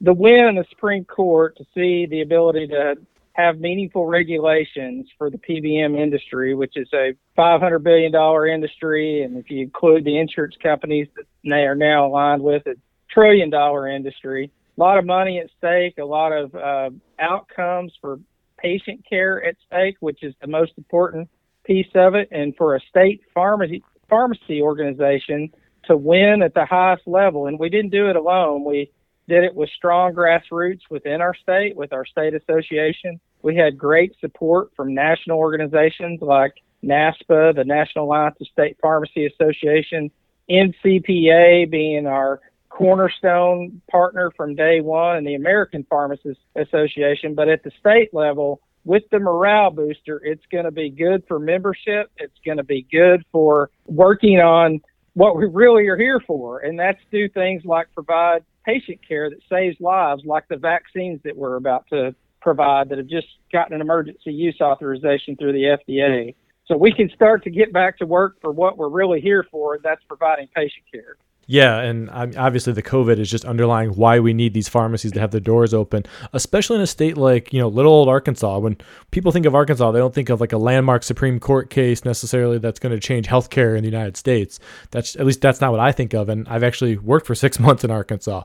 The 0.00 0.14
win 0.14 0.46
in 0.46 0.54
the 0.54 0.64
Supreme 0.70 1.04
Court 1.04 1.58
to 1.58 1.64
see 1.74 2.06
the 2.06 2.22
ability 2.22 2.68
to 2.68 2.94
have 3.40 3.58
meaningful 3.58 4.06
regulations 4.06 5.08
for 5.18 5.30
the 5.30 5.38
PBM 5.38 5.98
industry, 5.98 6.54
which 6.54 6.76
is 6.76 6.88
a 6.92 7.14
$500 7.38 7.82
billion 7.82 8.14
industry. 8.54 9.22
And 9.22 9.36
if 9.36 9.50
you 9.50 9.62
include 9.62 10.04
the 10.04 10.18
insurance 10.18 10.56
companies 10.62 11.08
that 11.16 11.24
they 11.44 11.64
are 11.64 11.74
now 11.74 12.06
aligned 12.06 12.42
with, 12.42 12.66
a 12.66 12.74
trillion 13.12 13.50
dollar 13.50 13.88
industry 13.88 14.50
a 14.76 14.80
lot 14.80 14.98
of 14.98 15.04
money 15.04 15.38
at 15.38 15.50
stake, 15.58 15.98
a 15.98 16.04
lot 16.04 16.32
of 16.32 16.54
uh, 16.54 16.88
outcomes 17.18 17.92
for 18.00 18.18
patient 18.56 19.04
care 19.06 19.44
at 19.44 19.56
stake, 19.66 19.96
which 20.00 20.22
is 20.22 20.34
the 20.40 20.46
most 20.46 20.72
important 20.78 21.28
piece 21.64 21.90
of 21.94 22.14
it. 22.14 22.28
And 22.30 22.56
for 22.56 22.76
a 22.76 22.80
state 22.88 23.20
pharmacy 23.34 23.82
pharmacy 24.08 24.62
organization 24.62 25.50
to 25.84 25.96
win 25.96 26.42
at 26.42 26.54
the 26.54 26.64
highest 26.64 27.06
level, 27.06 27.46
and 27.46 27.58
we 27.58 27.68
didn't 27.68 27.90
do 27.90 28.08
it 28.08 28.16
alone. 28.16 28.64
We 28.64 28.90
did 29.28 29.44
it 29.44 29.54
with 29.54 29.68
strong 29.76 30.14
grassroots 30.14 30.80
within 30.88 31.20
our 31.20 31.34
state, 31.34 31.76
with 31.76 31.92
our 31.92 32.06
state 32.06 32.34
association. 32.34 33.20
We 33.42 33.56
had 33.56 33.78
great 33.78 34.14
support 34.20 34.70
from 34.76 34.94
national 34.94 35.38
organizations 35.38 36.20
like 36.20 36.54
NASPA, 36.84 37.54
the 37.54 37.64
National 37.64 38.06
Alliance 38.06 38.36
of 38.40 38.46
State 38.48 38.76
Pharmacy 38.80 39.26
Association, 39.26 40.10
NCPA 40.50 41.70
being 41.70 42.06
our 42.06 42.40
cornerstone 42.68 43.82
partner 43.90 44.30
from 44.36 44.54
day 44.54 44.80
one 44.80 45.16
and 45.16 45.26
the 45.26 45.34
American 45.34 45.84
Pharmacists 45.88 46.42
Association. 46.56 47.34
But 47.34 47.48
at 47.48 47.62
the 47.62 47.70
state 47.78 48.14
level, 48.14 48.60
with 48.84 49.02
the 49.10 49.18
morale 49.18 49.70
booster, 49.70 50.20
it's 50.24 50.44
going 50.50 50.64
to 50.64 50.70
be 50.70 50.90
good 50.90 51.24
for 51.28 51.38
membership. 51.38 52.10
It's 52.16 52.38
going 52.44 52.56
to 52.56 52.64
be 52.64 52.86
good 52.90 53.24
for 53.30 53.70
working 53.86 54.40
on 54.40 54.80
what 55.14 55.36
we 55.36 55.46
really 55.46 55.86
are 55.88 55.96
here 55.96 56.20
for, 56.20 56.60
and 56.60 56.78
that's 56.78 57.00
do 57.10 57.28
things 57.28 57.64
like 57.64 57.92
provide 57.94 58.44
patient 58.64 59.00
care 59.06 59.28
that 59.28 59.40
saves 59.48 59.78
lives, 59.80 60.22
like 60.24 60.46
the 60.48 60.56
vaccines 60.56 61.20
that 61.24 61.36
we're 61.36 61.56
about 61.56 61.86
to 61.88 62.14
provide 62.40 62.88
that 62.88 62.98
have 62.98 63.06
just 63.06 63.28
gotten 63.52 63.74
an 63.74 63.80
emergency 63.80 64.32
use 64.32 64.60
authorization 64.60 65.36
through 65.36 65.52
the 65.52 65.76
FDA. 65.88 66.34
So 66.66 66.76
we 66.76 66.92
can 66.92 67.10
start 67.14 67.42
to 67.44 67.50
get 67.50 67.72
back 67.72 67.98
to 67.98 68.06
work 68.06 68.36
for 68.40 68.52
what 68.52 68.78
we're 68.78 68.88
really 68.88 69.20
here 69.20 69.44
for, 69.50 69.78
that's 69.82 70.02
providing 70.08 70.48
patient 70.54 70.84
care. 70.92 71.16
Yeah, 71.46 71.80
and 71.80 72.08
obviously 72.10 72.72
the 72.74 72.82
COVID 72.82 73.18
is 73.18 73.28
just 73.28 73.44
underlying 73.44 73.90
why 73.90 74.20
we 74.20 74.32
need 74.32 74.54
these 74.54 74.68
pharmacies 74.68 75.10
to 75.12 75.20
have 75.20 75.32
their 75.32 75.40
doors 75.40 75.74
open, 75.74 76.04
especially 76.32 76.76
in 76.76 76.82
a 76.82 76.86
state 76.86 77.16
like 77.16 77.52
you 77.52 77.58
know 77.58 77.66
little 77.66 77.92
old 77.92 78.08
Arkansas. 78.08 78.58
When 78.58 78.76
people 79.10 79.32
think 79.32 79.46
of 79.46 79.54
Arkansas, 79.54 79.90
they 79.90 79.98
don't 79.98 80.14
think 80.14 80.28
of 80.28 80.40
like 80.40 80.52
a 80.52 80.58
landmark 80.58 81.02
Supreme 81.02 81.40
Court 81.40 81.68
case 81.68 82.04
necessarily 82.04 82.58
that's 82.58 82.78
going 82.78 82.94
to 82.94 83.00
change 83.00 83.26
healthcare 83.26 83.76
in 83.76 83.82
the 83.82 83.90
United 83.90 84.16
States. 84.16 84.60
That's 84.92 85.16
at 85.16 85.26
least 85.26 85.40
that's 85.40 85.60
not 85.60 85.72
what 85.72 85.80
I 85.80 85.90
think 85.90 86.14
of. 86.14 86.28
And 86.28 86.46
I've 86.46 86.62
actually 86.62 86.98
worked 86.98 87.26
for 87.26 87.34
six 87.34 87.58
months 87.58 87.82
in 87.82 87.90
Arkansas. 87.90 88.44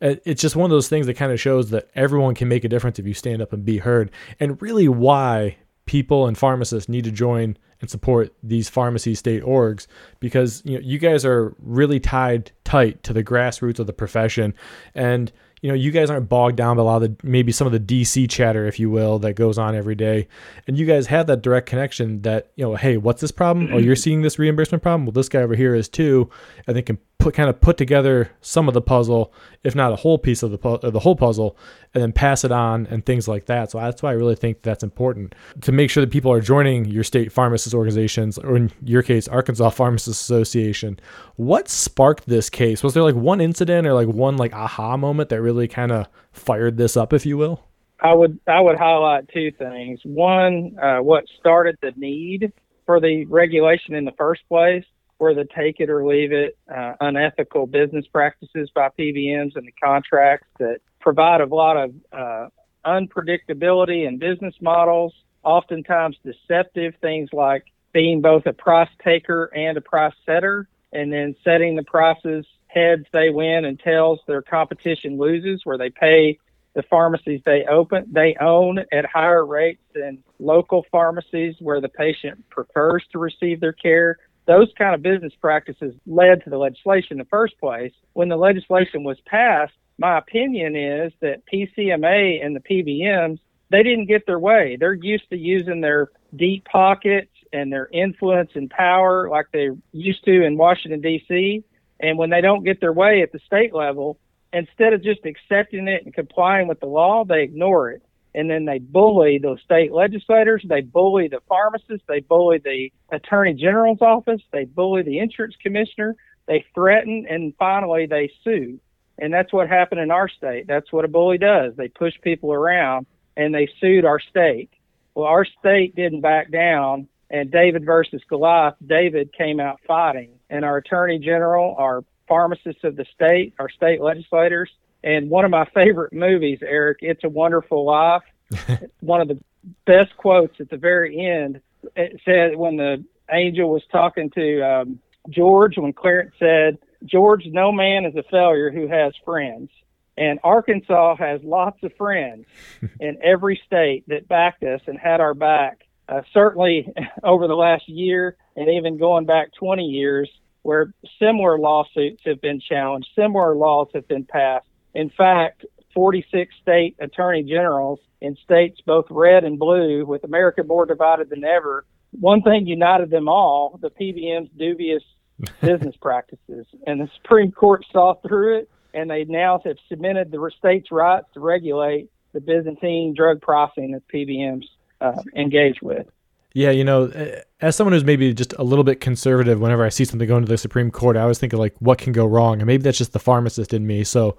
Uh, 0.00 0.14
it's 0.24 0.40
just 0.40 0.56
one 0.56 0.70
of 0.70 0.74
those 0.74 0.88
things 0.88 1.04
that 1.06 1.14
kind 1.14 1.32
of 1.32 1.38
shows 1.38 1.68
that 1.70 1.90
everyone 1.94 2.34
can 2.34 2.48
make 2.48 2.64
a 2.64 2.68
difference 2.68 2.98
if 2.98 3.06
you 3.06 3.12
stand 3.12 3.42
up 3.42 3.52
and 3.52 3.66
be 3.66 3.78
heard, 3.78 4.10
and 4.40 4.62
really 4.62 4.88
why 4.88 5.56
people 5.84 6.26
and 6.26 6.38
pharmacists 6.38 6.88
need 6.88 7.04
to 7.04 7.10
join 7.10 7.58
and 7.80 7.90
support 7.90 8.34
these 8.42 8.68
pharmacy 8.68 9.14
state 9.14 9.42
orgs 9.42 9.86
because 10.20 10.62
you 10.64 10.74
know 10.74 10.82
you 10.82 10.98
guys 10.98 11.24
are 11.24 11.54
really 11.60 12.00
tied 12.00 12.52
tight 12.64 13.02
to 13.02 13.12
the 13.12 13.24
grassroots 13.24 13.78
of 13.78 13.86
the 13.86 13.92
profession. 13.92 14.54
And 14.94 15.32
you 15.62 15.68
know 15.70 15.74
you 15.74 15.90
guys 15.90 16.10
aren't 16.10 16.28
bogged 16.28 16.56
down 16.56 16.76
by 16.76 16.82
a 16.82 16.84
lot 16.84 17.02
of 17.02 17.18
the 17.18 17.28
maybe 17.28 17.52
some 17.52 17.66
of 17.66 17.72
the 17.72 17.80
DC 17.80 18.28
chatter 18.30 18.66
if 18.66 18.78
you 18.78 18.90
will 18.90 19.18
that 19.20 19.34
goes 19.34 19.58
on 19.58 19.74
every 19.74 19.94
day. 19.94 20.28
And 20.66 20.78
you 20.78 20.86
guys 20.86 21.06
have 21.06 21.26
that 21.26 21.42
direct 21.42 21.68
connection 21.68 22.22
that 22.22 22.50
you 22.56 22.64
know 22.64 22.76
hey 22.76 22.96
what's 22.96 23.20
this 23.20 23.32
problem? 23.32 23.72
Oh 23.72 23.78
you're 23.78 23.96
seeing 24.06 24.22
this 24.22 24.38
reimbursement 24.38 24.82
problem? 24.82 25.06
Well 25.06 25.12
this 25.12 25.28
guy 25.28 25.40
over 25.40 25.54
here 25.54 25.74
is 25.74 25.88
too. 25.88 26.30
And 26.66 26.76
they 26.76 26.82
can 26.82 26.98
put 27.18 27.34
kind 27.34 27.48
of 27.48 27.60
put 27.60 27.76
together 27.76 28.30
some 28.40 28.68
of 28.68 28.74
the 28.74 28.80
puzzle, 28.80 29.32
if 29.64 29.74
not 29.74 29.92
a 29.92 29.96
whole 29.96 30.18
piece 30.18 30.42
of 30.42 30.50
the 30.50 30.58
pu- 30.58 30.78
the 30.90 31.00
whole 31.00 31.16
puzzle, 31.16 31.56
and 31.94 32.02
then 32.02 32.12
pass 32.12 32.44
it 32.44 32.52
on 32.52 32.86
and 32.86 33.04
things 33.04 33.26
like 33.26 33.46
that. 33.46 33.70
So 33.70 33.78
that's 33.78 34.02
why 34.02 34.10
I 34.10 34.14
really 34.14 34.36
think 34.36 34.62
that's 34.62 34.84
important 34.84 35.34
to 35.62 35.72
make 35.72 35.90
sure 35.90 36.02
that 36.02 36.10
people 36.10 36.32
are 36.32 36.40
joining 36.40 36.84
your 36.84 37.04
state 37.04 37.32
pharmacist 37.32 37.74
organizations, 37.74 38.38
or 38.38 38.56
in 38.56 38.70
your 38.82 39.02
case, 39.02 39.28
Arkansas 39.28 39.70
Pharmacists 39.70 40.22
Association. 40.22 41.00
What 41.36 41.68
sparked 41.68 42.26
this 42.26 42.50
case? 42.50 42.82
Was 42.82 42.94
there 42.94 43.02
like 43.02 43.16
one 43.16 43.40
incident 43.40 43.86
or 43.86 43.94
like 43.94 44.08
one 44.08 44.36
like 44.36 44.52
aha 44.52 44.96
moment 44.96 45.30
that 45.30 45.42
really 45.42 45.68
kind 45.68 45.92
of 45.92 46.08
fired 46.32 46.76
this 46.76 46.96
up, 46.96 47.12
if 47.12 47.26
you 47.26 47.36
will? 47.36 47.64
I 48.00 48.12
would 48.12 48.38
I 48.46 48.60
would 48.60 48.76
highlight 48.76 49.28
two 49.32 49.50
things. 49.52 50.00
One, 50.04 50.76
uh, 50.80 50.98
what 50.98 51.24
started 51.40 51.76
the 51.80 51.92
need 51.96 52.52
for 52.84 53.00
the 53.00 53.24
regulation 53.24 53.94
in 53.94 54.04
the 54.04 54.12
first 54.12 54.42
place 54.48 54.84
were 55.18 55.34
the 55.34 55.46
take 55.56 55.80
it 55.80 55.90
or 55.90 56.06
leave 56.06 56.32
it 56.32 56.56
uh, 56.74 56.94
unethical 57.00 57.66
business 57.66 58.06
practices 58.12 58.70
by 58.74 58.88
PBMs 58.98 59.56
and 59.56 59.66
the 59.66 59.72
contracts 59.82 60.48
that 60.58 60.78
provide 61.00 61.40
a 61.40 61.46
lot 61.46 61.76
of 61.76 61.94
uh, 62.12 62.48
unpredictability 62.84 64.06
in 64.06 64.18
business 64.18 64.54
models, 64.60 65.14
oftentimes 65.42 66.16
deceptive 66.24 66.94
things 67.00 67.30
like 67.32 67.64
being 67.92 68.20
both 68.20 68.44
a 68.46 68.52
price 68.52 68.90
taker 69.02 69.44
and 69.54 69.78
a 69.78 69.80
price 69.80 70.14
setter, 70.26 70.68
and 70.92 71.12
then 71.12 71.34
setting 71.42 71.76
the 71.76 71.82
prices 71.82 72.44
heads 72.66 73.06
they 73.12 73.30
win 73.30 73.64
and 73.64 73.80
tails 73.80 74.20
their 74.26 74.42
competition 74.42 75.16
loses, 75.16 75.62
where 75.64 75.78
they 75.78 75.90
pay 75.90 76.38
the 76.74 76.82
pharmacies 76.90 77.40
they 77.46 77.64
open 77.70 78.04
they 78.12 78.36
own 78.38 78.78
at 78.92 79.06
higher 79.06 79.46
rates 79.46 79.80
than 79.94 80.22
local 80.38 80.84
pharmacies 80.92 81.54
where 81.58 81.80
the 81.80 81.88
patient 81.88 82.38
prefers 82.50 83.02
to 83.10 83.18
receive 83.18 83.60
their 83.60 83.72
care 83.72 84.18
those 84.46 84.68
kind 84.78 84.94
of 84.94 85.02
business 85.02 85.32
practices 85.40 85.94
led 86.06 86.42
to 86.44 86.50
the 86.50 86.58
legislation 86.58 87.12
in 87.12 87.18
the 87.18 87.24
first 87.24 87.58
place. 87.58 87.92
When 88.12 88.28
the 88.28 88.36
legislation 88.36 89.04
was 89.04 89.18
passed, 89.26 89.74
my 89.98 90.18
opinion 90.18 90.76
is 90.76 91.12
that 91.20 91.42
PCMA 91.52 92.44
and 92.44 92.54
the 92.54 92.60
PBMs, 92.60 93.38
they 93.70 93.82
didn't 93.82 94.06
get 94.06 94.26
their 94.26 94.38
way. 94.38 94.76
They're 94.78 94.94
used 94.94 95.28
to 95.30 95.36
using 95.36 95.80
their 95.80 96.10
deep 96.36 96.64
pockets 96.64 97.32
and 97.52 97.72
their 97.72 97.88
influence 97.88 98.50
and 98.54 98.70
power 98.70 99.28
like 99.28 99.46
they 99.52 99.70
used 99.92 100.24
to 100.24 100.44
in 100.44 100.56
Washington, 100.56 101.00
D.C. 101.00 101.64
And 102.00 102.18
when 102.18 102.30
they 102.30 102.40
don't 102.40 102.64
get 102.64 102.80
their 102.80 102.92
way 102.92 103.22
at 103.22 103.32
the 103.32 103.40
state 103.46 103.74
level, 103.74 104.18
instead 104.52 104.92
of 104.92 105.02
just 105.02 105.20
accepting 105.24 105.88
it 105.88 106.04
and 106.04 106.14
complying 106.14 106.68
with 106.68 106.80
the 106.80 106.86
law, 106.86 107.24
they 107.24 107.42
ignore 107.42 107.90
it 107.90 108.02
and 108.36 108.50
then 108.50 108.66
they 108.66 108.78
bully 108.78 109.38
the 109.38 109.56
state 109.64 109.92
legislators, 109.92 110.64
they 110.68 110.82
bully 110.82 111.26
the 111.26 111.40
pharmacists, 111.48 112.06
they 112.06 112.20
bully 112.20 112.58
the 112.58 112.92
attorney 113.10 113.54
general's 113.54 114.02
office, 114.02 114.42
they 114.52 114.66
bully 114.66 115.02
the 115.02 115.18
insurance 115.18 115.56
commissioner, 115.62 116.14
they 116.46 116.64
threaten, 116.74 117.26
and 117.28 117.54
finally 117.58 118.06
they 118.06 118.30
sue. 118.44 118.78
And 119.18 119.32
that's 119.32 119.52
what 119.52 119.68
happened 119.68 120.02
in 120.02 120.10
our 120.10 120.28
state. 120.28 120.66
That's 120.68 120.92
what 120.92 121.06
a 121.06 121.08
bully 121.08 121.38
does. 121.38 121.72
They 121.76 121.88
push 121.88 122.12
people 122.22 122.52
around 122.52 123.06
and 123.36 123.54
they 123.54 123.68
sued 123.80 124.04
our 124.04 124.20
state. 124.20 124.68
Well, 125.14 125.26
our 125.26 125.46
state 125.46 125.96
didn't 125.96 126.20
back 126.20 126.52
down 126.52 127.08
and 127.30 127.50
David 127.50 127.84
versus 127.84 128.22
Goliath, 128.28 128.74
David 128.86 129.32
came 129.32 129.58
out 129.58 129.80
fighting. 129.86 130.30
And 130.50 130.64
our 130.64 130.76
attorney 130.76 131.18
general, 131.18 131.74
our 131.78 132.04
pharmacists 132.28 132.84
of 132.84 132.96
the 132.96 133.06
state, 133.14 133.54
our 133.58 133.68
state 133.68 134.00
legislators, 134.00 134.70
and 135.06 135.30
one 135.30 135.44
of 135.44 135.52
my 135.52 135.64
favorite 135.72 136.12
movies, 136.12 136.58
Eric, 136.62 136.98
It's 137.00 137.22
a 137.22 137.28
Wonderful 137.28 137.86
Life. 137.86 138.24
one 139.00 139.20
of 139.20 139.28
the 139.28 139.38
best 139.86 140.16
quotes 140.16 140.60
at 140.60 140.68
the 140.68 140.76
very 140.76 141.24
end. 141.24 141.60
It 141.94 142.20
said 142.24 142.56
when 142.56 142.76
the 142.76 143.04
angel 143.30 143.70
was 143.70 143.82
talking 143.92 144.30
to 144.30 144.62
um, 144.62 144.98
George, 145.30 145.78
when 145.78 145.92
Clarence 145.92 146.34
said, 146.40 146.78
George, 147.04 147.44
no 147.46 147.70
man 147.70 148.04
is 148.04 148.16
a 148.16 148.24
failure 148.24 148.72
who 148.72 148.88
has 148.88 149.14
friends. 149.24 149.70
And 150.18 150.40
Arkansas 150.42 151.14
has 151.16 151.40
lots 151.44 151.80
of 151.84 151.92
friends 151.96 152.46
in 153.00 153.16
every 153.22 153.60
state 153.64 154.08
that 154.08 154.26
backed 154.26 154.64
us 154.64 154.80
and 154.88 154.98
had 154.98 155.20
our 155.20 155.34
back. 155.34 155.82
Uh, 156.08 156.22
certainly 156.32 156.92
over 157.22 157.46
the 157.46 157.54
last 157.54 157.88
year 157.88 158.36
and 158.56 158.68
even 158.68 158.98
going 158.98 159.24
back 159.24 159.54
20 159.54 159.84
years, 159.84 160.28
where 160.62 160.92
similar 161.20 161.60
lawsuits 161.60 162.22
have 162.24 162.40
been 162.40 162.58
challenged, 162.58 163.06
similar 163.14 163.54
laws 163.54 163.86
have 163.94 164.08
been 164.08 164.24
passed. 164.24 164.66
In 164.96 165.10
fact, 165.10 165.66
46 165.92 166.54
state 166.62 166.96
attorney 166.98 167.42
generals 167.42 168.00
in 168.22 168.34
states 168.42 168.80
both 168.86 169.04
red 169.10 169.44
and 169.44 169.58
blue, 169.58 170.06
with 170.06 170.24
America 170.24 170.64
more 170.64 170.86
divided 170.86 171.28
than 171.28 171.44
ever, 171.44 171.84
one 172.18 172.40
thing 172.40 172.66
united 172.66 173.10
them 173.10 173.28
all 173.28 173.78
the 173.82 173.90
PBM's 173.90 174.48
dubious 174.56 175.02
business 175.60 175.94
practices. 176.00 176.66
And 176.86 176.98
the 176.98 177.10
Supreme 177.22 177.52
Court 177.52 177.84
saw 177.92 178.14
through 178.26 178.60
it, 178.60 178.70
and 178.94 179.10
they 179.10 179.24
now 179.24 179.60
have 179.66 179.76
cemented 179.86 180.30
the 180.30 180.50
state's 180.58 180.90
rights 180.90 181.26
to 181.34 181.40
regulate 181.40 182.08
the 182.32 182.40
Byzantine 182.40 183.12
drug 183.14 183.42
pricing 183.42 183.92
that 183.92 184.02
PBMs 184.08 184.64
uh, 185.02 185.20
engage 185.36 185.82
with. 185.82 186.06
Yeah, 186.54 186.70
you 186.70 186.84
know, 186.84 187.12
as 187.60 187.76
someone 187.76 187.92
who's 187.92 188.04
maybe 188.04 188.32
just 188.32 188.54
a 188.54 188.64
little 188.64 188.82
bit 188.82 189.02
conservative, 189.02 189.60
whenever 189.60 189.84
I 189.84 189.90
see 189.90 190.06
something 190.06 190.26
going 190.26 190.42
to 190.42 190.48
the 190.48 190.56
Supreme 190.56 190.90
Court, 190.90 191.18
I 191.18 191.20
always 191.20 191.38
think 191.38 191.52
of 191.52 191.58
like, 191.58 191.74
what 191.80 191.98
can 191.98 192.14
go 192.14 192.24
wrong? 192.24 192.60
And 192.60 192.66
maybe 192.66 192.82
that's 192.82 192.96
just 192.96 193.12
the 193.12 193.18
pharmacist 193.18 193.74
in 193.74 193.86
me. 193.86 194.04
So, 194.04 194.38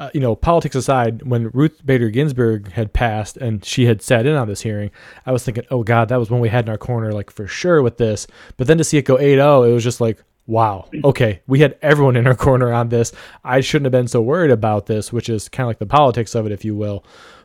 uh, 0.00 0.08
you 0.14 0.20
know, 0.20 0.34
politics 0.34 0.74
aside, 0.74 1.22
when 1.22 1.50
Ruth 1.50 1.84
Bader 1.84 2.08
Ginsburg 2.08 2.72
had 2.72 2.94
passed 2.94 3.36
and 3.36 3.62
she 3.62 3.84
had 3.84 4.00
sat 4.00 4.24
in 4.24 4.34
on 4.34 4.48
this 4.48 4.62
hearing, 4.62 4.90
I 5.26 5.32
was 5.32 5.44
thinking, 5.44 5.64
oh 5.70 5.84
God, 5.84 6.08
that 6.08 6.16
was 6.16 6.30
when 6.30 6.40
we 6.40 6.48
had 6.48 6.64
in 6.64 6.70
our 6.70 6.78
corner, 6.78 7.12
like 7.12 7.30
for 7.30 7.46
sure 7.46 7.82
with 7.82 7.98
this. 7.98 8.26
But 8.56 8.66
then 8.66 8.78
to 8.78 8.84
see 8.84 8.96
it 8.96 9.04
go 9.04 9.18
8 9.18 9.34
0, 9.34 9.62
it 9.64 9.72
was 9.72 9.84
just 9.84 10.00
like, 10.00 10.24
wow, 10.46 10.88
okay, 11.04 11.42
we 11.46 11.60
had 11.60 11.78
everyone 11.82 12.16
in 12.16 12.26
our 12.26 12.34
corner 12.34 12.72
on 12.72 12.88
this. 12.88 13.12
I 13.44 13.60
shouldn't 13.60 13.84
have 13.84 13.92
been 13.92 14.08
so 14.08 14.22
worried 14.22 14.50
about 14.50 14.86
this, 14.86 15.12
which 15.12 15.28
is 15.28 15.50
kind 15.50 15.64
of 15.64 15.68
like 15.68 15.78
the 15.78 15.86
politics 15.86 16.34
of 16.34 16.46
it, 16.46 16.52
if 16.52 16.64
you 16.64 16.74
will. 16.74 17.04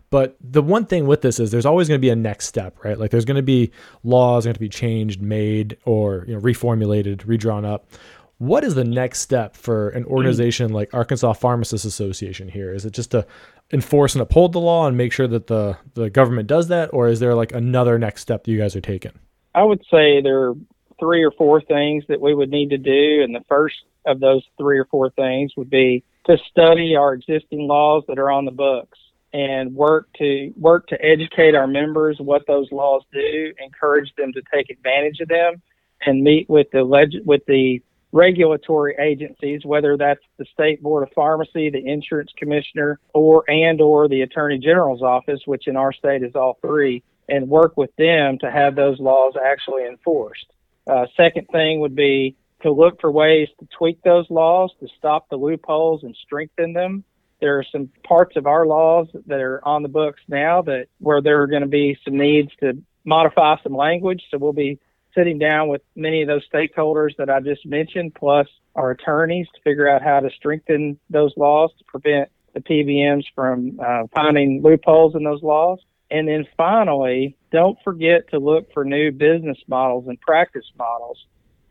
But 0.09 0.37
the 0.39 0.61
one 0.61 0.85
thing 0.85 1.07
with 1.07 1.21
this 1.21 1.41
is 1.41 1.51
there's 1.51 1.65
always 1.65 1.89
going 1.89 1.99
to 1.99 2.01
be 2.01 2.09
a 2.09 2.15
next 2.15 2.47
step, 2.47 2.85
right? 2.85 2.97
Like 2.97 3.11
there's 3.11 3.25
going 3.25 3.35
to 3.35 3.43
be 3.43 3.71
laws 4.03 4.45
going 4.45 4.53
to 4.53 4.59
be 4.61 4.69
changed, 4.69 5.21
made, 5.21 5.77
or 5.83 6.23
you 6.25 6.35
know, 6.35 6.39
reformulated, 6.39 7.27
redrawn 7.27 7.65
up. 7.65 7.89
What 8.37 8.63
is 8.63 8.75
the 8.75 8.83
next 8.83 9.21
step 9.21 9.55
for 9.55 9.89
an 9.89 10.03
mm. 10.03 10.07
organization 10.07 10.73
like 10.73 10.93
Arkansas 10.93 11.33
Pharmacists 11.33 11.85
Association 11.85 12.49
here? 12.49 12.73
Is 12.73 12.85
it 12.85 12.91
just 12.91 13.11
to 13.11 13.25
enforce 13.71 14.13
and 14.13 14.21
uphold 14.21 14.53
the 14.53 14.59
law 14.59 14.87
and 14.87 14.97
make 14.97 15.13
sure 15.13 15.27
that 15.27 15.47
the, 15.47 15.77
the 15.93 16.09
government 16.09 16.47
does 16.47 16.67
that, 16.67 16.93
or 16.93 17.07
is 17.07 17.19
there 17.19 17.33
like 17.33 17.51
another 17.53 17.97
next 17.97 18.21
step 18.21 18.43
that 18.43 18.51
you 18.51 18.57
guys 18.57 18.75
are 18.75 18.81
taking? 18.81 19.13
I 19.53 19.63
would 19.63 19.81
say 19.89 20.21
there 20.21 20.49
are 20.49 20.53
three 20.99 21.23
or 21.23 21.31
four 21.31 21.61
things 21.61 22.03
that 22.07 22.19
we 22.19 22.33
would 22.33 22.49
need 22.49 22.69
to 22.71 22.77
do, 22.77 23.23
and 23.23 23.33
the 23.33 23.43
first 23.47 23.75
of 24.05 24.19
those 24.19 24.43
three 24.57 24.77
or 24.77 24.85
four 24.85 25.09
things 25.11 25.53
would 25.57 25.69
be 25.69 26.03
to 26.25 26.37
study 26.49 26.95
our 26.95 27.13
existing 27.13 27.67
laws 27.67 28.03
that 28.07 28.19
are 28.19 28.31
on 28.31 28.45
the 28.45 28.51
books 28.51 28.97
and 29.33 29.73
work 29.73 30.07
to 30.17 30.53
work 30.57 30.87
to 30.87 31.03
educate 31.03 31.55
our 31.55 31.67
members 31.67 32.17
what 32.19 32.45
those 32.47 32.71
laws 32.71 33.03
do, 33.11 33.53
encourage 33.63 34.13
them 34.17 34.31
to 34.33 34.41
take 34.53 34.69
advantage 34.69 35.19
of 35.19 35.27
them, 35.27 35.61
and 36.05 36.21
meet 36.21 36.49
with 36.49 36.67
the 36.71 36.83
leg- 36.83 37.25
with 37.25 37.41
the 37.47 37.81
regulatory 38.11 38.95
agencies, 38.99 39.65
whether 39.65 39.97
that's 39.97 40.21
the 40.37 40.45
state 40.53 40.81
board 40.81 41.03
of 41.03 41.13
pharmacy, 41.13 41.69
the 41.69 41.85
insurance 41.85 42.31
commissioner, 42.37 42.99
or 43.13 43.43
and 43.49 43.81
or 43.81 44.07
the 44.07 44.21
attorney 44.21 44.57
general's 44.57 45.01
office, 45.01 45.41
which 45.45 45.67
in 45.67 45.75
our 45.75 45.91
state 45.91 46.23
is 46.23 46.35
all 46.35 46.57
three, 46.61 47.03
and 47.27 47.49
work 47.49 47.75
with 47.77 47.95
them 47.97 48.37
to 48.39 48.49
have 48.49 48.75
those 48.75 48.99
laws 48.99 49.33
actually 49.43 49.85
enforced. 49.85 50.45
Uh, 50.87 51.05
second 51.17 51.47
thing 51.51 51.79
would 51.79 51.95
be 51.95 52.35
to 52.61 52.71
look 52.71 52.99
for 53.01 53.11
ways 53.11 53.47
to 53.59 53.67
tweak 53.77 54.01
those 54.03 54.25
laws 54.29 54.71
to 54.79 54.87
stop 54.97 55.29
the 55.29 55.35
loopholes 55.35 56.03
and 56.03 56.15
strengthen 56.15 56.73
them. 56.73 57.03
There 57.41 57.59
are 57.59 57.65
some 57.69 57.89
parts 58.03 58.37
of 58.37 58.47
our 58.47 58.65
laws 58.65 59.07
that 59.27 59.39
are 59.39 59.63
on 59.67 59.83
the 59.83 59.89
books 59.89 60.21
now 60.27 60.61
that 60.63 60.87
where 60.99 61.21
there 61.21 61.41
are 61.41 61.47
going 61.47 61.61
to 61.63 61.67
be 61.67 61.97
some 62.03 62.17
needs 62.17 62.51
to 62.61 62.81
modify 63.03 63.57
some 63.61 63.75
language. 63.75 64.23
So 64.31 64.37
we'll 64.37 64.53
be 64.53 64.79
sitting 65.15 65.39
down 65.39 65.69
with 65.69 65.81
many 65.95 66.21
of 66.21 66.27
those 66.27 66.43
stakeholders 66.53 67.15
that 67.17 67.29
I 67.29 67.39
just 67.39 67.65
mentioned, 67.65 68.13
plus 68.15 68.47
our 68.75 68.91
attorneys 68.91 69.47
to 69.55 69.61
figure 69.63 69.89
out 69.89 70.01
how 70.01 70.19
to 70.19 70.29
strengthen 70.35 70.99
those 71.09 71.33
laws 71.37 71.71
to 71.79 71.85
prevent 71.85 72.29
the 72.53 72.59
PBMs 72.59 73.23
from 73.33 73.79
uh, 73.83 74.03
finding 74.13 74.61
loopholes 74.61 75.15
in 75.15 75.23
those 75.23 75.41
laws. 75.41 75.79
And 76.11 76.27
then 76.27 76.45
finally, 76.55 77.35
don't 77.51 77.77
forget 77.83 78.29
to 78.29 78.39
look 78.39 78.71
for 78.73 78.85
new 78.85 79.11
business 79.11 79.57
models 79.67 80.05
and 80.07 80.19
practice 80.21 80.65
models. 80.77 81.17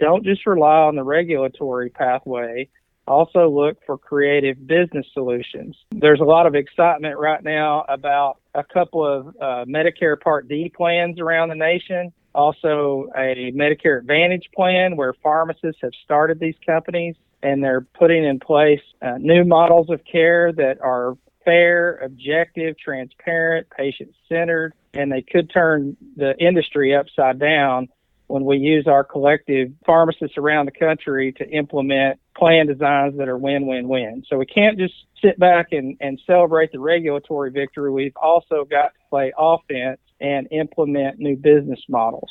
Don't 0.00 0.24
just 0.24 0.46
rely 0.46 0.78
on 0.78 0.96
the 0.96 1.04
regulatory 1.04 1.90
pathway. 1.90 2.68
Also 3.06 3.48
look 3.48 3.78
for 3.86 3.98
creative 3.98 4.66
business 4.66 5.06
solutions. 5.12 5.76
There's 5.92 6.20
a 6.20 6.24
lot 6.24 6.46
of 6.46 6.54
excitement 6.54 7.18
right 7.18 7.42
now 7.44 7.84
about 7.88 8.38
a 8.54 8.64
couple 8.64 9.06
of 9.06 9.28
uh, 9.28 9.64
Medicare 9.68 10.18
Part 10.18 10.48
D 10.48 10.72
plans 10.74 11.20
around 11.20 11.50
the 11.50 11.54
nation 11.54 12.12
also 12.34 13.08
a 13.16 13.52
Medicare 13.52 13.98
Advantage 13.98 14.48
plan 14.54 14.96
where 14.96 15.12
pharmacists 15.22 15.80
have 15.82 15.92
started 16.04 16.40
these 16.40 16.56
companies 16.66 17.14
and 17.42 17.62
they're 17.62 17.82
putting 17.82 18.24
in 18.24 18.40
place 18.40 18.80
uh, 19.02 19.18
new 19.18 19.44
models 19.44 19.90
of 19.90 20.00
care 20.10 20.52
that 20.52 20.80
are 20.80 21.16
fair, 21.44 21.98
objective, 21.98 22.76
transparent, 22.78 23.66
patient 23.76 24.10
centered, 24.28 24.72
and 24.94 25.12
they 25.12 25.22
could 25.22 25.50
turn 25.50 25.96
the 26.16 26.36
industry 26.38 26.94
upside 26.94 27.38
down 27.38 27.88
when 28.26 28.44
we 28.44 28.56
use 28.56 28.86
our 28.86 29.04
collective 29.04 29.70
pharmacists 29.84 30.38
around 30.38 30.66
the 30.66 30.72
country 30.72 31.32
to 31.32 31.48
implement 31.50 32.18
plan 32.36 32.66
designs 32.66 33.16
that 33.18 33.28
are 33.28 33.38
win 33.38 33.66
win 33.66 33.88
win. 33.88 34.24
So 34.28 34.38
we 34.38 34.46
can't 34.46 34.78
just 34.78 34.94
sit 35.22 35.38
back 35.38 35.68
and, 35.72 35.96
and 36.00 36.20
celebrate 36.26 36.72
the 36.72 36.80
regulatory 36.80 37.50
victory. 37.50 37.90
We've 37.90 38.16
also 38.16 38.64
got 38.64 38.88
to 38.88 39.08
play 39.08 39.32
offense 39.38 40.00
and 40.20 40.48
implement 40.50 41.18
new 41.18 41.36
business 41.36 41.80
models. 41.88 42.30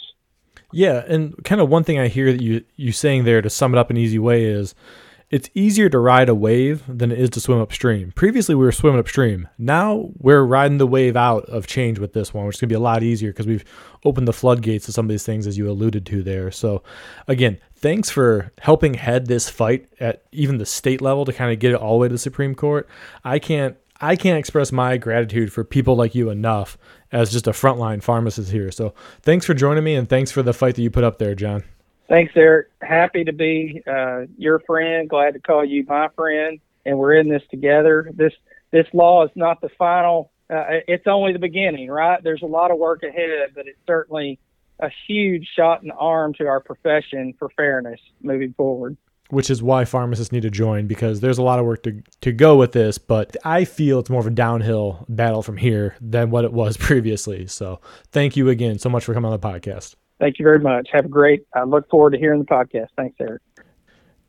Yeah, 0.72 1.04
and 1.08 1.36
kind 1.44 1.62
of 1.62 1.70
one 1.70 1.84
thing 1.84 2.00
I 2.00 2.08
hear 2.08 2.32
that 2.32 2.42
you 2.42 2.64
you 2.76 2.92
saying 2.92 3.26
there 3.26 3.42
to 3.42 3.50
sum 3.50 3.74
it 3.74 3.78
up 3.78 3.92
in 3.92 3.98
an 3.98 4.04
easy 4.04 4.20
way 4.20 4.46
is 4.46 4.74
it's 5.34 5.50
easier 5.56 5.90
to 5.90 5.98
ride 5.98 6.30
a 6.30 6.36
wave 6.36 6.84
than 6.88 7.12
it 7.12 7.18
is 7.18 7.32
to 7.32 7.40
swim 7.40 7.60
upstream. 7.60 8.12
Previously, 8.12 8.54
we 8.54 8.64
were 8.64 8.72
swimming 8.72 9.00
upstream. 9.00 9.50
Now 9.58 10.12
we're 10.20 10.44
riding 10.44 10.78
the 10.78 10.86
wave 10.86 11.18
out 11.18 11.46
of 11.46 11.66
change 11.66 11.98
with 11.98 12.14
this 12.14 12.36
one, 12.36 12.46
which 12.46 12.58
is 12.58 12.62
going 12.62 12.70
to 12.70 12.74
be 12.74 12.78
a 12.78 12.80
lot 12.80 13.02
easier 13.02 13.32
because 13.32 13.48
we've 13.48 13.66
opened 14.06 14.28
the 14.28 14.34
floodgates 14.34 14.86
to 14.86 14.92
some 14.92 15.06
of 15.06 15.10
these 15.10 15.26
things, 15.26 15.48
as 15.48 15.58
you 15.58 15.68
alluded 15.68 16.06
to 16.06 16.22
there. 16.22 16.52
So, 16.52 16.84
again, 17.28 17.58
thanks 17.76 18.12
for 18.12 18.52
helping 18.60 18.94
head 18.94 19.26
this 19.26 19.50
fight 19.50 19.88
at 20.00 20.22
even 20.32 20.60
the 20.60 20.68
state 20.68 21.02
level 21.02 21.26
to 21.26 21.34
kind 21.34 21.52
of 21.52 21.58
get 21.58 21.72
it 21.72 21.78
all 21.78 21.94
the 21.94 22.02
way 22.02 22.08
to 22.10 22.14
the 22.14 22.20
Supreme 22.20 22.54
Court. 22.54 22.88
I 23.24 23.40
can't 23.40 23.76
I 24.00 24.16
can't 24.16 24.38
express 24.38 24.72
my 24.72 24.98
gratitude 24.98 25.52
for 25.52 25.64
people 25.64 25.96
like 25.96 26.14
you 26.14 26.30
enough 26.30 26.78
as 27.12 27.32
just 27.32 27.48
a 27.48 27.52
frontline 27.54 28.04
pharmacist 28.04 28.52
here. 28.52 28.70
So 28.70 28.94
thanks 29.24 29.48
for 29.48 29.56
joining 29.56 29.84
me 29.84 29.96
and 29.96 30.08
thanks 30.08 30.30
for 30.30 30.44
the 30.44 30.54
fight 30.54 30.76
that 30.76 30.84
you 30.84 30.92
put 30.92 31.04
up 31.04 31.18
there, 31.18 31.34
John. 31.34 31.64
Thanks, 32.10 32.34
Eric. 32.36 32.68
Happy 32.82 33.24
to 33.24 33.34
be 33.34 33.82
uh, 33.88 34.24
your 34.38 34.60
friend. 34.60 35.10
Glad 35.10 35.34
to 35.34 35.40
call 35.40 35.64
you 35.64 35.86
my 35.88 36.10
friend, 36.16 36.60
and 36.86 36.98
we're 36.98 37.16
in 37.16 37.30
this 37.30 37.44
together. 37.50 38.10
This 38.14 38.34
this 38.72 38.88
law 38.94 39.24
is 39.24 39.32
not 39.36 39.62
the 39.62 39.70
final. 39.78 40.32
Uh, 40.50 40.82
it's 40.88 41.08
only 41.08 41.34
the 41.34 41.40
beginning, 41.40 41.90
right? 41.90 42.22
There's 42.22 42.42
a 42.42 42.48
lot 42.48 42.72
of 42.72 42.78
work 42.78 43.04
ahead, 43.04 43.52
but 43.56 43.68
it's 43.68 43.80
certainly 43.88 44.40
a 44.80 44.90
huge 45.08 45.48
shot 45.56 45.82
in 45.82 45.88
the 45.88 45.96
arm 45.96 46.34
to 46.36 46.48
our 46.48 46.60
profession 46.60 47.34
for 47.40 47.50
fairness 47.56 48.00
moving 48.22 48.54
forward 48.54 48.98
which 49.34 49.50
is 49.50 49.64
why 49.64 49.84
pharmacists 49.84 50.32
need 50.32 50.44
to 50.44 50.50
join 50.50 50.86
because 50.86 51.20
there's 51.20 51.40
a 51.40 51.44
lot 51.44 51.58
of 51.58 51.66
work 51.66 51.82
to, 51.84 52.04
to 52.22 52.32
go 52.32 52.56
with 52.56 52.72
this. 52.72 53.00
But 53.00 53.36
I 53.44 53.66
feel 53.66 54.00
it's 54.00 54.10
more 54.10 54.20
of 54.20 54.28
a 54.28 54.32
downhill 54.32 55.06
battle 55.10 55.42
from 55.42 55.58
here 55.58 55.96
than 56.00 56.30
what 56.30 56.46
it 56.46 56.54
was 56.54 56.78
previously. 56.78 57.48
So 57.48 57.82
thank 58.12 58.38
you 58.38 58.50
again 58.50 58.78
so 58.78 58.90
much 58.90 59.06
for 59.06 59.14
coming 59.14 59.32
on 59.32 59.40
the 59.40 59.48
podcast. 59.48 59.96
Thank 60.24 60.40
you 60.40 60.44
very 60.44 60.60
much. 60.60 60.88
Have 60.94 61.04
a 61.04 61.10
great, 61.10 61.46
I 61.54 61.64
look 61.64 61.90
forward 61.90 62.12
to 62.12 62.18
hearing 62.18 62.40
the 62.40 62.46
podcast. 62.46 62.88
Thanks, 62.96 63.18
Eric. 63.20 63.42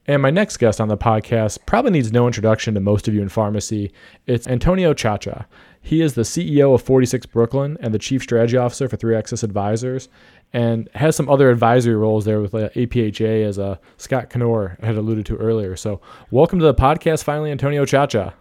And 0.09 0.20
my 0.20 0.30
next 0.30 0.57
guest 0.57 0.80
on 0.80 0.88
the 0.88 0.97
podcast 0.97 1.61
probably 1.66 1.92
needs 1.92 2.11
no 2.11 2.26
introduction 2.26 2.74
to 2.74 2.80
most 2.80 3.07
of 3.07 3.14
you 3.14 3.22
in 3.22 3.28
pharmacy. 3.28 3.92
It's 4.26 4.49
Antonio 4.49 4.92
Ciaccia. 4.92 5.45
He 5.80 6.03
is 6.03 6.14
the 6.14 6.22
CEO 6.22 6.74
of 6.74 6.82
46 6.82 7.26
Brooklyn 7.26 7.78
and 7.80 7.95
the 7.95 8.01
Chief 8.01 8.24
Strategy 8.24 8.57
Officer 8.57 8.88
for 8.88 8.97
3 8.97 9.14
Axis 9.14 9.45
Advisors, 9.45 10.09
and 10.53 10.88
has 10.97 11.14
some 11.14 11.28
other 11.28 11.49
advisory 11.49 11.95
roles 11.95 12.24
there 12.24 12.40
with 12.40 12.57
uh, 12.57 12.70
APHA, 12.70 13.45
as 13.45 13.61
uh, 13.61 13.76
Scott 13.97 14.30
Knoer 14.30 14.76
had 14.82 14.97
alluded 14.97 15.26
to 15.26 15.36
earlier. 15.36 15.76
So, 15.76 16.01
welcome 16.32 16.59
to 16.59 16.64
the 16.64 16.74
podcast, 16.74 17.22
finally, 17.22 17.53
Antonio 17.53 17.84
Ciaccia. 17.84 18.32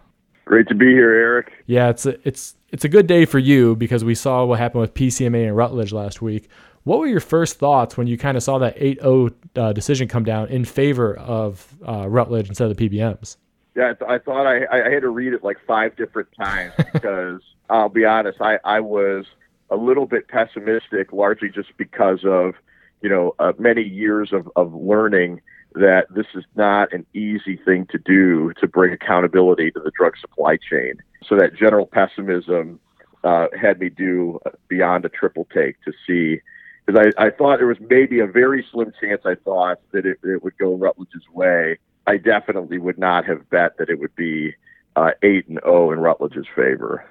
Great 0.44 0.66
to 0.68 0.74
be 0.74 0.86
here, 0.86 1.12
Eric. 1.12 1.52
Yeah, 1.66 1.88
it's 1.88 2.04
a, 2.04 2.18
it's 2.28 2.56
it's 2.70 2.84
a 2.84 2.88
good 2.88 3.06
day 3.06 3.24
for 3.24 3.38
you 3.38 3.76
because 3.76 4.04
we 4.04 4.16
saw 4.16 4.44
what 4.44 4.58
happened 4.58 4.80
with 4.80 4.94
PCMA 4.94 5.46
and 5.46 5.56
Rutledge 5.56 5.92
last 5.92 6.20
week. 6.20 6.48
What 6.84 6.98
were 6.98 7.06
your 7.06 7.20
first 7.20 7.58
thoughts 7.58 7.96
when 7.96 8.06
you 8.06 8.18
kind 8.18 8.36
of 8.36 8.42
saw 8.42 8.58
that 8.58 8.76
8-0 8.76 9.34
uh, 9.56 9.72
decision 9.72 10.06
come 10.06 10.22
down 10.22 10.48
in 10.48 10.66
favor 10.66 11.16
of 11.16 11.74
uh, 11.86 12.06
Rutledge 12.08 12.48
instead 12.48 12.70
of 12.70 12.76
the 12.76 12.88
PBMs? 12.88 13.36
Yeah, 13.74 13.90
I, 13.90 13.94
th- 13.94 14.10
I 14.10 14.18
thought 14.18 14.46
I, 14.46 14.66
I 14.70 14.90
had 14.90 15.00
to 15.00 15.08
read 15.08 15.32
it 15.32 15.42
like 15.42 15.56
five 15.66 15.96
different 15.96 16.28
times 16.38 16.74
because 16.92 17.40
I'll 17.70 17.88
be 17.88 18.04
honest, 18.04 18.40
I, 18.40 18.58
I 18.64 18.80
was 18.80 19.24
a 19.70 19.76
little 19.76 20.06
bit 20.06 20.28
pessimistic, 20.28 21.12
largely 21.12 21.48
just 21.48 21.76
because 21.76 22.20
of 22.24 22.54
you 23.00 23.08
know 23.08 23.34
uh, 23.38 23.52
many 23.58 23.82
years 23.82 24.32
of, 24.32 24.48
of 24.54 24.72
learning 24.74 25.40
that 25.74 26.06
this 26.14 26.26
is 26.34 26.44
not 26.54 26.92
an 26.92 27.04
easy 27.14 27.56
thing 27.56 27.86
to 27.90 27.98
do 27.98 28.52
to 28.60 28.68
bring 28.68 28.92
accountability 28.92 29.70
to 29.72 29.80
the 29.80 29.90
drug 29.98 30.16
supply 30.18 30.56
chain. 30.56 30.94
So 31.26 31.36
that 31.36 31.56
general 31.56 31.86
pessimism 31.86 32.78
uh, 33.24 33.48
had 33.60 33.80
me 33.80 33.88
do 33.88 34.38
beyond 34.68 35.04
a 35.04 35.08
triple 35.08 35.48
take 35.52 35.82
to 35.82 35.92
see 36.06 36.40
because 36.86 37.12
I, 37.18 37.26
I 37.26 37.30
thought 37.30 37.58
there 37.58 37.66
was 37.66 37.78
maybe 37.80 38.20
a 38.20 38.26
very 38.26 38.64
slim 38.70 38.92
chance 39.00 39.22
I 39.24 39.34
thought 39.36 39.78
that 39.92 40.06
it, 40.06 40.18
it 40.22 40.42
would 40.42 40.56
go 40.58 40.74
Rutledge's 40.74 41.22
way. 41.32 41.78
I 42.06 42.18
definitely 42.18 42.78
would 42.78 42.98
not 42.98 43.24
have 43.24 43.48
bet 43.50 43.78
that 43.78 43.88
it 43.88 43.98
would 43.98 44.14
be 44.14 44.54
uh, 44.96 45.12
eight 45.22 45.48
and 45.48 45.58
zero 45.64 45.92
in 45.92 45.98
Rutledge's 46.00 46.46
favor. 46.54 47.04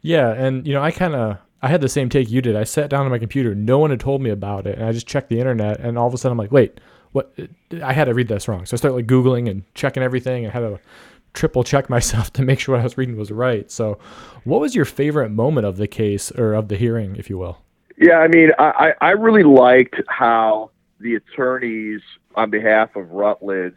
Yeah, 0.00 0.32
and 0.32 0.66
you 0.66 0.74
know 0.74 0.82
I 0.82 0.90
kind 0.90 1.14
of 1.14 1.38
I 1.62 1.68
had 1.68 1.80
the 1.80 1.88
same 1.88 2.08
take 2.08 2.30
you 2.30 2.42
did. 2.42 2.56
I 2.56 2.64
sat 2.64 2.90
down 2.90 3.04
on 3.04 3.10
my 3.10 3.18
computer, 3.18 3.54
no 3.54 3.78
one 3.78 3.90
had 3.90 4.00
told 4.00 4.20
me 4.20 4.30
about 4.30 4.66
it, 4.66 4.78
and 4.78 4.86
I 4.86 4.92
just 4.92 5.06
checked 5.06 5.28
the 5.28 5.38
internet, 5.38 5.78
and 5.78 5.96
all 5.96 6.08
of 6.08 6.14
a 6.14 6.18
sudden 6.18 6.32
I'm 6.32 6.38
like, 6.38 6.50
wait, 6.50 6.80
what? 7.12 7.32
I 7.82 7.92
had 7.92 8.06
to 8.06 8.14
read 8.14 8.28
this 8.28 8.48
wrong. 8.48 8.66
So 8.66 8.74
I 8.74 8.78
started 8.78 8.96
like 8.96 9.06
googling 9.06 9.48
and 9.48 9.62
checking 9.74 10.02
everything, 10.02 10.44
and 10.44 10.52
had 10.52 10.60
to 10.60 10.80
triple 11.34 11.62
check 11.62 11.88
myself 11.88 12.32
to 12.34 12.42
make 12.42 12.58
sure 12.58 12.74
what 12.74 12.80
I 12.80 12.84
was 12.84 12.98
reading 12.98 13.16
was 13.16 13.30
right. 13.30 13.70
So, 13.70 13.98
what 14.44 14.60
was 14.60 14.74
your 14.74 14.84
favorite 14.84 15.30
moment 15.30 15.66
of 15.66 15.76
the 15.76 15.86
case 15.86 16.32
or 16.32 16.54
of 16.54 16.68
the 16.68 16.76
hearing, 16.76 17.16
if 17.16 17.30
you 17.30 17.38
will? 17.38 17.58
Yeah, 18.02 18.18
I 18.18 18.26
mean, 18.26 18.50
I, 18.58 18.94
I 19.00 19.10
really 19.10 19.44
liked 19.44 19.94
how 20.08 20.72
the 20.98 21.14
attorneys 21.14 22.00
on 22.34 22.50
behalf 22.50 22.96
of 22.96 23.08
Rutledge 23.10 23.76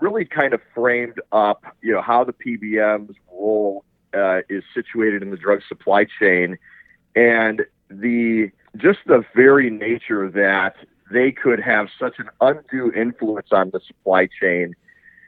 really 0.00 0.24
kind 0.24 0.54
of 0.54 0.62
framed 0.74 1.20
up, 1.30 1.62
you 1.82 1.92
know, 1.92 2.00
how 2.00 2.24
the 2.24 2.32
PBM's 2.32 3.14
role 3.30 3.84
uh, 4.14 4.38
is 4.48 4.64
situated 4.72 5.22
in 5.22 5.30
the 5.30 5.36
drug 5.36 5.60
supply 5.68 6.06
chain, 6.18 6.56
and 7.14 7.60
the 7.90 8.50
just 8.78 9.00
the 9.04 9.22
very 9.36 9.68
nature 9.68 10.30
that 10.30 10.76
they 11.12 11.30
could 11.30 11.60
have 11.60 11.88
such 11.98 12.14
an 12.18 12.30
undue 12.40 12.90
influence 12.92 13.48
on 13.52 13.68
the 13.74 13.80
supply 13.86 14.26
chain, 14.40 14.74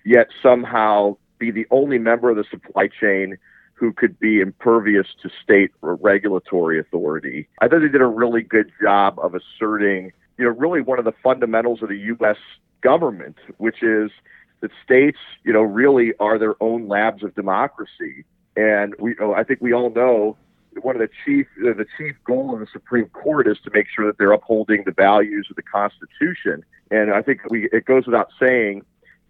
yet 0.07 0.29
somehow 0.43 1.19
be 1.39 1.51
the 1.51 1.67
only 1.71 1.99
member 1.99 2.31
of 2.31 2.37
the 2.37 2.45
supply 2.51 2.89
chain 2.89 3.37
who 3.83 3.93
could 3.93 4.17
be 4.21 4.39
impervious 4.39 5.09
to 5.21 5.29
state 5.43 5.73
or 5.83 5.97
regulatory 5.97 6.79
authority. 6.79 7.49
I 7.61 7.67
thought 7.67 7.81
they 7.81 7.89
did 7.89 8.01
a 8.01 8.07
really 8.07 8.41
good 8.41 8.71
job 8.81 9.19
of 9.19 9.35
asserting, 9.35 10.13
you 10.39 10.45
know, 10.45 10.53
really 10.53 10.81
one 10.81 11.01
of 11.01 11.05
the 11.05 11.15
fundamentals 11.21 11.83
of 11.83 11.89
the 11.89 11.99
U.S. 11.99 12.37
government, 12.81 13.39
which 13.59 13.83
is 13.83 14.13
that 14.61 14.71
states, 14.85 15.19
you 15.45 15.53
know, 15.53 15.63
really 15.63 16.13
are 16.21 16.39
their 16.39 16.55
own 16.63 16.87
labs 16.87 17.25
of 17.25 17.35
democracy. 17.35 18.25
And 18.55 18.95
we, 19.01 19.17
oh, 19.21 19.33
I 19.33 19.43
think 19.43 19.61
we 19.61 19.73
all 19.73 19.91
know 19.91 20.37
one 20.81 20.95
of 20.95 21.01
the 21.01 21.09
chief, 21.25 21.49
uh, 21.67 21.75
the 21.77 21.87
chief 21.99 22.15
goal 22.25 22.55
of 22.55 22.61
the 22.61 22.69
Supreme 22.73 23.09
Court 23.09 23.49
is 23.49 23.59
to 23.65 23.71
make 23.75 23.89
sure 23.93 24.07
that 24.07 24.17
they're 24.17 24.31
upholding 24.31 24.85
the 24.87 24.93
values 24.93 25.49
of 25.51 25.57
the 25.57 25.63
Constitution. 25.63 26.65
And 26.93 27.13
I 27.13 27.21
think 27.21 27.41
we, 27.51 27.69
it 27.73 27.85
goes 27.85 28.07
without 28.07 28.29
saying 28.39 28.85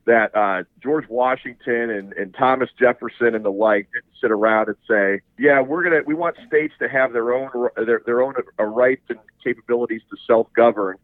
that 0.05 0.37
uh, 0.37 0.65
George 0.83 1.09
Washington 1.09 1.91
and, 1.91 2.13
and 2.15 2.35
Thomas 2.35 2.71
Jefferson 2.79 3.35
and 3.35 3.45
the 3.45 3.51
like 3.51 3.89
didn't 3.93 4.13
sit 4.21 4.31
around 4.31 4.69
and 4.69 4.77
say, 4.89 5.21
"Yeah, 5.39 5.61
we're 5.61 5.85
gonna 5.85 6.03
we 6.05 6.15
want 6.15 6.37
states 6.47 6.75
to 6.81 6.89
have 6.89 7.13
their 7.13 7.33
own 7.33 7.51
their 7.77 8.03
their 8.05 8.23
own 8.23 8.35
uh, 8.59 8.65
rights 8.65 9.03
and 9.09 9.19
capabilities 9.43 10.03
to 10.11 10.17
self 10.27 10.53
govern, 10.55 10.97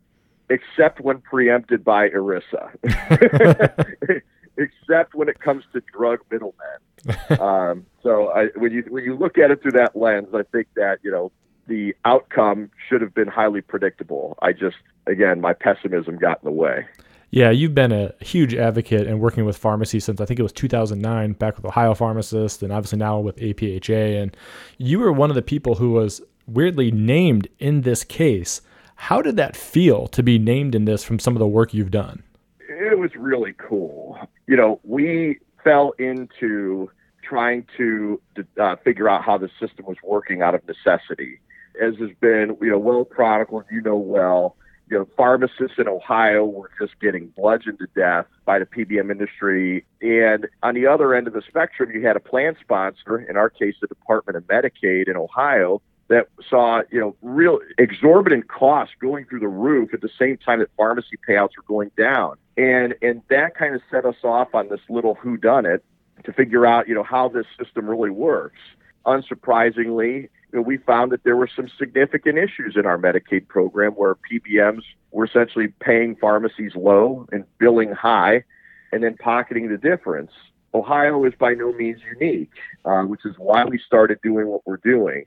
except 0.50 1.00
when 1.00 1.20
preempted 1.20 1.84
by 1.84 2.08
ERISA, 2.08 4.22
except 4.56 5.14
when 5.14 5.28
it 5.28 5.38
comes 5.38 5.64
to 5.72 5.82
drug 5.92 6.20
middlemen." 6.30 7.40
um, 7.40 7.86
so 8.02 8.32
I, 8.32 8.46
when 8.56 8.72
you 8.72 8.84
when 8.88 9.04
you 9.04 9.16
look 9.16 9.38
at 9.38 9.50
it 9.50 9.62
through 9.62 9.72
that 9.72 9.94
lens, 9.94 10.28
I 10.34 10.42
think 10.42 10.66
that 10.74 10.98
you 11.02 11.10
know 11.10 11.30
the 11.68 11.94
outcome 12.04 12.70
should 12.88 13.02
have 13.02 13.14
been 13.14 13.28
highly 13.28 13.60
predictable. 13.60 14.36
I 14.42 14.52
just 14.52 14.76
again 15.06 15.40
my 15.40 15.52
pessimism 15.52 16.16
got 16.16 16.42
in 16.42 16.46
the 16.46 16.52
way. 16.52 16.86
Yeah, 17.30 17.50
you've 17.50 17.74
been 17.74 17.92
a 17.92 18.14
huge 18.20 18.54
advocate 18.54 19.06
and 19.06 19.20
working 19.20 19.44
with 19.44 19.56
pharmacy 19.56 20.00
since 20.00 20.20
I 20.20 20.24
think 20.24 20.40
it 20.40 20.42
was 20.42 20.52
2009, 20.52 21.32
back 21.32 21.56
with 21.56 21.66
Ohio 21.66 21.94
Pharmacist, 21.94 22.62
and 22.62 22.72
obviously 22.72 22.98
now 22.98 23.18
with 23.18 23.36
APHA. 23.36 24.22
And 24.22 24.36
you 24.78 24.98
were 24.98 25.12
one 25.12 25.30
of 25.30 25.36
the 25.36 25.42
people 25.42 25.74
who 25.74 25.90
was 25.90 26.22
weirdly 26.46 26.90
named 26.90 27.48
in 27.58 27.82
this 27.82 28.02
case. 28.02 28.62
How 28.96 29.20
did 29.20 29.36
that 29.36 29.56
feel 29.56 30.06
to 30.08 30.22
be 30.22 30.38
named 30.38 30.74
in 30.74 30.86
this 30.86 31.04
from 31.04 31.18
some 31.18 31.36
of 31.36 31.38
the 31.38 31.46
work 31.46 31.74
you've 31.74 31.90
done? 31.90 32.22
It 32.60 32.98
was 32.98 33.10
really 33.14 33.52
cool. 33.58 34.18
You 34.46 34.56
know, 34.56 34.80
we 34.82 35.38
fell 35.62 35.92
into 35.98 36.90
trying 37.22 37.66
to 37.76 38.20
uh, 38.58 38.76
figure 38.76 39.08
out 39.08 39.22
how 39.22 39.36
the 39.36 39.50
system 39.60 39.84
was 39.84 39.98
working 40.02 40.40
out 40.40 40.54
of 40.54 40.62
necessity. 40.66 41.40
As 41.80 41.94
has 41.98 42.10
been, 42.20 42.56
you 42.62 42.70
know, 42.70 42.78
well 42.78 43.04
chronicled, 43.04 43.64
you 43.70 43.82
know 43.82 43.96
well 43.96 44.56
you 44.90 44.98
know, 44.98 45.08
pharmacists 45.16 45.78
in 45.78 45.88
Ohio 45.88 46.44
were 46.44 46.70
just 46.80 46.98
getting 47.00 47.28
bludgeoned 47.36 47.78
to 47.78 47.86
death 47.94 48.26
by 48.44 48.58
the 48.58 48.66
PBM 48.66 49.10
industry. 49.10 49.84
And 50.00 50.46
on 50.62 50.74
the 50.74 50.86
other 50.86 51.14
end 51.14 51.26
of 51.26 51.32
the 51.32 51.42
spectrum, 51.46 51.90
you 51.90 52.06
had 52.06 52.16
a 52.16 52.20
plan 52.20 52.56
sponsor, 52.60 53.18
in 53.18 53.36
our 53.36 53.50
case, 53.50 53.74
the 53.80 53.86
Department 53.86 54.36
of 54.36 54.44
Medicaid 54.44 55.08
in 55.08 55.16
Ohio, 55.16 55.82
that 56.08 56.28
saw, 56.48 56.82
you 56.90 56.98
know, 56.98 57.14
real 57.20 57.58
exorbitant 57.76 58.48
costs 58.48 58.94
going 59.00 59.26
through 59.26 59.40
the 59.40 59.48
roof 59.48 59.92
at 59.92 60.00
the 60.00 60.08
same 60.18 60.38
time 60.38 60.60
that 60.60 60.70
pharmacy 60.76 61.18
payouts 61.28 61.50
were 61.56 61.64
going 61.66 61.90
down. 61.96 62.36
And 62.56 62.94
and 63.02 63.22
that 63.28 63.54
kind 63.54 63.74
of 63.74 63.82
set 63.90 64.06
us 64.06 64.16
off 64.24 64.54
on 64.54 64.68
this 64.68 64.80
little 64.88 65.14
who 65.14 65.36
done 65.36 65.66
it 65.66 65.84
to 66.24 66.32
figure 66.32 66.66
out, 66.66 66.88
you 66.88 66.94
know, 66.94 67.02
how 67.02 67.28
this 67.28 67.46
system 67.62 67.86
really 67.88 68.10
works. 68.10 68.58
Unsurprisingly, 69.06 70.28
we 70.52 70.78
found 70.78 71.12
that 71.12 71.24
there 71.24 71.36
were 71.36 71.48
some 71.54 71.68
significant 71.78 72.38
issues 72.38 72.76
in 72.76 72.86
our 72.86 72.98
Medicaid 72.98 73.48
program 73.48 73.92
where 73.92 74.16
PBMs 74.30 74.82
were 75.10 75.26
essentially 75.26 75.68
paying 75.80 76.16
pharmacies 76.16 76.72
low 76.74 77.26
and 77.32 77.44
billing 77.58 77.92
high 77.92 78.44
and 78.92 79.02
then 79.02 79.16
pocketing 79.16 79.68
the 79.68 79.76
difference. 79.76 80.32
Ohio 80.74 81.24
is 81.24 81.34
by 81.38 81.54
no 81.54 81.72
means 81.72 82.00
unique, 82.18 82.52
uh, 82.84 83.02
which 83.02 83.24
is 83.24 83.34
why 83.38 83.64
we 83.64 83.78
started 83.78 84.18
doing 84.22 84.46
what 84.48 84.62
we're 84.66 84.78
doing. 84.78 85.24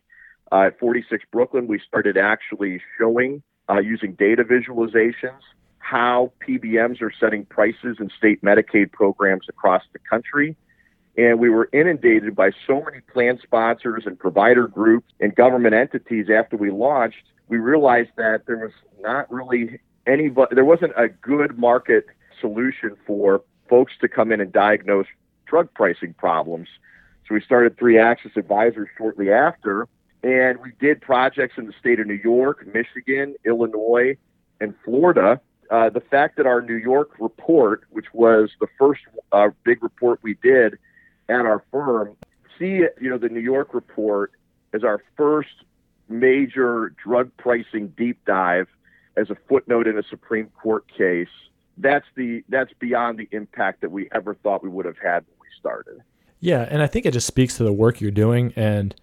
Uh, 0.52 0.64
at 0.64 0.80
46 0.80 1.24
Brooklyn, 1.32 1.68
we 1.68 1.80
started 1.80 2.18
actually 2.18 2.82
showing 2.98 3.42
uh, 3.70 3.80
using 3.80 4.14
data 4.14 4.44
visualizations 4.44 5.40
how 5.78 6.32
PBMs 6.48 7.02
are 7.02 7.12
setting 7.20 7.46
prices 7.46 7.98
in 8.00 8.10
state 8.18 8.42
Medicaid 8.44 8.92
programs 8.92 9.48
across 9.50 9.84
the 9.94 10.00
country 10.00 10.56
and 11.18 11.40
we 11.40 11.50
were 11.50 11.70
inundated 11.74 12.36
by 12.36 12.52
so 12.66 12.82
many 12.82 13.02
plan 13.12 13.40
sponsors 13.42 14.04
and 14.06 14.18
provider 14.18 14.68
groups 14.68 15.12
and 15.20 15.36
government 15.36 15.74
entities 15.74 16.28
after 16.30 16.56
we 16.58 16.72
launched 16.72 17.24
we 17.52 17.58
realized 17.58 18.12
that 18.16 18.46
there 18.48 18.58
was 18.58 18.72
not 19.02 19.30
really 19.32 19.82
any 20.08 20.30
there 20.52 20.66
wasn't 20.66 20.94
a 20.96 21.10
good 21.10 21.60
market 21.60 22.06
solution 22.40 22.96
for 23.06 23.44
folks 23.70 23.92
to 24.00 24.08
come 24.08 24.32
in 24.32 24.40
and 24.40 24.54
diagnose 24.54 25.06
drug 25.46 25.72
pricing 25.74 26.14
problems. 26.14 26.70
So 27.28 27.36
we 27.36 27.42
started 27.42 27.78
3 27.78 28.00
Axis 28.00 28.32
advisors 28.38 28.88
shortly 28.98 29.32
after 29.32 29.88
and 30.24 30.60
we 30.60 30.72
did 30.80 31.02
projects 31.02 31.56
in 31.58 31.66
the 31.66 31.74
state 31.78 32.00
of 32.00 32.08
new 32.08 32.22
york 32.24 32.66
michigan 32.74 33.36
illinois 33.46 34.16
and 34.62 34.74
florida. 34.86 35.42
Uh, 35.70 35.90
the 35.90 36.00
fact 36.00 36.38
that 36.38 36.46
our 36.46 36.62
new 36.62 36.76
york 36.76 37.10
report 37.20 37.84
which 37.90 38.14
was 38.14 38.52
the 38.62 38.68
first 38.80 39.02
uh, 39.34 39.50
big 39.66 39.84
report 39.84 40.20
we 40.22 40.36
did 40.44 40.78
at 41.32 41.46
our 41.46 41.64
firm 41.72 42.16
see, 42.62 42.86
you 43.02 43.10
know, 43.10 43.18
the 43.18 43.30
New 43.30 43.42
York 43.42 43.74
report 43.74 44.32
as 44.74 44.84
our 44.84 45.04
first 45.18 45.50
major 46.08 46.94
drug 47.04 47.32
pricing 47.38 47.88
deep 47.98 48.24
dive 48.26 48.68
as 49.18 49.30
a 49.30 49.36
footnote 49.50 49.88
in 49.88 49.98
a 49.98 50.04
Supreme 50.04 50.48
Court 50.62 50.86
case. 50.96 51.28
That's 51.78 52.06
the 52.16 52.44
that's 52.50 52.72
beyond 52.80 53.18
the 53.18 53.28
impact 53.32 53.82
that 53.82 53.92
we 53.92 54.08
ever 54.14 54.36
thought 54.36 54.64
we 54.64 54.70
would 54.70 54.86
have 54.86 54.98
had 54.98 55.26
when 55.26 55.40
we 55.42 55.48
started. 55.60 56.02
Yeah, 56.40 56.68
and 56.70 56.82
I 56.82 56.88
think 56.88 57.06
it 57.06 57.12
just 57.12 57.28
speaks 57.28 57.58
to 57.58 57.64
the 57.64 57.74
work 57.74 58.00
you're 58.00 58.12
doing 58.12 58.54
and 58.56 58.96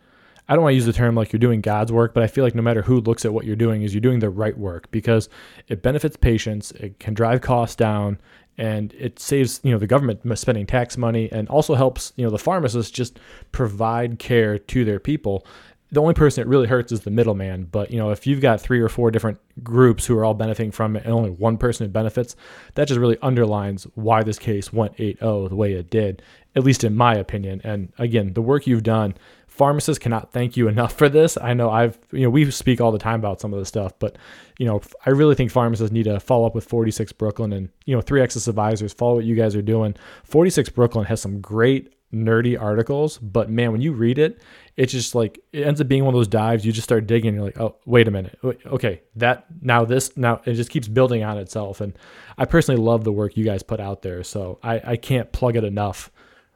I 0.50 0.54
don't 0.54 0.62
want 0.62 0.72
to 0.72 0.76
use 0.76 0.86
the 0.86 0.94
term 0.94 1.14
like 1.14 1.30
you're 1.30 1.38
doing 1.38 1.60
God's 1.60 1.92
work, 1.92 2.14
but 2.14 2.22
I 2.22 2.26
feel 2.26 2.42
like 2.42 2.54
no 2.54 2.62
matter 2.62 2.80
who 2.80 3.00
looks 3.00 3.26
at 3.26 3.34
what 3.34 3.44
you're 3.44 3.54
doing 3.54 3.82
is 3.82 3.92
you're 3.92 4.00
doing 4.00 4.20
the 4.20 4.30
right 4.30 4.56
work 4.56 4.90
because 4.90 5.28
it 5.68 5.82
benefits 5.82 6.16
patients, 6.16 6.70
it 6.72 6.98
can 6.98 7.12
drive 7.12 7.42
costs 7.42 7.76
down, 7.76 8.18
and 8.59 8.92
it 8.94 9.18
saves 9.18 9.61
you 9.62 9.72
know 9.72 9.78
the 9.78 9.86
government 9.86 10.20
spending 10.38 10.66
tax 10.66 10.96
money 10.98 11.30
and 11.32 11.48
also 11.48 11.74
helps 11.74 12.12
you 12.16 12.24
know 12.24 12.30
the 12.30 12.38
pharmacists 12.38 12.90
just 12.90 13.18
provide 13.52 14.18
care 14.18 14.59
to 14.59 14.84
their 14.84 14.98
people 14.98 15.46
the 15.90 16.00
only 16.02 16.14
person 16.14 16.42
it 16.42 16.46
really 16.46 16.66
hurts 16.66 16.92
is 16.92 17.00
the 17.00 17.11
middleman. 17.11 17.64
But 17.64 17.90
you 17.90 17.98
know, 17.98 18.11
if 18.11 18.26
you've 18.26 18.40
got 18.40 18.61
three 18.61 18.80
or 18.80 18.88
four 18.88 19.11
different 19.11 19.38
groups 19.62 20.04
who 20.06 20.16
are 20.18 20.24
all 20.24 20.34
benefiting 20.34 20.70
from 20.70 20.96
it, 20.96 21.04
and 21.04 21.12
only 21.12 21.30
one 21.30 21.56
person 21.56 21.86
who 21.86 21.92
benefits, 21.92 22.36
that 22.74 22.88
just 22.88 23.00
really 23.00 23.18
underlines 23.22 23.86
why 23.94 24.22
this 24.22 24.38
case 24.38 24.72
went 24.72 24.96
8-0 24.96 25.48
the 25.48 25.56
way 25.56 25.72
it 25.72 25.90
did, 25.90 26.22
at 26.59 26.64
least 26.64 26.82
in 26.82 26.96
my 26.96 27.14
opinion. 27.14 27.61
And 27.62 27.92
again, 27.98 28.34
the 28.34 28.42
work 28.42 28.66
you've 28.66 28.82
done, 28.82 29.14
pharmacists 29.46 30.02
cannot 30.02 30.32
thank 30.32 30.56
you 30.56 30.66
enough 30.66 30.92
for 30.92 31.09
this. 31.09 31.38
I 31.40 31.54
know 31.54 31.70
I've, 31.70 31.96
you 32.11 32.22
know, 32.22 32.30
we 32.30 32.50
speak 32.50 32.80
all 32.80 32.90
the 32.90 32.98
time 32.98 33.20
about 33.20 33.40
some 33.40 33.52
of 33.54 33.61
this 33.61 33.68
stuff, 33.68 33.92
but 34.00 34.18
you 34.59 34.66
know, 34.66 34.80
I 35.06 35.11
really 35.11 35.36
think 35.36 35.52
pharmacists 35.52 35.92
need 35.92 36.04
to 36.04 36.18
follow 36.18 36.46
up 36.46 36.56
with 36.56 36.64
46 36.64 37.12
Brooklyn 37.12 37.52
and 37.52 37.68
you 37.86 37.94
know, 37.94 38.00
3 38.00 38.22
Axis 38.22 38.48
advisors. 38.48 38.92
Follow 38.92 39.14
what 39.14 39.24
you 39.24 39.36
guys 39.36 39.54
are 39.54 39.62
doing. 39.62 39.94
46 40.24 40.68
Brooklyn 40.70 41.04
has 41.04 41.22
some 41.22 41.40
great 41.40 41.94
nerdy 42.12 42.61
articles, 42.61 43.18
but 43.18 43.50
man, 43.50 43.70
when 43.70 43.80
you 43.80 43.92
read 43.92 44.18
it, 44.18 44.40
it's 44.76 44.92
just 44.92 45.14
like 45.14 45.38
it 45.52 45.62
ends 45.64 45.80
up 45.80 45.86
being 45.86 46.04
one 46.04 46.14
of 46.14 46.18
those 46.18 46.28
dives. 46.28 46.64
You 46.64 46.72
just 46.72 46.84
start 46.84 47.06
digging. 47.06 47.34
You're 47.34 47.44
like, 47.44 47.61
oh, 47.61 47.76
wait 47.84 48.09
a 48.09 48.11
minute, 48.11 48.36
okay, 48.42 49.02
that 49.16 49.44
now 49.61 49.84
this 49.84 50.16
now 50.16 50.40
it 50.44 50.54
just 50.54 50.70
keeps 50.70 50.88
building 50.88 51.22
on 51.22 51.38
itself. 51.38 51.80
And 51.80 51.96
I 52.36 52.46
personally 52.46 52.80
love 52.80 53.04
the 53.04 53.12
work 53.12 53.36
you 53.36 53.44
guys 53.44 53.62
put 53.62 53.78
out 53.78 54.02
there, 54.02 54.24
so 54.24 54.59
I, 54.62 54.80
I 54.92 54.96
can't 54.96 55.30
plug 55.30 55.56
it 55.56 55.64
enough 55.64 56.11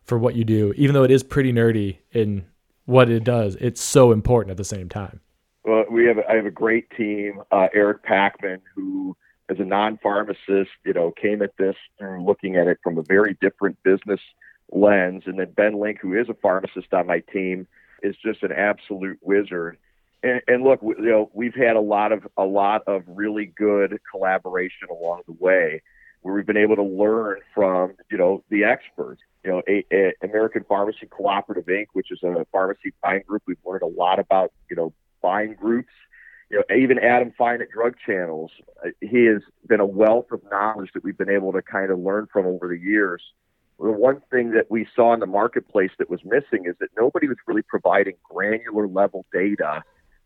for 0.04 0.18
what 0.18 0.34
you 0.34 0.44
do. 0.44 0.72
Even 0.76 0.94
though 0.94 1.04
it 1.04 1.10
is 1.10 1.22
pretty 1.22 1.52
nerdy 1.52 1.98
in 2.12 2.44
what 2.84 3.08
it 3.08 3.24
does, 3.24 3.56
it's 3.56 3.80
so 3.80 4.12
important 4.12 4.50
at 4.50 4.56
the 4.56 4.64
same 4.64 4.88
time. 4.88 5.20
Well, 5.64 5.84
we 5.90 6.06
have 6.06 6.18
I 6.28 6.34
have 6.34 6.46
a 6.46 6.50
great 6.50 6.90
team. 6.90 7.42
Uh, 7.52 7.68
Eric 7.72 8.04
Pachman, 8.04 8.60
who 8.74 9.16
as 9.48 9.60
a 9.60 9.64
non-pharmacist, 9.64 10.70
you 10.84 10.92
know, 10.92 11.12
came 11.12 11.42
at 11.42 11.56
this 11.56 11.76
through 11.98 12.24
looking 12.24 12.56
at 12.56 12.66
it 12.66 12.78
from 12.82 12.98
a 12.98 13.02
very 13.02 13.36
different 13.40 13.80
business 13.82 14.20
lens. 14.72 15.24
And 15.26 15.38
then 15.38 15.52
Ben 15.52 15.78
Link, 15.78 15.98
who 16.00 16.18
is 16.18 16.28
a 16.28 16.34
pharmacist 16.34 16.92
on 16.92 17.06
my 17.06 17.20
team, 17.32 17.66
is 18.02 18.16
just 18.24 18.42
an 18.42 18.52
absolute 18.52 19.18
wizard. 19.22 19.78
And, 20.22 20.40
and 20.48 20.64
look, 20.64 20.80
you 20.82 20.96
know, 20.98 21.30
we've 21.32 21.54
had 21.54 21.76
a 21.76 21.80
lot 21.80 22.12
of 22.12 22.26
a 22.36 22.44
lot 22.44 22.82
of 22.86 23.02
really 23.06 23.46
good 23.46 23.98
collaboration 24.10 24.88
along 24.90 25.22
the 25.26 25.36
way, 25.38 25.82
where 26.22 26.34
we've 26.34 26.46
been 26.46 26.56
able 26.56 26.76
to 26.76 26.82
learn 26.82 27.38
from 27.54 27.94
you 28.10 28.18
know 28.18 28.42
the 28.48 28.64
experts. 28.64 29.20
You 29.44 29.50
know, 29.50 29.62
a, 29.68 29.84
a 29.92 30.12
American 30.22 30.64
Pharmacy 30.68 31.06
Cooperative 31.06 31.66
Inc., 31.66 31.86
which 31.92 32.10
is 32.10 32.22
a 32.22 32.46
pharmacy 32.52 32.92
buying 33.02 33.22
group. 33.26 33.42
We've 33.46 33.56
learned 33.64 33.82
a 33.82 33.86
lot 33.86 34.18
about 34.18 34.52
you 34.70 34.76
know 34.76 34.92
buying 35.20 35.54
groups. 35.54 35.92
You 36.50 36.58
know, 36.58 36.76
even 36.76 36.98
Adam 36.98 37.32
Fein 37.36 37.62
at 37.62 37.70
Drug 37.70 37.94
Channels, 38.04 38.50
he 39.00 39.24
has 39.24 39.40
been 39.66 39.80
a 39.80 39.86
wealth 39.86 40.32
of 40.32 40.42
knowledge 40.50 40.90
that 40.92 41.02
we've 41.02 41.16
been 41.16 41.30
able 41.30 41.52
to 41.52 41.62
kind 41.62 41.90
of 41.90 41.98
learn 41.98 42.28
from 42.30 42.46
over 42.46 42.68
the 42.68 42.78
years 42.78 43.22
the 43.82 43.90
one 43.90 44.22
thing 44.30 44.52
that 44.52 44.70
we 44.70 44.86
saw 44.94 45.12
in 45.12 45.20
the 45.20 45.26
marketplace 45.26 45.90
that 45.98 46.08
was 46.08 46.20
missing 46.24 46.66
is 46.66 46.76
that 46.78 46.90
nobody 46.96 47.26
was 47.26 47.36
really 47.46 47.62
providing 47.62 48.14
granular 48.22 48.86
level 48.86 49.26
data 49.32 49.82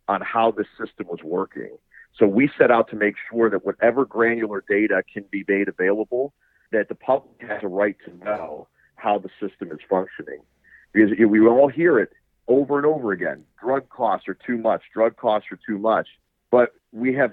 on 0.08 0.20
how 0.20 0.50
the 0.50 0.64
system 0.78 1.06
was 1.08 1.20
working. 1.24 1.76
So 2.18 2.26
we 2.26 2.50
set 2.58 2.70
out 2.70 2.90
to 2.90 2.96
make 2.96 3.14
sure 3.30 3.48
that 3.50 3.64
whatever 3.64 4.04
granular 4.04 4.62
data 4.68 5.02
can 5.12 5.24
be 5.30 5.44
made 5.48 5.68
available, 5.68 6.34
that 6.70 6.88
the 6.88 6.94
public 6.94 7.40
has 7.48 7.62
a 7.62 7.68
right 7.68 7.96
to 8.04 8.24
know 8.24 8.68
how 8.96 9.18
the 9.18 9.30
system 9.40 9.70
is 9.72 9.78
functioning. 9.88 10.40
Because 10.92 11.10
we 11.18 11.40
all 11.46 11.68
hear 11.68 11.98
it 11.98 12.10
over 12.48 12.76
and 12.78 12.86
over 12.86 13.12
again. 13.12 13.44
Drug 13.62 13.88
costs 13.88 14.28
are 14.28 14.38
too 14.46 14.56
much. 14.56 14.82
Drug 14.94 15.16
costs 15.16 15.48
are 15.52 15.58
too 15.66 15.78
much. 15.78 16.08
But 16.50 16.74
we 16.92 17.12
have, 17.14 17.32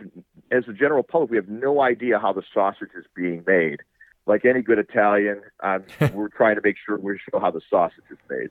as 0.51 0.63
a 0.67 0.73
general 0.73 1.03
public, 1.03 1.31
we 1.31 1.37
have 1.37 1.47
no 1.47 1.81
idea 1.81 2.19
how 2.19 2.33
the 2.33 2.43
sausage 2.53 2.89
is 2.97 3.05
being 3.15 3.43
made 3.47 3.81
like 4.25 4.45
any 4.45 4.61
good 4.61 4.79
Italian, 4.79 5.41
um, 5.61 5.83
we're 6.13 6.29
trying 6.29 6.55
to 6.55 6.61
make 6.63 6.75
sure 6.85 6.97
we 6.97 7.19
show 7.31 7.39
how 7.39 7.51
the 7.51 7.61
sausage 7.69 8.03
is 8.09 8.17
made. 8.29 8.49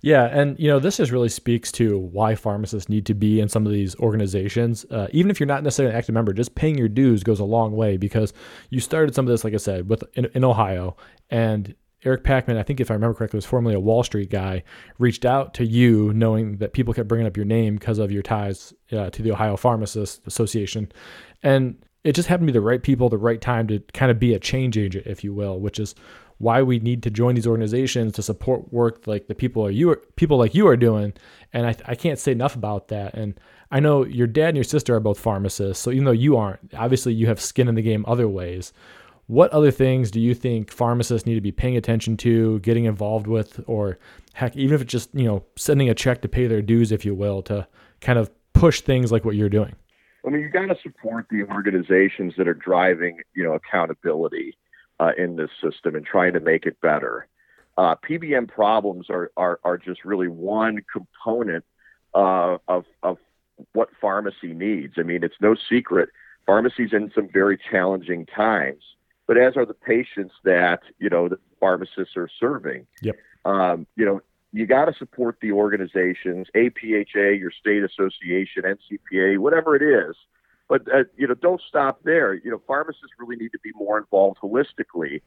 Yeah, 0.00 0.26
and 0.26 0.56
you 0.60 0.68
know 0.68 0.78
this 0.78 0.98
just 0.98 1.10
really 1.10 1.28
speaks 1.28 1.72
to 1.72 1.98
why 1.98 2.36
pharmacists 2.36 2.88
need 2.88 3.04
to 3.06 3.14
be 3.14 3.40
in 3.40 3.48
some 3.48 3.66
of 3.66 3.72
these 3.72 3.96
organizations. 3.96 4.86
Uh, 4.88 5.08
even 5.10 5.28
if 5.28 5.40
you're 5.40 5.48
not 5.48 5.64
necessarily 5.64 5.92
an 5.92 5.98
active 5.98 6.14
member, 6.14 6.32
just 6.32 6.54
paying 6.54 6.78
your 6.78 6.88
dues 6.88 7.24
goes 7.24 7.40
a 7.40 7.44
long 7.44 7.72
way 7.72 7.96
because 7.96 8.32
you 8.70 8.78
started 8.78 9.12
some 9.12 9.26
of 9.26 9.30
this, 9.30 9.42
like 9.42 9.54
I 9.54 9.56
said, 9.56 9.88
with 9.88 10.04
in, 10.14 10.26
in 10.34 10.44
Ohio, 10.44 10.96
and 11.30 11.74
Eric 12.04 12.22
Pachman, 12.22 12.56
I 12.56 12.62
think 12.62 12.80
if 12.80 12.90
I 12.90 12.94
remember 12.94 13.14
correctly, 13.14 13.38
was 13.38 13.44
formerly 13.44 13.74
a 13.74 13.80
Wall 13.80 14.02
Street 14.04 14.30
guy, 14.30 14.62
reached 14.98 15.24
out 15.24 15.54
to 15.54 15.64
you 15.64 16.12
knowing 16.14 16.58
that 16.58 16.72
people 16.72 16.94
kept 16.94 17.08
bringing 17.08 17.26
up 17.26 17.36
your 17.36 17.46
name 17.46 17.76
because 17.76 17.98
of 17.98 18.12
your 18.12 18.22
ties 18.22 18.72
uh, 18.92 19.10
to 19.10 19.22
the 19.22 19.32
Ohio 19.32 19.56
Pharmacists 19.56 20.20
Association, 20.26 20.92
and 21.42 21.76
it 22.04 22.14
just 22.14 22.28
happened 22.28 22.46
to 22.46 22.52
be 22.52 22.56
the 22.56 22.64
right 22.64 22.82
people, 22.82 23.08
the 23.08 23.18
right 23.18 23.40
time 23.40 23.66
to 23.68 23.80
kind 23.92 24.10
of 24.10 24.18
be 24.18 24.32
a 24.32 24.38
change 24.38 24.78
agent, 24.78 25.06
if 25.06 25.24
you 25.24 25.34
will, 25.34 25.58
which 25.58 25.78
is 25.78 25.94
why 26.38 26.62
we 26.62 26.78
need 26.78 27.02
to 27.02 27.10
join 27.10 27.34
these 27.34 27.46
organizations 27.46 28.12
to 28.14 28.22
support 28.22 28.72
work 28.72 29.06
like 29.06 29.26
the 29.26 29.34
people 29.34 29.66
are 29.66 29.70
you 29.70 29.96
people 30.16 30.38
like 30.38 30.54
you 30.54 30.66
are 30.68 30.76
doing. 30.76 31.12
And 31.52 31.66
I, 31.66 31.74
I 31.84 31.94
can't 31.94 32.18
say 32.18 32.32
enough 32.32 32.54
about 32.54 32.88
that. 32.88 33.14
And 33.14 33.38
I 33.70 33.80
know 33.80 34.04
your 34.04 34.28
dad 34.28 34.50
and 34.50 34.56
your 34.56 34.64
sister 34.64 34.94
are 34.94 35.00
both 35.00 35.18
pharmacists, 35.18 35.82
so 35.82 35.90
even 35.90 36.04
though 36.04 36.12
you 36.12 36.36
aren't, 36.36 36.60
obviously 36.74 37.12
you 37.12 37.26
have 37.26 37.40
skin 37.40 37.68
in 37.68 37.74
the 37.74 37.82
game 37.82 38.04
other 38.06 38.28
ways. 38.28 38.72
What 39.28 39.50
other 39.52 39.70
things 39.70 40.10
do 40.10 40.20
you 40.20 40.34
think 40.34 40.70
pharmacists 40.70 41.26
need 41.26 41.36
to 41.36 41.40
be 41.40 41.52
paying 41.52 41.76
attention 41.76 42.16
to, 42.18 42.58
getting 42.60 42.86
involved 42.86 43.26
with, 43.26 43.62
or 43.66 43.98
heck, 44.32 44.56
even 44.56 44.74
if 44.74 44.82
it's 44.82 44.90
just 44.90 45.10
you 45.14 45.24
know 45.24 45.44
sending 45.56 45.88
a 45.88 45.94
check 45.94 46.22
to 46.22 46.28
pay 46.28 46.46
their 46.46 46.62
dues, 46.62 46.90
if 46.92 47.04
you 47.04 47.14
will, 47.14 47.42
to 47.42 47.66
kind 48.00 48.18
of 48.18 48.30
push 48.54 48.80
things 48.80 49.12
like 49.12 49.24
what 49.24 49.36
you're 49.36 49.48
doing? 49.48 49.76
I 50.26 50.30
mean, 50.30 50.40
you 50.40 50.48
got 50.48 50.66
to 50.66 50.76
support 50.82 51.26
the 51.30 51.44
organizations 51.44 52.34
that 52.36 52.48
are 52.48 52.54
driving, 52.54 53.20
you 53.34 53.44
know, 53.44 53.52
accountability 53.52 54.56
uh, 55.00 55.12
in 55.16 55.36
this 55.36 55.50
system 55.62 55.94
and 55.94 56.04
trying 56.04 56.32
to 56.32 56.40
make 56.40 56.66
it 56.66 56.80
better. 56.80 57.28
Uh, 57.76 57.94
PBM 57.96 58.48
problems 58.48 59.06
are, 59.08 59.30
are, 59.36 59.60
are 59.62 59.78
just 59.78 60.04
really 60.04 60.26
one 60.26 60.80
component 60.92 61.64
uh, 62.14 62.58
of, 62.66 62.84
of 63.02 63.18
what 63.72 63.88
pharmacy 64.00 64.52
needs. 64.52 64.94
I 64.96 65.02
mean, 65.02 65.22
it's 65.22 65.36
no 65.40 65.54
secret 65.54 66.08
pharmacy's 66.46 66.92
in 66.92 67.12
some 67.14 67.28
very 67.32 67.58
challenging 67.70 68.26
times, 68.26 68.82
but 69.28 69.36
as 69.38 69.56
are 69.56 69.66
the 69.66 69.74
patients 69.74 70.34
that 70.42 70.80
you 70.98 71.08
know 71.08 71.28
the 71.28 71.38
pharmacists 71.60 72.16
are 72.16 72.28
serving. 72.40 72.86
Yep. 73.02 73.16
Um, 73.44 73.86
you 73.94 74.04
know, 74.04 74.20
you 74.52 74.66
got 74.66 74.86
to 74.86 74.94
support 74.94 75.36
the 75.40 75.52
organizations, 75.52 76.48
APHA, 76.56 77.38
your 77.38 77.52
state 77.52 77.84
association, 77.84 78.64
NCPA, 78.64 79.38
whatever 79.38 79.76
it 79.76 79.82
is. 79.82 80.16
But 80.68 80.82
uh, 80.92 81.04
you 81.16 81.28
know, 81.28 81.34
don't 81.34 81.60
stop 81.68 82.00
there. 82.02 82.34
You 82.34 82.50
know, 82.50 82.60
pharmacists 82.66 83.12
really 83.18 83.36
need 83.36 83.52
to 83.52 83.60
be 83.62 83.70
more 83.76 83.98
involved 83.98 84.38
holistically. 84.42 85.22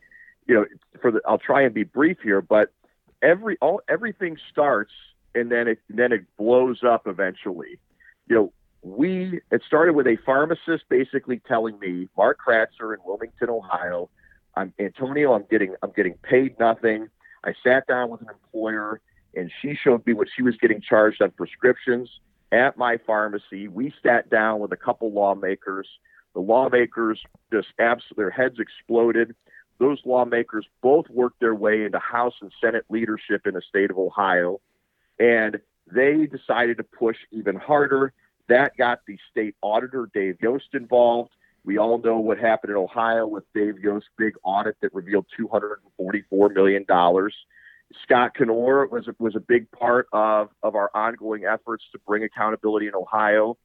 You 0.47 0.55
know, 0.55 0.65
for 1.01 1.11
the 1.11 1.21
I'll 1.25 1.37
try 1.37 1.61
and 1.61 1.73
be 1.73 1.83
brief 1.83 2.17
here, 2.21 2.41
but 2.41 2.73
every 3.21 3.57
all 3.61 3.81
everything 3.87 4.37
starts 4.51 4.91
and 5.35 5.51
then 5.51 5.67
it 5.67 5.79
then 5.89 6.11
it 6.11 6.25
blows 6.37 6.83
up 6.83 7.07
eventually. 7.07 7.79
You 8.27 8.35
know, 8.35 8.53
we 8.81 9.41
it 9.51 9.61
started 9.65 9.93
with 9.93 10.07
a 10.07 10.17
pharmacist 10.25 10.85
basically 10.89 11.41
telling 11.47 11.79
me, 11.79 12.07
Mark 12.17 12.39
Kratzer 12.45 12.93
in 12.93 12.99
Wilmington, 13.05 13.49
Ohio, 13.49 14.09
I'm 14.55 14.73
Antonio, 14.79 15.33
I'm 15.33 15.45
getting 15.49 15.75
I'm 15.83 15.91
getting 15.91 16.15
paid 16.23 16.59
nothing. 16.59 17.07
I 17.43 17.53
sat 17.63 17.87
down 17.87 18.09
with 18.09 18.21
an 18.21 18.27
employer 18.29 19.01
and 19.35 19.51
she 19.61 19.75
showed 19.75 20.05
me 20.05 20.13
what 20.13 20.27
she 20.35 20.41
was 20.41 20.57
getting 20.57 20.81
charged 20.81 21.21
on 21.21 21.31
prescriptions 21.31 22.09
at 22.51 22.77
my 22.77 22.97
pharmacy. 23.05 23.67
We 23.67 23.93
sat 24.03 24.29
down 24.29 24.59
with 24.59 24.71
a 24.71 24.77
couple 24.77 25.11
lawmakers. 25.11 25.87
The 26.33 26.41
lawmakers 26.41 27.21
just 27.51 27.69
absolutely, 27.79 28.23
their 28.23 28.29
heads 28.29 28.59
exploded. 28.59 29.35
Those 29.79 29.99
lawmakers 30.05 30.65
both 30.81 31.09
worked 31.09 31.39
their 31.39 31.55
way 31.55 31.83
into 31.83 31.99
House 31.99 32.35
and 32.41 32.51
Senate 32.61 32.85
leadership 32.89 33.47
in 33.47 33.53
the 33.53 33.61
state 33.67 33.89
of 33.89 33.97
Ohio, 33.97 34.61
and 35.19 35.59
they 35.91 36.27
decided 36.27 36.77
to 36.77 36.83
push 36.83 37.17
even 37.31 37.55
harder. 37.55 38.13
That 38.51 38.75
got 38.75 38.99
the 39.07 39.17
state 39.31 39.55
auditor, 39.61 40.09
Dave 40.13 40.35
Yost, 40.41 40.65
involved. 40.73 41.31
We 41.63 41.77
all 41.77 41.99
know 41.99 42.17
what 42.17 42.37
happened 42.37 42.71
in 42.71 42.75
Ohio 42.75 43.25
with 43.25 43.45
Dave 43.55 43.79
Yost's 43.79 44.09
big 44.17 44.33
audit 44.43 44.75
that 44.81 44.93
revealed 44.93 45.25
$244 45.39 46.53
million. 46.53 46.85
Scott 48.03 48.31
Knoer 48.37 48.91
was 48.91 49.07
was 49.19 49.37
a 49.37 49.39
big 49.39 49.71
part 49.71 50.07
of 50.11 50.49
of 50.63 50.75
our 50.75 50.91
ongoing 50.93 51.45
efforts 51.45 51.85
to 51.93 51.99
bring 52.05 52.25
accountability 52.25 52.87
in 52.87 52.93
Ohio. 52.93 53.57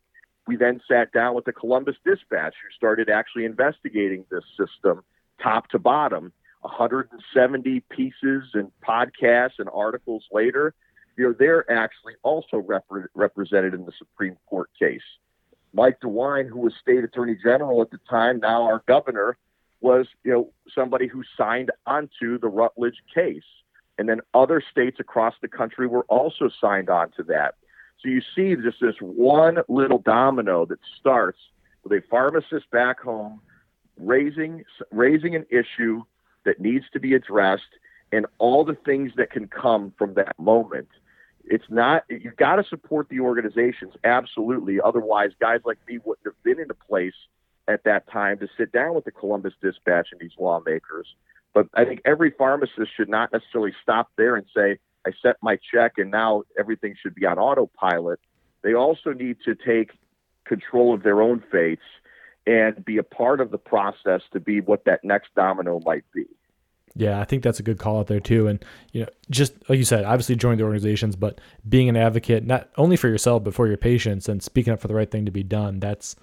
We 0.47 0.55
then 0.55 0.80
sat 0.87 1.11
down 1.11 1.34
with 1.34 1.47
the 1.47 1.53
Columbus 1.53 1.97
Dispatch, 2.05 2.55
who 2.62 2.76
started 2.76 3.11
actually 3.11 3.45
investigating 3.45 4.24
this 4.30 4.45
system 4.57 5.03
top 5.43 5.68
to 5.70 5.80
bottom. 5.80 6.32
170 6.61 7.80
pieces 7.91 8.45
and 8.55 8.70
podcasts 8.87 9.59
and 9.59 9.68
articles 9.72 10.24
later, 10.30 10.74
you 11.16 11.24
know, 11.24 11.34
they're 11.38 11.70
actually 11.70 12.14
also 12.22 12.58
rep- 12.58 12.84
represented 13.14 13.74
in 13.74 13.84
the 13.84 13.92
Supreme 13.98 14.36
Court 14.46 14.70
case. 14.78 15.02
Mike 15.72 15.98
DeWine, 16.00 16.48
who 16.48 16.60
was 16.60 16.74
state 16.80 17.04
attorney 17.04 17.36
general 17.42 17.82
at 17.82 17.90
the 17.90 17.98
time, 18.08 18.40
now 18.40 18.62
our 18.62 18.82
governor, 18.86 19.36
was 19.80 20.06
you 20.24 20.32
know 20.32 20.52
somebody 20.74 21.06
who 21.06 21.22
signed 21.36 21.70
onto 21.86 22.38
the 22.38 22.48
Rutledge 22.48 23.02
case. 23.14 23.44
And 23.98 24.08
then 24.08 24.20
other 24.34 24.62
states 24.70 24.98
across 25.00 25.34
the 25.40 25.48
country 25.48 25.86
were 25.86 26.04
also 26.04 26.50
signed 26.60 26.90
on 26.90 27.10
to 27.12 27.22
that. 27.24 27.54
So 28.02 28.08
you 28.08 28.20
see 28.34 28.54
just 28.56 28.80
this 28.80 28.96
one 29.00 29.58
little 29.68 29.98
domino 29.98 30.66
that 30.66 30.78
starts 30.98 31.38
with 31.82 31.92
a 31.92 32.02
pharmacist 32.10 32.70
back 32.70 33.00
home 33.00 33.40
raising 33.98 34.64
raising 34.92 35.34
an 35.34 35.46
issue 35.50 36.02
that 36.44 36.60
needs 36.60 36.84
to 36.92 37.00
be 37.00 37.14
addressed 37.14 37.62
and 38.12 38.26
all 38.38 38.64
the 38.64 38.76
things 38.84 39.12
that 39.16 39.30
can 39.30 39.48
come 39.48 39.92
from 39.98 40.14
that 40.14 40.38
moment. 40.38 40.88
It's 41.47 41.64
not, 41.68 42.05
you've 42.09 42.36
got 42.36 42.57
to 42.57 42.64
support 42.64 43.09
the 43.09 43.20
organizations, 43.20 43.94
absolutely. 44.05 44.80
Otherwise, 44.80 45.30
guys 45.40 45.61
like 45.64 45.78
me 45.88 45.99
wouldn't 46.05 46.26
have 46.26 46.42
been 46.42 46.61
in 46.61 46.70
a 46.70 46.74
place 46.74 47.14
at 47.68 47.84
that 47.84 48.11
time 48.11 48.38
to 48.38 48.49
sit 48.57 48.72
down 48.72 48.94
with 48.94 49.05
the 49.05 49.12
Columbus 49.12 49.55
Dispatch 49.62 50.09
and 50.12 50.20
these 50.20 50.32
lawmakers. 50.38 51.07
But 51.55 51.68
I 51.74 51.84
think 51.84 52.03
every 52.05 52.30
pharmacist 52.30 52.90
should 52.97 53.09
not 53.09 53.32
necessarily 53.32 53.72
stop 53.82 54.11
there 54.16 54.36
and 54.36 54.47
say, 54.55 54.78
I 55.07 55.12
set 55.22 55.36
my 55.40 55.59
check 55.72 55.92
and 55.99 56.11
now 56.11 56.42
everything 56.59 56.97
should 57.01 57.14
be 57.14 57.26
on 57.26 57.38
autopilot. 57.38 58.20
They 58.62 58.74
also 58.74 59.12
need 59.12 59.36
to 59.44 59.55
take 59.55 59.92
control 60.44 60.94
of 60.94 61.03
their 61.03 61.22
own 61.22 61.42
fates 61.51 61.82
and 62.47 62.84
be 62.84 62.99
a 62.99 63.03
part 63.03 63.40
of 63.40 63.51
the 63.51 63.59
process 63.59 64.22
to 64.32 64.40
be 64.40 64.61
what 64.61 64.84
that 64.84 65.05
next 65.05 65.34
domino 65.34 65.80
might 65.84 66.05
be. 66.12 66.26
Yeah, 66.97 67.20
I 67.20 67.24
think 67.24 67.42
that's 67.42 67.61
a 67.61 67.62
good 67.62 67.78
call 67.78 68.01
out 68.01 68.07
there 68.07 68.20
too. 68.20 68.49
And 68.49 68.64
you 68.92 69.03
know, 69.03 69.09
just 69.30 69.53
like 69.68 69.78
you 69.78 69.84
said, 69.84 70.05
obviously 70.05 70.34
join 70.34 70.57
the 70.57 70.64
organizations, 70.64 71.14
but 71.14 71.40
being 71.68 71.88
an 71.88 71.97
advocate 71.97 72.44
not 72.44 72.68
only 72.76 72.97
for 72.97 73.09
yourself 73.09 73.44
but 73.44 73.55
for 73.55 73.66
your 73.66 73.76
patients 73.76 74.28
and 74.28 74.42
speaking 74.42 74.72
up 74.72 74.80
for 74.80 74.88
the 74.88 74.94
right 74.94 75.11
thing 75.11 75.26
to 75.26 75.30
be 75.30 75.42
done. 75.42 75.78
That's 75.78 76.16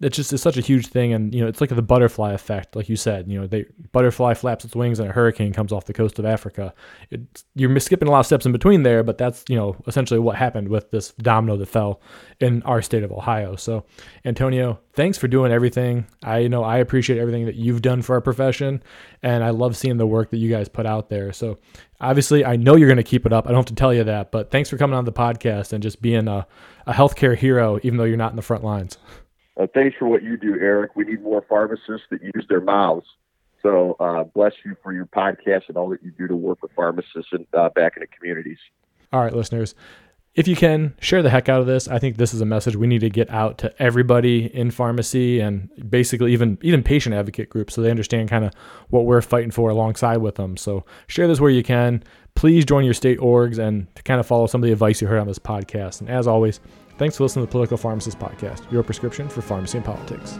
it's 0.00 0.16
just 0.16 0.30
it's 0.30 0.42
such 0.42 0.58
a 0.58 0.60
huge 0.60 0.88
thing 0.88 1.14
and 1.14 1.34
you 1.34 1.40
know 1.40 1.46
it's 1.46 1.60
like 1.60 1.70
the 1.70 1.80
butterfly 1.80 2.32
effect 2.32 2.76
like 2.76 2.86
you 2.86 2.96
said 2.96 3.26
you 3.28 3.40
know 3.40 3.46
they 3.46 3.64
butterfly 3.92 4.34
flaps 4.34 4.62
its 4.62 4.76
wings 4.76 4.98
and 4.98 5.08
a 5.08 5.12
hurricane 5.12 5.54
comes 5.54 5.72
off 5.72 5.86
the 5.86 5.92
coast 5.92 6.18
of 6.18 6.26
africa. 6.26 6.74
It's, 7.10 7.44
you're 7.54 7.80
skipping 7.80 8.06
a 8.06 8.10
lot 8.10 8.20
of 8.20 8.26
steps 8.26 8.44
in 8.44 8.52
between 8.52 8.82
there 8.82 9.02
but 9.02 9.16
that's 9.16 9.44
you 9.48 9.56
know 9.56 9.74
essentially 9.86 10.20
what 10.20 10.36
happened 10.36 10.68
with 10.68 10.90
this 10.90 11.12
domino 11.12 11.56
that 11.56 11.66
fell 11.66 12.02
in 12.40 12.62
our 12.64 12.82
state 12.82 13.04
of 13.04 13.12
ohio. 13.12 13.56
So 13.56 13.84
antonio 14.24 14.78
thanks 14.92 15.16
for 15.16 15.28
doing 15.28 15.50
everything. 15.50 16.06
I 16.22 16.38
you 16.38 16.50
know 16.50 16.62
i 16.62 16.76
appreciate 16.76 17.18
everything 17.18 17.46
that 17.46 17.54
you've 17.54 17.80
done 17.80 18.02
for 18.02 18.16
our 18.16 18.20
profession 18.20 18.82
and 19.22 19.42
i 19.42 19.50
love 19.50 19.76
seeing 19.78 19.96
the 19.96 20.06
work 20.06 20.30
that 20.30 20.38
you 20.38 20.50
guys 20.50 20.68
put 20.68 20.84
out 20.84 21.08
there. 21.08 21.32
So 21.32 21.58
obviously 22.02 22.44
i 22.44 22.56
know 22.56 22.76
you're 22.76 22.88
going 22.88 22.98
to 22.98 23.02
keep 23.02 23.24
it 23.24 23.32
up. 23.32 23.46
I 23.46 23.48
don't 23.48 23.60
have 23.60 23.66
to 23.66 23.74
tell 23.74 23.94
you 23.94 24.04
that 24.04 24.30
but 24.30 24.50
thanks 24.50 24.68
for 24.68 24.76
coming 24.76 24.96
on 24.96 25.06
the 25.06 25.12
podcast 25.12 25.72
and 25.72 25.82
just 25.82 26.02
being 26.02 26.28
a, 26.28 26.46
a 26.86 26.92
healthcare 26.92 27.34
hero 27.34 27.80
even 27.82 27.96
though 27.96 28.04
you're 28.04 28.18
not 28.18 28.32
in 28.32 28.36
the 28.36 28.42
front 28.42 28.62
lines 28.62 28.98
uh, 29.56 29.66
thanks 29.74 29.96
for 29.98 30.06
what 30.06 30.22
you 30.22 30.36
do, 30.36 30.54
Eric. 30.60 30.96
We 30.96 31.04
need 31.04 31.22
more 31.22 31.44
pharmacists 31.48 32.06
that 32.10 32.22
use 32.22 32.46
their 32.48 32.60
mouths. 32.60 33.06
So 33.62 33.96
uh, 33.98 34.24
bless 34.24 34.52
you 34.64 34.76
for 34.82 34.92
your 34.92 35.06
podcast 35.06 35.62
and 35.68 35.76
all 35.76 35.88
that 35.90 36.02
you 36.02 36.12
do 36.12 36.28
to 36.28 36.36
work 36.36 36.62
with 36.62 36.72
pharmacists 36.72 37.32
and 37.32 37.46
uh, 37.54 37.70
back 37.70 37.96
in 37.96 38.00
the 38.00 38.06
communities. 38.06 38.58
All 39.12 39.20
right, 39.20 39.34
listeners. 39.34 39.74
If 40.34 40.46
you 40.46 40.54
can 40.54 40.94
share 41.00 41.22
the 41.22 41.30
heck 41.30 41.48
out 41.48 41.62
of 41.62 41.66
this, 41.66 41.88
I 41.88 41.98
think 41.98 42.18
this 42.18 42.34
is 42.34 42.42
a 42.42 42.44
message 42.44 42.76
we 42.76 42.86
need 42.86 43.00
to 43.00 43.08
get 43.08 43.30
out 43.30 43.56
to 43.58 43.82
everybody 43.82 44.54
in 44.54 44.70
pharmacy 44.70 45.40
and 45.40 45.70
basically 45.88 46.34
even 46.34 46.58
even 46.60 46.82
patient 46.82 47.14
advocate 47.14 47.48
groups 47.48 47.74
so 47.74 47.80
they 47.80 47.90
understand 47.90 48.28
kind 48.28 48.44
of 48.44 48.52
what 48.90 49.06
we're 49.06 49.22
fighting 49.22 49.50
for 49.50 49.70
alongside 49.70 50.18
with 50.18 50.34
them. 50.34 50.58
So 50.58 50.84
share 51.06 51.26
this 51.26 51.40
where 51.40 51.50
you 51.50 51.62
can. 51.62 52.02
Please 52.34 52.66
join 52.66 52.84
your 52.84 52.92
state 52.92 53.18
orgs 53.18 53.58
and 53.58 53.92
to 53.96 54.02
kind 54.02 54.20
of 54.20 54.26
follow 54.26 54.46
some 54.46 54.62
of 54.62 54.66
the 54.66 54.72
advice 54.72 55.00
you 55.00 55.08
heard 55.08 55.20
on 55.20 55.26
this 55.26 55.38
podcast. 55.38 56.00
And 56.00 56.10
as 56.10 56.26
always, 56.26 56.60
Thanks 56.98 57.16
for 57.16 57.24
listening 57.24 57.44
to 57.44 57.48
the 57.48 57.52
Political 57.52 57.76
Pharmacist 57.76 58.18
Podcast, 58.18 58.70
your 58.72 58.82
prescription 58.82 59.28
for 59.28 59.42
pharmacy 59.42 59.78
and 59.78 59.84
politics. 59.84 60.38